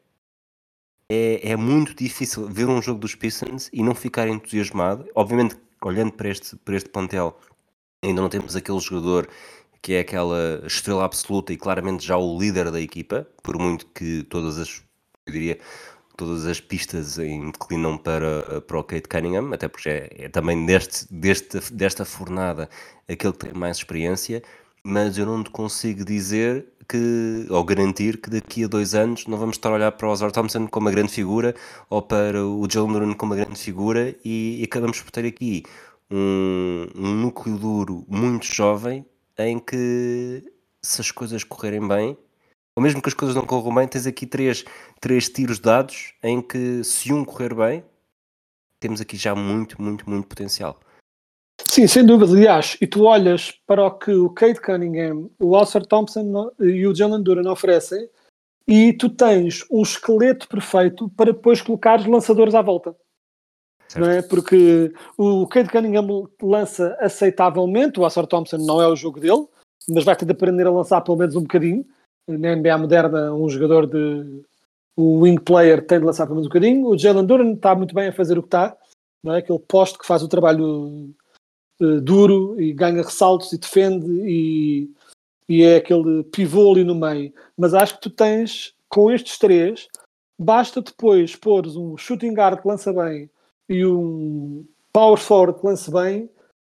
é, 1.08 1.50
é 1.52 1.56
muito 1.56 1.94
difícil 1.94 2.46
ver 2.48 2.68
um 2.68 2.82
jogo 2.82 3.00
dos 3.00 3.14
Pistons 3.14 3.70
e 3.72 3.82
não 3.82 3.94
ficar 3.94 4.28
entusiasmado. 4.28 5.08
Obviamente, 5.14 5.56
olhando 5.82 6.12
para 6.12 6.28
este, 6.28 6.56
para 6.56 6.76
este 6.76 6.88
plantel, 6.88 7.38
ainda 8.02 8.20
não 8.20 8.28
temos 8.28 8.56
aquele 8.56 8.80
jogador 8.80 9.28
que 9.82 9.94
é 9.94 10.00
aquela 10.00 10.62
estrela 10.66 11.04
absoluta 11.04 11.52
e 11.52 11.56
claramente 11.56 12.04
já 12.04 12.16
o 12.16 12.38
líder 12.38 12.70
da 12.70 12.80
equipa, 12.80 13.26
por 13.42 13.56
muito 13.58 13.86
que 13.86 14.24
todas 14.24 14.58
as, 14.58 14.82
eu 15.26 15.32
diria, 15.32 15.60
todas 16.16 16.44
as 16.46 16.60
pistas 16.60 17.18
inclinam 17.18 17.96
para, 17.96 18.60
para 18.62 18.78
o 18.80 18.82
Kate 18.82 19.08
Cunningham, 19.08 19.52
até 19.52 19.68
porque 19.68 19.88
é, 19.88 20.08
é 20.24 20.28
também 20.28 20.66
deste, 20.66 21.06
deste, 21.12 21.72
desta 21.72 22.04
fornada 22.04 22.68
aquele 23.08 23.32
que 23.32 23.38
tem 23.38 23.52
mais 23.52 23.76
experiência, 23.76 24.42
mas 24.82 25.18
eu 25.18 25.26
não 25.26 25.44
te 25.44 25.50
consigo 25.50 26.04
dizer 26.04 26.66
que, 26.88 27.46
ou 27.50 27.64
garantir 27.64 28.18
que 28.20 28.30
daqui 28.30 28.64
a 28.64 28.68
dois 28.68 28.94
anos 28.94 29.26
não 29.26 29.38
vamos 29.38 29.56
estar 29.56 29.70
a 29.70 29.74
olhar 29.74 29.92
para 29.92 30.06
o 30.06 30.10
Ozar 30.10 30.30
Thompson 30.32 30.66
como 30.68 30.86
uma 30.86 30.92
grande 30.92 31.12
figura 31.12 31.54
ou 31.90 32.02
para 32.02 32.44
o 32.44 32.66
Jalen 32.70 32.92
Duran 32.92 33.14
como 33.14 33.32
uma 33.34 33.42
grande 33.42 33.58
figura 33.58 34.14
e, 34.24 34.60
e 34.60 34.64
acabamos 34.64 35.00
por 35.00 35.10
ter 35.10 35.26
aqui 35.26 35.62
um, 36.10 36.86
um 36.94 37.12
núcleo 37.14 37.58
duro 37.58 38.04
muito 38.08 38.46
jovem 38.46 39.04
em 39.38 39.58
que 39.58 40.42
se 40.82 41.00
as 41.00 41.10
coisas 41.10 41.44
correrem 41.44 41.86
bem 41.86 42.16
ou 42.76 42.82
mesmo 42.82 43.00
que 43.00 43.08
as 43.08 43.14
coisas 43.14 43.34
não 43.34 43.46
corram 43.46 43.74
bem, 43.74 43.88
tens 43.88 44.06
aqui 44.06 44.26
três, 44.26 44.62
três 45.00 45.30
tiros 45.30 45.58
dados 45.58 46.12
em 46.22 46.42
que 46.42 46.84
se 46.84 47.10
um 47.10 47.24
correr 47.24 47.54
bem, 47.54 47.82
temos 48.78 49.00
aqui 49.00 49.16
já 49.16 49.34
muito, 49.34 49.80
muito, 49.80 50.08
muito 50.08 50.28
potencial. 50.28 50.78
Sim, 51.76 51.86
sem 51.86 52.06
dúvida. 52.06 52.32
Aliás, 52.32 52.78
e 52.80 52.86
tu 52.86 53.04
olhas 53.04 53.52
para 53.66 53.84
o 53.84 53.90
que 53.90 54.10
o 54.10 54.30
Kate 54.30 54.58
Cunningham, 54.62 55.28
o 55.38 55.52
Oscar 55.52 55.84
Thompson 55.84 56.50
e 56.58 56.86
o 56.86 56.94
Jalen 56.94 57.22
Duran 57.22 57.52
oferecem 57.52 58.08
e 58.66 58.94
tu 58.94 59.10
tens 59.10 59.62
um 59.70 59.82
esqueleto 59.82 60.48
perfeito 60.48 61.10
para 61.10 61.34
depois 61.34 61.60
colocar 61.60 62.00
os 62.00 62.06
lançadores 62.06 62.54
à 62.54 62.62
volta. 62.62 62.96
Não 63.94 64.08
é? 64.08 64.22
Porque 64.22 64.90
o 65.18 65.46
Kate 65.48 65.68
Cunningham 65.68 66.26
lança 66.40 66.96
aceitavelmente, 66.98 68.00
o 68.00 68.04
Oscar 68.04 68.26
Thompson 68.26 68.56
não 68.56 68.80
é 68.80 68.88
o 68.88 68.96
jogo 68.96 69.20
dele, 69.20 69.46
mas 69.86 70.02
vai 70.02 70.16
ter 70.16 70.24
de 70.24 70.32
aprender 70.32 70.66
a 70.66 70.70
lançar 70.70 71.02
pelo 71.02 71.18
menos 71.18 71.36
um 71.36 71.42
bocadinho 71.42 71.84
na 72.26 72.56
NBA 72.56 72.78
moderna, 72.78 73.34
um 73.34 73.50
jogador 73.50 73.86
de. 73.86 74.42
O 74.96 75.20
wing 75.20 75.38
player 75.42 75.86
tem 75.86 75.98
de 75.98 76.06
lançar 76.06 76.24
pelo 76.24 76.36
menos 76.36 76.46
um 76.46 76.48
bocadinho. 76.48 76.86
O 76.86 76.96
Jalen 76.96 77.26
Duran 77.26 77.52
está 77.52 77.74
muito 77.74 77.94
bem 77.94 78.08
a 78.08 78.12
fazer 78.14 78.38
o 78.38 78.42
que 78.42 78.48
está, 78.48 78.74
não 79.22 79.34
é? 79.34 79.40
aquele 79.40 79.58
poste 79.58 79.98
que 79.98 80.06
faz 80.06 80.22
o 80.22 80.28
trabalho 80.28 81.14
uh, 81.80 82.00
duro 82.00 82.60
e 82.60 82.72
ganha 82.72 83.02
ressaltos 83.02 83.52
e 83.52 83.58
defende 83.58 84.06
e, 84.24 84.90
e 85.48 85.62
é 85.62 85.76
aquele 85.76 86.24
pivô 86.24 86.72
ali 86.72 86.84
no 86.84 86.94
meio. 86.94 87.32
Mas 87.56 87.74
acho 87.74 87.94
que 87.94 88.02
tu 88.02 88.10
tens, 88.10 88.74
com 88.88 89.10
estes 89.10 89.38
três, 89.38 89.88
basta 90.38 90.80
depois 90.80 91.34
pôres 91.36 91.76
um 91.76 91.96
shooting 91.96 92.34
guard 92.34 92.60
que 92.60 92.68
lança 92.68 92.92
bem 92.92 93.30
e 93.68 93.84
um 93.84 94.64
power 94.92 95.18
forward 95.18 95.60
que 95.60 95.66
lance 95.66 95.90
bem 95.90 96.30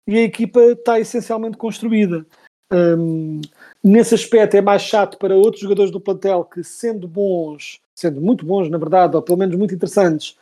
e 0.07 0.19
a 0.19 0.23
equipa 0.23 0.61
está 0.61 0.99
essencialmente 0.99 1.57
construída. 1.57 2.27
Um, 2.73 3.41
nesse 3.83 4.15
aspecto 4.15 4.57
é 4.57 4.61
mais 4.61 4.83
chato 4.83 5.19
para 5.19 5.37
outros 5.37 5.61
jogadores 5.61 5.91
do 5.91 6.01
plantel 6.01 6.45
que, 6.45 6.63
sendo 6.63 7.09
bons, 7.09 7.81
sendo 7.95 8.21
muito 8.21 8.47
bons, 8.47 8.69
na 8.69 8.79
verdade, 8.79 9.17
ou 9.17 9.23
pelo 9.23 9.39
menos 9.39 9.57
muito 9.57 9.75
interessantes, 9.75 10.37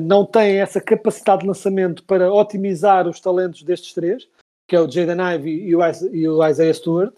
não 0.00 0.26
têm 0.26 0.60
essa 0.60 0.80
capacidade 0.80 1.42
de 1.42 1.48
lançamento 1.48 2.02
para 2.04 2.32
otimizar 2.32 3.06
os 3.08 3.20
talentos 3.20 3.62
destes 3.62 3.92
três, 3.92 4.28
que 4.66 4.74
é 4.74 4.80
o 4.80 4.90
Jaden 4.90 5.34
Ivey 5.34 5.68
e 5.68 6.28
o, 6.28 6.48
Isaiah 6.48 6.74
Stewart. 6.74 7.14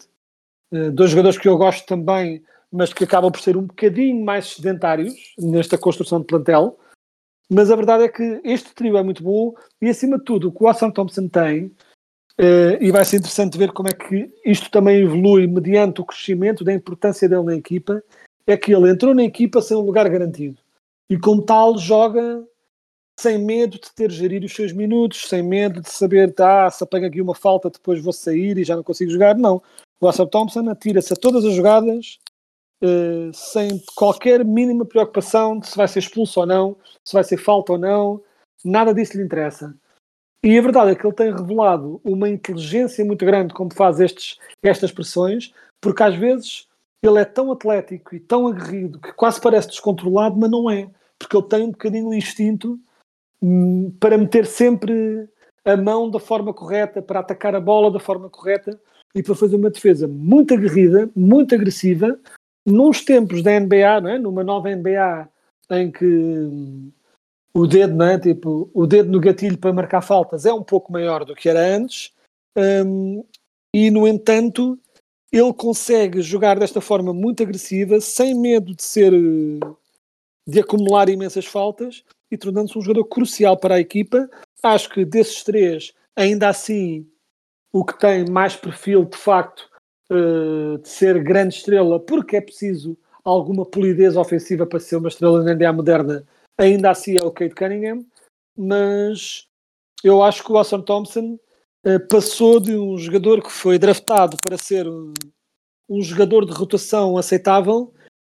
Uh, 0.71 0.91
dois 0.91 1.11
jogadores 1.11 1.37
que 1.37 1.47
eu 1.47 1.57
gosto 1.57 1.85
também, 1.85 2.43
mas 2.71 2.93
que 2.93 3.03
acabam 3.03 3.31
por 3.31 3.41
ser 3.41 3.57
um 3.57 3.63
bocadinho 3.63 4.23
mais 4.23 4.55
sedentários 4.55 5.35
nesta 5.37 5.77
construção 5.77 6.19
de 6.19 6.25
plantel. 6.25 6.79
Mas 7.49 7.69
a 7.69 7.75
verdade 7.75 8.03
é 8.03 8.09
que 8.09 8.41
este 8.43 8.73
trio 8.73 8.97
é 8.97 9.03
muito 9.03 9.21
bom 9.23 9.53
e, 9.81 9.89
acima 9.89 10.17
de 10.17 10.23
tudo, 10.23 10.47
o 10.47 10.51
que 10.51 10.63
o 10.63 10.67
Hassan 10.67 10.91
Thompson 10.91 11.27
tem 11.27 11.71
Uh, 12.39 12.81
e 12.81 12.91
vai 12.91 13.05
ser 13.05 13.17
interessante 13.17 13.59
ver 13.59 13.71
como 13.71 13.89
é 13.89 13.93
que 13.93 14.27
isto 14.43 14.71
também 14.71 15.03
evolui 15.03 15.45
mediante 15.45 16.01
o 16.01 16.05
crescimento 16.05 16.63
da 16.63 16.73
importância 16.73 17.29
dele 17.29 17.43
na 17.43 17.55
equipa. 17.55 18.03
É 18.47 18.57
que 18.57 18.73
ele 18.73 18.89
entrou 18.89 19.13
na 19.13 19.23
equipa 19.23 19.61
sem 19.61 19.77
um 19.77 19.81
lugar 19.81 20.09
garantido 20.09 20.62
e, 21.13 21.19
como 21.19 21.43
tal, 21.43 21.77
joga 21.77 22.43
sem 23.19 23.37
medo 23.37 23.77
de 23.79 23.93
ter 23.93 24.09
gerir 24.09 24.43
os 24.43 24.51
seus 24.51 24.73
minutos, 24.73 25.29
sem 25.29 25.43
medo 25.43 25.79
de 25.79 25.91
saber, 25.91 26.33
tá, 26.33 26.67
se 26.71 26.83
apanha 26.83 27.07
aqui 27.07 27.21
uma 27.21 27.35
falta, 27.35 27.69
depois 27.69 28.01
vou 28.01 28.11
sair 28.11 28.57
e 28.57 28.63
já 28.63 28.75
não 28.75 28.81
consigo 28.81 29.11
jogar. 29.11 29.37
Não. 29.37 29.61
O 30.01 30.07
Assam 30.07 30.25
Thompson 30.25 30.67
atira-se 30.67 31.13
a 31.13 31.15
todas 31.15 31.45
as 31.45 31.53
jogadas 31.53 32.17
uh, 32.83 33.31
sem 33.31 33.79
qualquer 33.95 34.43
mínima 34.43 34.85
preocupação 34.85 35.59
de 35.59 35.67
se 35.67 35.77
vai 35.77 35.87
ser 35.87 35.99
expulso 35.99 36.39
ou 36.39 36.47
não, 36.47 36.75
se 37.05 37.13
vai 37.13 37.23
ser 37.23 37.37
falta 37.37 37.73
ou 37.73 37.77
não. 37.77 38.19
Nada 38.65 38.91
disso 38.91 39.15
lhe 39.15 39.23
interessa. 39.23 39.71
E 40.43 40.57
a 40.57 40.61
verdade 40.63 40.93
é 40.93 40.95
que 40.95 41.05
ele 41.05 41.13
tem 41.13 41.31
revelado 41.31 42.01
uma 42.03 42.27
inteligência 42.27 43.05
muito 43.05 43.23
grande 43.23 43.53
como 43.53 43.71
faz 43.71 43.99
estes, 43.99 44.39
estas 44.63 44.91
pressões, 44.91 45.53
porque 45.79 46.01
às 46.01 46.15
vezes 46.15 46.67
ele 47.03 47.19
é 47.19 47.25
tão 47.25 47.51
atlético 47.51 48.15
e 48.15 48.19
tão 48.19 48.47
aguerrido 48.47 48.99
que 48.99 49.13
quase 49.13 49.39
parece 49.39 49.67
descontrolado, 49.67 50.35
mas 50.39 50.49
não 50.49 50.71
é, 50.71 50.89
porque 51.19 51.37
ele 51.37 51.47
tem 51.47 51.63
um 51.63 51.71
bocadinho 51.71 52.07
o 52.07 52.13
instinto 52.13 52.79
hum, 53.41 53.91
para 53.99 54.17
meter 54.17 54.45
sempre 54.45 55.27
a 55.65 55.77
mão 55.77 56.09
da 56.09 56.19
forma 56.19 56.53
correta, 56.53 57.01
para 57.01 57.19
atacar 57.19 57.55
a 57.55 57.61
bola 57.61 57.91
da 57.91 57.99
forma 57.99 58.29
correta 58.29 58.79
e 59.15 59.23
para 59.23 59.35
fazer 59.35 59.55
uma 59.55 59.69
defesa 59.69 60.07
muito 60.07 60.53
aguerrida, 60.53 61.09
muito 61.15 61.55
agressiva, 61.55 62.19
nos 62.65 63.03
tempos 63.03 63.41
da 63.41 63.59
NBA, 63.59 64.01
não 64.01 64.09
é? 64.09 64.17
numa 64.17 64.43
nova 64.43 64.73
NBA 64.73 65.29
em 65.71 65.91
que 65.91 66.05
hum, 66.05 66.91
o 67.53 67.67
dedo, 67.67 67.95
não 67.95 68.05
é? 68.05 68.19
Tipo, 68.19 68.69
o 68.73 68.87
dedo 68.87 69.11
no 69.11 69.19
gatilho 69.19 69.57
para 69.57 69.71
marcar 69.71 70.01
faltas 70.01 70.45
é 70.45 70.53
um 70.53 70.63
pouco 70.63 70.91
maior 70.91 71.23
do 71.23 71.35
que 71.35 71.47
era 71.47 71.59
antes, 71.59 72.11
um, 72.57 73.23
e 73.73 73.89
no 73.89 74.07
entanto, 74.07 74.79
ele 75.31 75.53
consegue 75.53 76.21
jogar 76.21 76.59
desta 76.59 76.79
forma 76.79 77.13
muito 77.13 77.41
agressiva, 77.41 77.99
sem 77.99 78.35
medo 78.35 78.75
de 78.75 78.83
ser 78.83 79.11
de 80.47 80.59
acumular 80.59 81.09
imensas 81.09 81.45
faltas 81.45 82.03
e 82.31 82.37
tornando-se 82.37 82.77
um 82.77 82.81
jogador 82.81 83.05
crucial 83.05 83.57
para 83.57 83.75
a 83.75 83.79
equipa. 83.79 84.29
Acho 84.61 84.89
que 84.89 85.05
desses 85.05 85.43
três, 85.43 85.93
ainda 86.15 86.49
assim, 86.49 87.07
o 87.71 87.83
que 87.83 87.97
tem 87.99 88.25
mais 88.29 88.55
perfil 88.55 89.05
de 89.05 89.17
facto 89.17 89.69
uh, 90.11 90.77
de 90.77 90.87
ser 90.87 91.21
grande 91.23 91.55
estrela, 91.55 91.99
porque 91.99 92.37
é 92.37 92.41
preciso 92.41 92.97
alguma 93.23 93.65
polidez 93.65 94.17
ofensiva 94.17 94.65
para 94.65 94.79
ser 94.79 94.97
uma 94.97 95.07
estrela 95.07 95.43
na 95.43 95.53
NBA 95.53 95.73
moderna, 95.73 96.25
ainda 96.57 96.91
assim 96.91 97.17
é 97.17 97.23
o 97.23 97.31
Kate 97.31 97.55
Cunningham, 97.55 98.05
mas 98.55 99.47
eu 100.03 100.21
acho 100.21 100.43
que 100.43 100.51
o 100.51 100.57
Austin 100.57 100.81
Thompson 100.81 101.39
uh, 101.85 102.07
passou 102.09 102.59
de 102.59 102.75
um 102.75 102.97
jogador 102.97 103.41
que 103.41 103.51
foi 103.51 103.79
draftado 103.79 104.37
para 104.43 104.57
ser 104.57 104.87
um, 104.87 105.13
um, 105.89 106.01
jogador 106.01 106.45
de 106.45 106.51
rotação 106.51 107.17
aceitável 107.17 107.93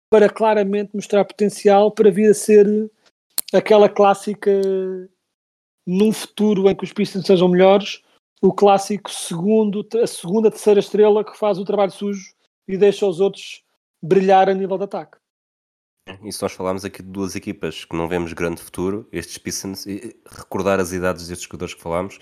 para 0.09 0.29
claramente 0.29 0.95
mostrar 0.95 1.23
potencial 1.23 1.91
para 1.91 2.09
vir 2.09 2.31
a 2.31 2.33
ser 2.33 2.91
aquela 3.53 3.87
clássica 3.87 4.51
num 5.85 6.11
futuro 6.11 6.69
em 6.69 6.75
que 6.75 6.83
os 6.83 6.93
Pistons 6.93 7.25
sejam 7.25 7.47
melhores, 7.47 8.01
o 8.41 8.53
clássico 8.53 9.09
segundo, 9.11 9.87
a 10.01 10.07
segunda, 10.07 10.51
terceira 10.51 10.79
estrela 10.79 11.23
que 11.23 11.37
faz 11.37 11.57
o 11.57 11.65
trabalho 11.65 11.91
sujo 11.91 12.33
e 12.67 12.77
deixa 12.77 13.05
os 13.05 13.19
outros 13.19 13.63
brilhar 14.01 14.49
a 14.49 14.53
nível 14.53 14.77
de 14.77 14.83
ataque. 14.83 15.17
E 16.23 16.31
se 16.31 16.41
nós 16.41 16.53
falarmos 16.53 16.83
aqui 16.83 17.03
de 17.03 17.09
duas 17.09 17.35
equipas 17.35 17.85
que 17.85 17.95
não 17.95 18.07
vemos 18.07 18.33
grande 18.33 18.61
futuro, 18.61 19.07
estes 19.11 19.37
Pistons, 19.37 19.85
recordar 20.25 20.79
as 20.79 20.91
idades 20.91 21.27
destes 21.27 21.45
jogadores 21.45 21.73
que 21.73 21.81
falámos, 21.81 22.19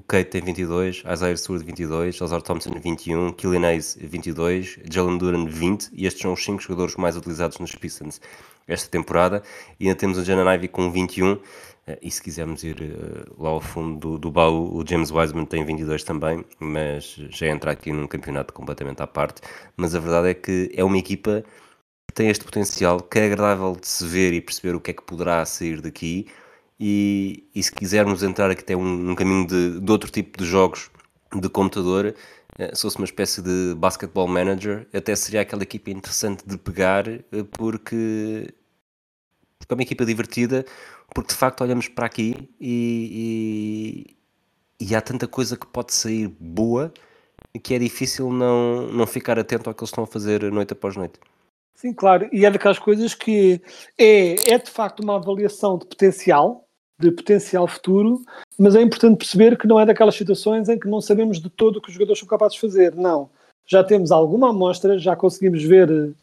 o 0.00 0.02
Kate 0.02 0.30
tem 0.30 0.40
22, 0.40 1.04
Isaiah 1.12 1.36
Stewart 1.36 1.62
22, 1.62 2.22
Ozar 2.22 2.40
Thompson 2.40 2.70
21, 2.82 3.32
Killian 3.32 3.66
Hayes 3.68 3.98
22, 4.00 4.78
Jalen 4.90 5.18
Duran 5.18 5.44
20, 5.44 5.90
e 5.92 6.06
estes 6.06 6.22
são 6.22 6.32
os 6.32 6.42
5 6.42 6.62
jogadores 6.62 6.96
mais 6.96 7.18
utilizados 7.18 7.58
nos 7.58 7.74
Pistons 7.74 8.18
esta 8.66 8.88
temporada. 8.88 9.42
E 9.78 9.84
ainda 9.84 9.98
temos 9.98 10.16
o 10.16 10.24
Janan 10.24 10.54
Ivey 10.54 10.68
com 10.68 10.90
21, 10.90 11.38
eh, 11.86 11.98
e 12.00 12.10
se 12.10 12.22
quisermos 12.22 12.64
ir 12.64 12.80
eh, 12.80 13.30
lá 13.36 13.50
ao 13.50 13.60
fundo 13.60 13.98
do, 13.98 14.18
do 14.18 14.30
baú, 14.30 14.74
o 14.74 14.86
James 14.88 15.10
Wiseman 15.10 15.44
tem 15.44 15.66
22 15.66 16.02
também, 16.02 16.46
mas 16.58 17.16
já 17.28 17.48
entra 17.48 17.72
aqui 17.72 17.92
num 17.92 18.06
campeonato 18.06 18.54
completamente 18.54 19.02
à 19.02 19.06
parte. 19.06 19.42
Mas 19.76 19.94
a 19.94 20.00
verdade 20.00 20.30
é 20.30 20.34
que 20.34 20.72
é 20.74 20.82
uma 20.82 20.96
equipa 20.96 21.44
tem 22.14 22.30
este 22.30 22.44
potencial 22.44 23.00
que 23.00 23.18
é 23.18 23.26
agradável 23.26 23.76
de 23.78 23.86
se 23.86 24.06
ver 24.06 24.32
e 24.32 24.40
perceber 24.40 24.74
o 24.74 24.80
que 24.80 24.92
é 24.92 24.94
que 24.94 25.02
poderá 25.02 25.44
sair 25.44 25.82
daqui. 25.82 26.26
E, 26.80 27.46
e 27.54 27.62
se 27.62 27.70
quisermos 27.70 28.22
entrar 28.22 28.50
aqui 28.50 28.62
até 28.62 28.74
um, 28.74 29.14
caminho 29.14 29.46
de, 29.46 29.80
de, 29.80 29.92
outro 29.92 30.10
tipo 30.10 30.38
de 30.38 30.46
jogos 30.46 30.90
de 31.34 31.48
computador, 31.50 32.14
eh, 32.58 32.74
se 32.74 32.82
fosse 32.82 32.96
uma 32.96 33.04
espécie 33.04 33.42
de 33.42 33.74
basketball 33.76 34.26
manager, 34.26 34.88
até 34.94 35.14
seria 35.14 35.42
aquela 35.42 35.62
equipa 35.62 35.90
interessante 35.90 36.42
de 36.46 36.56
pegar, 36.56 37.06
eh, 37.06 37.22
porque, 37.52 38.54
porque 39.58 39.72
é 39.72 39.74
uma 39.74 39.82
equipa 39.82 40.06
divertida, 40.06 40.64
porque 41.14 41.32
de 41.32 41.38
facto 41.38 41.60
olhamos 41.62 41.86
para 41.86 42.06
aqui 42.06 42.48
e, 42.58 44.16
e, 44.80 44.86
e 44.88 44.94
há 44.94 45.02
tanta 45.02 45.28
coisa 45.28 45.58
que 45.58 45.66
pode 45.66 45.92
sair 45.92 46.28
boa 46.40 46.92
que 47.58 47.74
é 47.74 47.78
difícil 47.78 48.30
não, 48.30 48.86
não 48.88 49.06
ficar 49.06 49.38
atento 49.38 49.68
ao 49.68 49.74
que 49.74 49.82
eles 49.82 49.90
estão 49.90 50.04
a 50.04 50.06
fazer 50.06 50.42
noite 50.52 50.72
após 50.72 50.96
noite. 50.96 51.18
Sim, 51.74 51.92
claro, 51.92 52.28
e 52.32 52.44
é 52.44 52.50
daquelas 52.50 52.78
coisas 52.78 53.14
que 53.14 53.60
é, 53.98 54.52
é 54.52 54.58
de 54.58 54.70
facto 54.70 55.00
uma 55.00 55.16
avaliação 55.16 55.78
de 55.78 55.86
potencial, 55.86 56.68
de 57.00 57.10
potencial 57.10 57.66
futuro, 57.66 58.22
mas 58.58 58.76
é 58.76 58.82
importante 58.82 59.18
perceber 59.18 59.56
que 59.56 59.66
não 59.66 59.80
é 59.80 59.86
daquelas 59.86 60.14
situações 60.14 60.68
em 60.68 60.78
que 60.78 60.88
não 60.88 61.00
sabemos 61.00 61.40
de 61.40 61.48
todo 61.48 61.76
o 61.76 61.80
que 61.80 61.88
os 61.88 61.94
jogadores 61.94 62.18
são 62.18 62.28
capazes 62.28 62.54
de 62.54 62.60
fazer. 62.60 62.94
Não. 62.94 63.30
Já 63.66 63.82
temos 63.82 64.12
alguma 64.12 64.50
amostra, 64.50 64.98
já 64.98 65.16
conseguimos 65.16 65.62
ver 65.62 66.14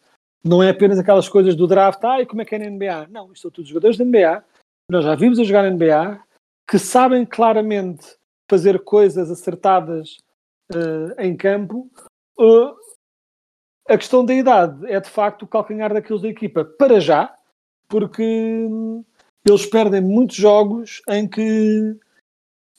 Não 0.44 0.62
é 0.62 0.70
apenas 0.70 0.98
aquelas 0.98 1.28
coisas 1.28 1.56
do 1.56 1.66
draft, 1.66 2.02
ai, 2.04 2.24
como 2.24 2.40
é 2.40 2.44
que 2.44 2.54
é 2.54 2.58
na 2.58 2.70
NBA? 2.70 3.08
Não, 3.10 3.32
isto 3.32 3.42
são 3.42 3.50
todos 3.50 3.68
jogadores 3.68 3.98
da 3.98 4.04
NBA. 4.04 4.44
Nós 4.90 5.04
já 5.04 5.14
vimos 5.14 5.38
a 5.38 5.44
jogar 5.44 5.64
na 5.64 5.70
NBA, 5.70 6.20
que 6.70 6.78
sabem 6.78 7.26
claramente 7.26 8.16
fazer 8.48 8.78
coisas 8.84 9.30
acertadas 9.30 10.18
eh, 10.72 11.26
em 11.26 11.36
campo. 11.36 11.90
Uh, 12.38 12.74
a 13.88 13.96
questão 13.96 14.24
da 14.24 14.34
idade 14.34 14.86
é 14.86 15.00
de 15.00 15.08
facto 15.08 15.42
o 15.42 15.46
calcanhar 15.46 15.92
daqueles 15.92 16.22
da 16.22 16.28
equipa 16.28 16.64
para 16.64 17.00
já, 17.00 17.34
porque 17.88 18.22
hum, 18.22 19.02
eles 19.46 19.66
perdem 19.66 20.00
muitos 20.00 20.36
jogos 20.36 21.02
em 21.08 21.26
que 21.26 21.96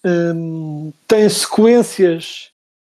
hum, 0.06 0.92
têm 1.08 1.30
sequências 1.30 2.52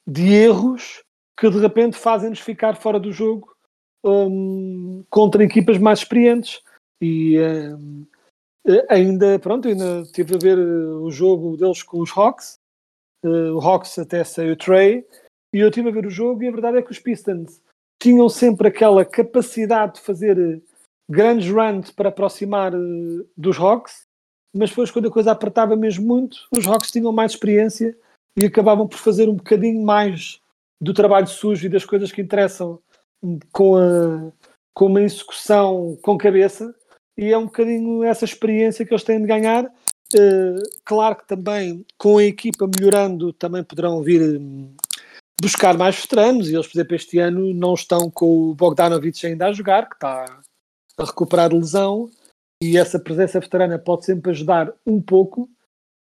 de 0.06 0.32
erros 0.32 1.02
que 1.38 1.48
de 1.48 1.58
repente 1.58 1.96
fazem-nos 1.96 2.40
ficar 2.40 2.76
fora 2.76 2.98
do 2.98 3.12
jogo 3.12 3.54
hum, 4.04 5.04
contra 5.08 5.44
equipas 5.44 5.78
mais 5.78 6.00
experientes. 6.00 6.60
E 7.00 7.38
hum, 7.38 8.06
ainda, 8.88 9.38
pronto, 9.38 9.68
ainda 9.68 10.00
estive 10.00 10.34
a 10.34 10.38
ver 10.38 10.58
o 10.58 11.10
jogo 11.10 11.56
deles 11.56 11.82
com 11.82 12.00
os 12.00 12.10
Hawks. 12.16 12.58
Uh, 13.24 13.54
o 13.54 13.60
Hawks 13.60 13.98
até 13.98 14.24
saiu 14.24 14.56
Trey. 14.56 15.06
E 15.52 15.58
eu 15.58 15.68
estive 15.68 15.88
a 15.88 15.92
ver 15.92 16.06
o 16.06 16.10
jogo 16.10 16.42
e 16.42 16.48
a 16.48 16.52
verdade 16.52 16.78
é 16.78 16.82
que 16.82 16.92
os 16.92 16.98
Pistons 16.98 17.60
tinham 18.00 18.28
sempre 18.28 18.68
aquela 18.68 19.04
capacidade 19.04 19.94
de 19.94 20.00
fazer 20.00 20.62
grandes 21.10 21.50
runs 21.50 21.90
para 21.90 22.08
aproximar 22.08 22.72
uh, 22.72 23.28
dos 23.36 23.58
Hawks, 23.58 24.06
mas 24.54 24.70
depois 24.70 24.90
quando 24.90 25.08
a 25.08 25.10
coisa 25.10 25.32
apertava 25.32 25.74
mesmo 25.74 26.06
muito, 26.06 26.36
os 26.56 26.66
Hawks 26.66 26.90
tinham 26.90 27.12
mais 27.12 27.32
experiência 27.32 27.96
e 28.36 28.44
acabavam 28.44 28.86
por 28.86 28.98
fazer 28.98 29.28
um 29.28 29.34
bocadinho 29.34 29.84
mais 29.84 30.40
do 30.80 30.94
trabalho 30.94 31.26
sujo 31.26 31.66
e 31.66 31.68
das 31.68 31.84
coisas 31.84 32.12
que 32.12 32.22
interessam 32.22 32.78
com, 33.52 33.76
a, 33.76 34.32
com 34.72 34.86
uma 34.86 35.02
execução 35.02 35.98
com 36.00 36.16
cabeça. 36.16 36.74
E 37.18 37.32
é 37.32 37.36
um 37.36 37.44
bocadinho 37.44 38.02
essa 38.02 38.24
experiência 38.24 38.86
que 38.86 38.92
eles 38.92 39.04
têm 39.04 39.20
de 39.20 39.26
ganhar. 39.26 39.66
Uh, 40.14 40.62
claro 40.84 41.16
que 41.16 41.26
também 41.26 41.84
com 41.98 42.18
a 42.18 42.24
equipa 42.24 42.66
melhorando 42.66 43.32
também 43.32 43.62
poderão 43.62 44.02
vir 44.02 44.40
um, 44.40 44.74
buscar 45.40 45.76
mais 45.76 46.00
veteranos. 46.00 46.48
E 46.48 46.54
eles, 46.54 46.66
por 46.66 46.76
exemplo, 46.76 46.96
este 46.96 47.18
ano 47.18 47.52
não 47.52 47.74
estão 47.74 48.10
com 48.10 48.50
o 48.50 48.54
Bogdanovic 48.54 49.26
ainda 49.26 49.48
a 49.48 49.52
jogar, 49.52 49.88
que 49.88 49.96
está 49.96 50.40
a 51.00 51.04
recuperar 51.04 51.52
lesão 51.52 52.10
e 52.62 52.76
essa 52.76 52.98
presença 52.98 53.40
veterana 53.40 53.78
pode 53.78 54.04
sempre 54.04 54.30
ajudar 54.30 54.72
um 54.86 55.00
pouco, 55.00 55.48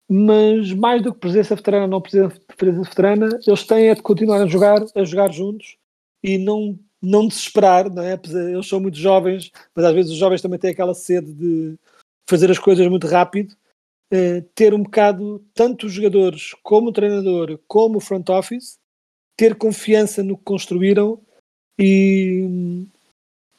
mas 0.08 0.72
mais 0.72 1.02
do 1.02 1.12
que 1.12 1.20
presença 1.20 1.56
veterana 1.56 1.86
não 1.86 2.00
presença, 2.00 2.38
presença 2.56 2.88
veterana, 2.88 3.40
eles 3.46 3.66
têm 3.66 3.88
é 3.88 3.94
de 3.94 4.02
continuar 4.02 4.42
a 4.42 4.46
jogar, 4.46 4.84
a 4.94 5.04
jogar 5.04 5.32
juntos 5.32 5.78
e 6.22 6.36
não, 6.36 6.78
não 7.00 7.26
desesperar, 7.26 7.90
não 7.90 8.02
é? 8.02 8.20
Eles 8.52 8.68
são 8.68 8.80
muito 8.80 8.98
jovens, 8.98 9.50
mas 9.74 9.84
às 9.84 9.94
vezes 9.94 10.12
os 10.12 10.18
jovens 10.18 10.42
também 10.42 10.58
têm 10.58 10.70
aquela 10.70 10.94
sede 10.94 11.32
de 11.32 11.78
fazer 12.28 12.50
as 12.50 12.58
coisas 12.58 12.86
muito 12.88 13.06
rápido. 13.06 13.56
Eh, 14.14 14.42
ter 14.54 14.74
um 14.74 14.82
bocado, 14.82 15.42
tanto 15.54 15.86
os 15.86 15.92
jogadores 15.94 16.52
como 16.62 16.90
o 16.90 16.92
treinador, 16.92 17.58
como 17.66 17.96
o 17.96 18.00
front 18.00 18.28
office, 18.28 18.78
ter 19.38 19.54
confiança 19.54 20.22
no 20.22 20.36
que 20.36 20.44
construíram 20.44 21.18
e 21.78 22.86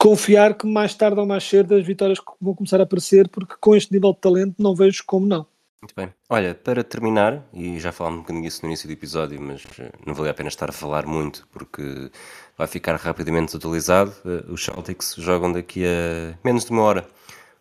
confiar 0.03 0.53
que 0.55 0.67
mais 0.67 0.93
tarde 0.93 1.17
ou 1.17 1.25
mais 1.25 1.45
cedo 1.45 1.75
as 1.75 1.85
vitórias 1.85 2.19
vão 2.41 2.53
começar 2.53 2.77
a 2.81 2.83
aparecer, 2.83 3.29
porque 3.29 3.55
com 3.57 3.73
este 3.73 3.93
nível 3.93 4.11
de 4.11 4.19
talento 4.19 4.55
não 4.59 4.75
vejo 4.75 5.01
como 5.07 5.25
não. 5.25 5.47
Muito 5.81 5.95
bem. 5.95 6.13
Olha, 6.29 6.53
para 6.53 6.83
terminar, 6.83 7.41
e 7.53 7.79
já 7.79 7.93
falámos 7.93 8.19
um 8.19 8.21
bocadinho 8.23 8.43
disso 8.43 8.59
no 8.63 8.67
início 8.67 8.85
do 8.85 8.91
episódio, 8.91 9.41
mas 9.41 9.63
eh, 9.79 9.91
não 10.05 10.13
vale 10.13 10.29
a 10.29 10.33
pena 10.33 10.49
estar 10.49 10.69
a 10.69 10.73
falar 10.73 11.05
muito 11.05 11.47
porque 11.53 12.11
vai 12.57 12.67
ficar 12.67 12.97
rapidamente 12.97 13.55
atualizado. 13.55 14.13
Eh, 14.25 14.51
os 14.51 14.65
Celtics 14.65 15.15
jogam 15.17 15.53
daqui 15.53 15.85
a 15.85 16.37
menos 16.43 16.65
de 16.65 16.71
uma 16.71 16.81
hora 16.81 17.07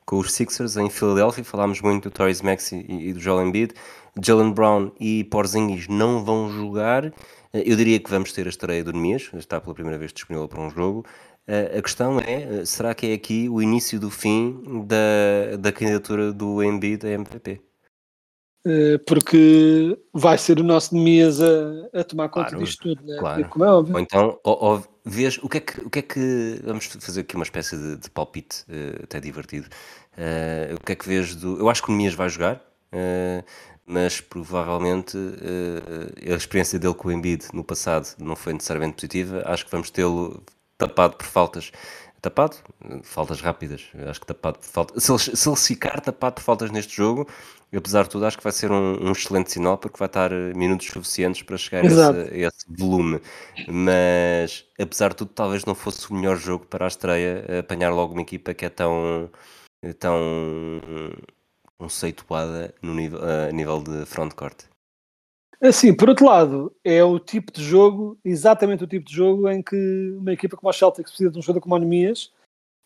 com 0.05 0.19
os 0.19 0.33
Sixers 0.33 0.77
em 0.77 0.91
Filadélfia. 0.91 1.45
Falámos 1.45 1.81
muito 1.81 2.11
do 2.11 2.13
Torres 2.13 2.43
Maxi 2.43 2.85
e 2.89 3.13
do 3.13 3.21
Joel 3.21 3.47
Embiid. 3.47 3.73
Jalen 4.21 4.53
Brown 4.53 4.91
e 4.99 5.23
Porzingis 5.25 5.87
não 5.87 6.25
vão 6.25 6.51
jogar. 6.51 7.07
Eh, 7.53 7.63
eu 7.67 7.77
diria 7.77 8.01
que 8.01 8.11
vamos 8.11 8.33
ter 8.33 8.47
a 8.47 8.51
estreia 8.51 8.83
do 8.83 8.93
Nemias, 8.93 9.31
está 9.35 9.61
pela 9.61 9.75
primeira 9.75 9.99
vez 9.99 10.13
disponível 10.13 10.49
para 10.49 10.61
um 10.61 10.71
jogo. 10.71 11.07
A 11.49 11.83
questão 11.83 12.21
é, 12.21 12.65
será 12.65 12.95
que 12.95 13.07
é 13.09 13.15
aqui 13.15 13.49
o 13.49 13.61
início 13.61 13.99
do 13.99 14.11
fim 14.11 14.85
da, 14.87 15.57
da 15.59 15.73
candidatura 15.73 16.33
do 16.33 16.63
Embiid 16.63 17.05
a 17.05 17.11
MVP? 17.11 17.61
Eh, 18.65 18.99
porque 18.99 19.99
vai 20.13 20.39
ser 20.39 20.61
o 20.61 20.63
nosso 20.63 20.95
Nemias 20.95 21.41
a, 21.43 22.01
a 22.01 22.05
tomar 22.05 22.29
conta 22.29 22.51
Claro, 22.51 22.65
disto 22.65 22.95
tudo, 22.95 23.05
né? 23.05 23.17
claro. 23.19 23.49
como 23.49 23.65
é 23.65 23.69
óbvio. 23.69 23.95
Ou 23.95 24.01
então, 24.01 24.41
ou, 24.45 24.65
ou 24.65 24.85
vês, 25.05 25.39
o 25.39 25.49
que, 25.49 25.59
é 25.59 25.61
que, 25.61 25.81
o 25.81 25.91
que 25.91 25.99
é 25.99 26.03
que. 26.03 26.61
Vamos 26.65 26.87
fazer 26.87 27.23
aqui 27.23 27.35
uma 27.35 27.43
espécie 27.43 27.77
de, 27.77 27.97
de 27.97 28.11
palpite, 28.11 28.65
eh, 28.69 29.01
até 29.03 29.19
divertido. 29.19 29.69
Eh, 30.17 30.75
o 30.77 30.85
que 30.85 30.93
é 30.93 30.95
que 30.95 31.09
vês 31.09 31.35
do. 31.35 31.59
Eu 31.59 31.69
acho 31.69 31.83
que 31.83 31.89
o 31.89 31.93
Nemias 31.93 32.15
vai 32.15 32.29
jogar, 32.29 32.63
eh, 32.93 33.43
mas 33.85 34.21
provavelmente 34.21 35.19
eh, 35.19 36.33
a 36.33 36.37
experiência 36.37 36.79
dele 36.79 36.95
com 36.95 37.09
o 37.09 37.13
Embiid 37.13 37.47
no 37.53 37.65
passado 37.65 38.07
não 38.19 38.37
foi 38.37 38.53
necessariamente 38.53 38.95
positiva. 38.95 39.43
Acho 39.45 39.65
que 39.65 39.73
vamos 39.73 39.91
tê-lo 39.91 40.41
tapado 40.87 41.17
por 41.17 41.27
faltas. 41.27 41.73
Tapado? 42.21 42.57
Faltas 43.03 43.41
rápidas. 43.41 43.89
Acho 44.09 44.21
que 44.21 44.27
tapado 44.27 44.59
por 44.59 44.67
faltas. 44.67 45.03
Se 45.03 45.11
ele, 45.11 45.19
se 45.19 45.49
ele 45.49 45.57
ficar 45.57 46.01
tapado 46.01 46.37
por 46.37 46.43
faltas 46.43 46.71
neste 46.71 46.97
jogo, 46.97 47.27
apesar 47.75 48.05
de 48.05 48.11
tudo, 48.11 48.27
acho 48.27 48.37
que 48.39 48.45
vai 48.45 48.53
ser 48.53 48.71
um, 48.71 49.09
um 49.09 49.13
excelente 49.13 49.51
sinal 49.51 49.79
porque 49.79 49.99
vai 49.99 50.07
estar 50.07 50.33
eh, 50.33 50.53
minutos 50.55 50.87
suficientes 50.87 51.43
para 51.43 51.57
chegar 51.57 51.83
a 51.83 51.87
esse, 51.87 52.01
a 52.01 52.49
esse 52.49 52.67
volume. 52.69 53.21
Mas 53.69 54.65
apesar 54.81 55.11
de 55.11 55.17
tudo, 55.17 55.33
talvez 55.35 55.65
não 55.65 55.75
fosse 55.75 56.11
o 56.11 56.15
melhor 56.15 56.37
jogo 56.37 56.67
para 56.67 56.85
a 56.85 56.89
estreia 56.89 57.45
eh, 57.49 57.59
apanhar 57.59 57.91
logo 57.91 58.13
uma 58.13 58.23
equipa 58.23 58.55
que 58.55 58.65
é 58.67 58.71
tão, 58.71 59.31
tão 59.99 60.19
conceituada 61.79 62.75
no 62.83 62.95
nível, 62.95 63.21
a 63.25 63.51
nível 63.51 63.83
de 63.83 64.07
frontcourt. 64.07 64.72
Assim, 65.63 65.95
por 65.95 66.09
outro 66.09 66.27
lado, 66.27 66.75
é 66.83 67.05
o 67.05 67.21
tipo 67.21 67.53
de 67.53 67.63
jogo, 67.63 68.19
exatamente 68.25 68.83
o 68.83 68.87
tipo 68.87 69.07
de 69.07 69.15
jogo 69.15 69.49
em 69.49 69.63
que 69.63 70.11
uma 70.19 70.33
equipa 70.33 70.57
como 70.57 70.69
a 70.69 70.73
Celtics 70.73 71.13
precisa 71.13 71.31
de 71.31 71.39
um 71.39 71.43
jogador 71.43 71.61
como 71.61 71.75
o 71.75 71.77
Anemias, 71.77 72.33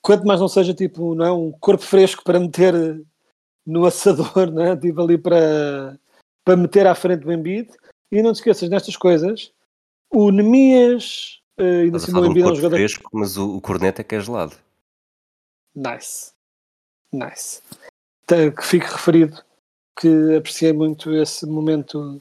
quanto 0.03 0.27
mais 0.27 0.41
não 0.41 0.49
seja 0.49 0.75
tipo, 0.75 1.15
não 1.15 1.25
é, 1.25 1.33
um 1.33 1.51
corpo 1.53 1.83
fresco 1.83 2.23
para 2.23 2.39
meter 2.39 2.75
no 3.67 3.87
assador, 3.87 4.51
não 4.53 4.63
é? 4.63 4.77
tipo 4.77 5.01
ali 5.01 5.17
para, 5.17 5.99
para 6.45 6.57
meter 6.57 6.87
à 6.87 6.95
frente 6.95 7.23
do 7.23 7.33
Embiid. 7.33 7.71
E 8.13 8.23
não 8.23 8.33
te 8.33 8.37
esqueças 8.37 8.69
nestas 8.69 8.97
coisas, 8.97 9.53
o 10.11 10.31
Nemias, 10.31 11.41
eh, 11.59 11.83
ainda 11.83 11.97
assim 11.97 12.13
o 12.13 12.15
de 12.15 12.21
um 12.21 12.25
Embiid 12.27 12.41
é 12.41 12.45
um 12.45 12.49
corpo 12.49 12.57
jogador 12.57 12.77
fresco, 12.77 13.11
mas 13.13 13.37
o, 13.37 13.57
o 13.57 13.61
corneta 13.61 14.03
é 14.03 14.05
que 14.05 14.15
é 14.15 14.21
gelado. 14.21 14.55
Nice. 15.75 16.33
Nice. 17.13 17.63
Então, 18.23 18.51
Que 18.53 18.63
fique 18.65 18.87
referido 18.87 19.43
que 19.99 20.37
apreciei 20.37 20.73
muito 20.73 21.13
esse 21.15 21.47
momento, 21.47 22.21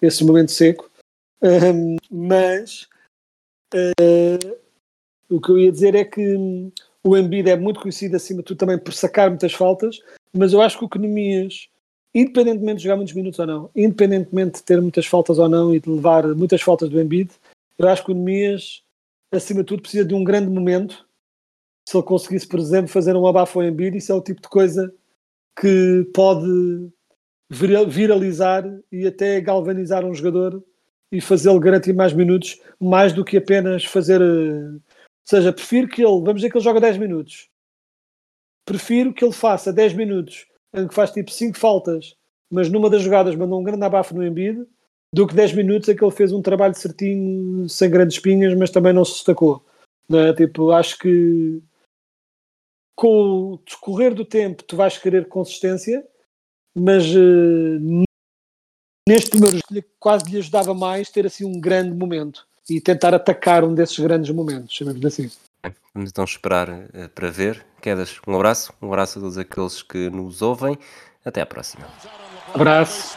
esse 0.00 0.24
momento 0.24 0.52
seco. 0.52 0.90
Ahm, 1.42 1.96
mas 2.10 2.88
ah, 3.74 4.56
o 5.28 5.40
que 5.40 5.50
eu 5.50 5.58
ia 5.58 5.72
dizer 5.72 5.94
é 5.94 6.04
que 6.04 6.36
o 7.04 7.16
Embiid 7.16 7.50
é 7.50 7.56
muito 7.56 7.80
conhecido 7.80 8.16
acima 8.16 8.40
de 8.40 8.46
tudo 8.46 8.58
também 8.58 8.78
por 8.78 8.92
sacar 8.92 9.28
muitas 9.28 9.52
faltas, 9.52 10.00
mas 10.32 10.52
eu 10.52 10.60
acho 10.60 10.78
que 10.78 10.84
o 10.84 10.88
Canemias, 10.88 11.68
independentemente 12.14 12.78
de 12.78 12.84
jogar 12.84 12.96
muitos 12.96 13.14
minutos 13.14 13.38
ou 13.38 13.46
não, 13.46 13.70
independentemente 13.74 14.58
de 14.58 14.64
ter 14.64 14.80
muitas 14.80 15.06
faltas 15.06 15.38
ou 15.38 15.48
não 15.48 15.74
e 15.74 15.80
de 15.80 15.88
levar 15.90 16.26
muitas 16.34 16.62
faltas 16.62 16.88
do 16.88 17.00
Embiid, 17.00 17.30
eu 17.78 17.88
acho 17.88 18.04
que 18.04 18.12
o 18.12 18.14
Nemias, 18.14 18.82
acima 19.32 19.60
de 19.60 19.66
tudo, 19.66 19.82
precisa 19.82 20.04
de 20.04 20.14
um 20.14 20.24
grande 20.24 20.48
momento 20.48 21.06
se 21.88 21.96
ele 21.96 22.04
conseguisse, 22.04 22.48
por 22.48 22.58
exemplo, 22.58 22.88
fazer 22.88 23.14
um 23.14 23.26
abafo 23.26 23.60
ao 23.60 23.66
Embiid, 23.66 23.96
isso 23.96 24.10
é 24.10 24.14
o 24.14 24.20
tipo 24.20 24.40
de 24.40 24.48
coisa 24.48 24.92
que 25.58 26.04
pode 26.12 26.90
viralizar 27.50 28.64
e 28.90 29.06
até 29.06 29.40
galvanizar 29.40 30.04
um 30.04 30.14
jogador 30.14 30.62
e 31.10 31.20
fazê-lo 31.20 31.60
garantir 31.60 31.92
mais 31.92 32.12
minutos, 32.12 32.60
mais 32.80 33.12
do 33.12 33.24
que 33.24 33.36
apenas 33.36 33.84
fazer. 33.84 34.20
eh, 34.20 34.24
Ou 34.74 34.80
seja, 35.24 35.52
prefiro 35.52 35.88
que 35.88 36.02
ele, 36.02 36.20
vamos 36.20 36.36
dizer 36.36 36.50
que 36.50 36.56
ele 36.56 36.64
joga 36.64 36.80
10 36.80 36.98
minutos, 36.98 37.48
prefiro 38.64 39.12
que 39.12 39.24
ele 39.24 39.32
faça 39.32 39.72
10 39.72 39.94
minutos 39.94 40.46
em 40.74 40.86
que 40.88 40.94
faz 40.94 41.10
tipo 41.12 41.30
5 41.30 41.56
faltas, 41.56 42.16
mas 42.50 42.70
numa 42.70 42.90
das 42.90 43.02
jogadas 43.02 43.34
mandou 43.34 43.60
um 43.60 43.64
grande 43.64 43.84
abafo 43.84 44.14
no 44.14 44.26
Embiid, 44.26 44.66
do 45.12 45.26
que 45.26 45.34
10 45.34 45.54
minutos 45.54 45.88
em 45.88 45.96
que 45.96 46.04
ele 46.04 46.10
fez 46.12 46.32
um 46.32 46.42
trabalho 46.42 46.74
certinho, 46.74 47.68
sem 47.68 47.88
grandes 47.88 48.16
espinhas, 48.16 48.54
mas 48.54 48.70
também 48.70 48.92
não 48.92 49.04
se 49.04 49.14
destacou. 49.14 49.64
É? 50.12 50.32
Tipo, 50.34 50.70
acho 50.72 50.98
que 50.98 51.62
com 52.94 53.52
o 53.52 53.58
decorrer 53.58 54.14
do 54.14 54.24
tempo 54.24 54.62
tu 54.62 54.76
vais 54.76 54.98
querer 54.98 55.28
consistência, 55.28 56.06
mas 56.76 57.04
eh, 57.04 58.04
neste 59.08 59.30
primeiro 59.30 59.56
jogo 59.56 59.86
quase 59.98 60.30
lhe 60.30 60.38
ajudava 60.38 60.74
mais 60.74 61.08
ter 61.10 61.26
assim 61.26 61.44
um 61.44 61.58
grande 61.58 61.96
momento 61.96 62.46
e 62.68 62.80
tentar 62.80 63.14
atacar 63.14 63.64
um 63.64 63.74
desses 63.74 63.98
grandes 63.98 64.30
momentos, 64.30 64.74
chamemos 64.74 65.04
assim. 65.04 65.30
Vamos 65.94 66.10
então 66.10 66.24
esperar 66.24 66.68
eh, 66.92 67.08
para 67.08 67.30
ver. 67.30 67.64
Quedas, 67.80 68.20
um 68.26 68.34
abraço. 68.34 68.72
Um 68.82 68.88
abraço 68.88 69.18
a 69.18 69.22
todos 69.22 69.38
aqueles 69.38 69.82
que 69.82 70.10
nos 70.10 70.42
ouvem. 70.42 70.78
Até 71.24 71.40
à 71.40 71.46
próxima. 71.46 71.86
Abraço. 72.54 73.16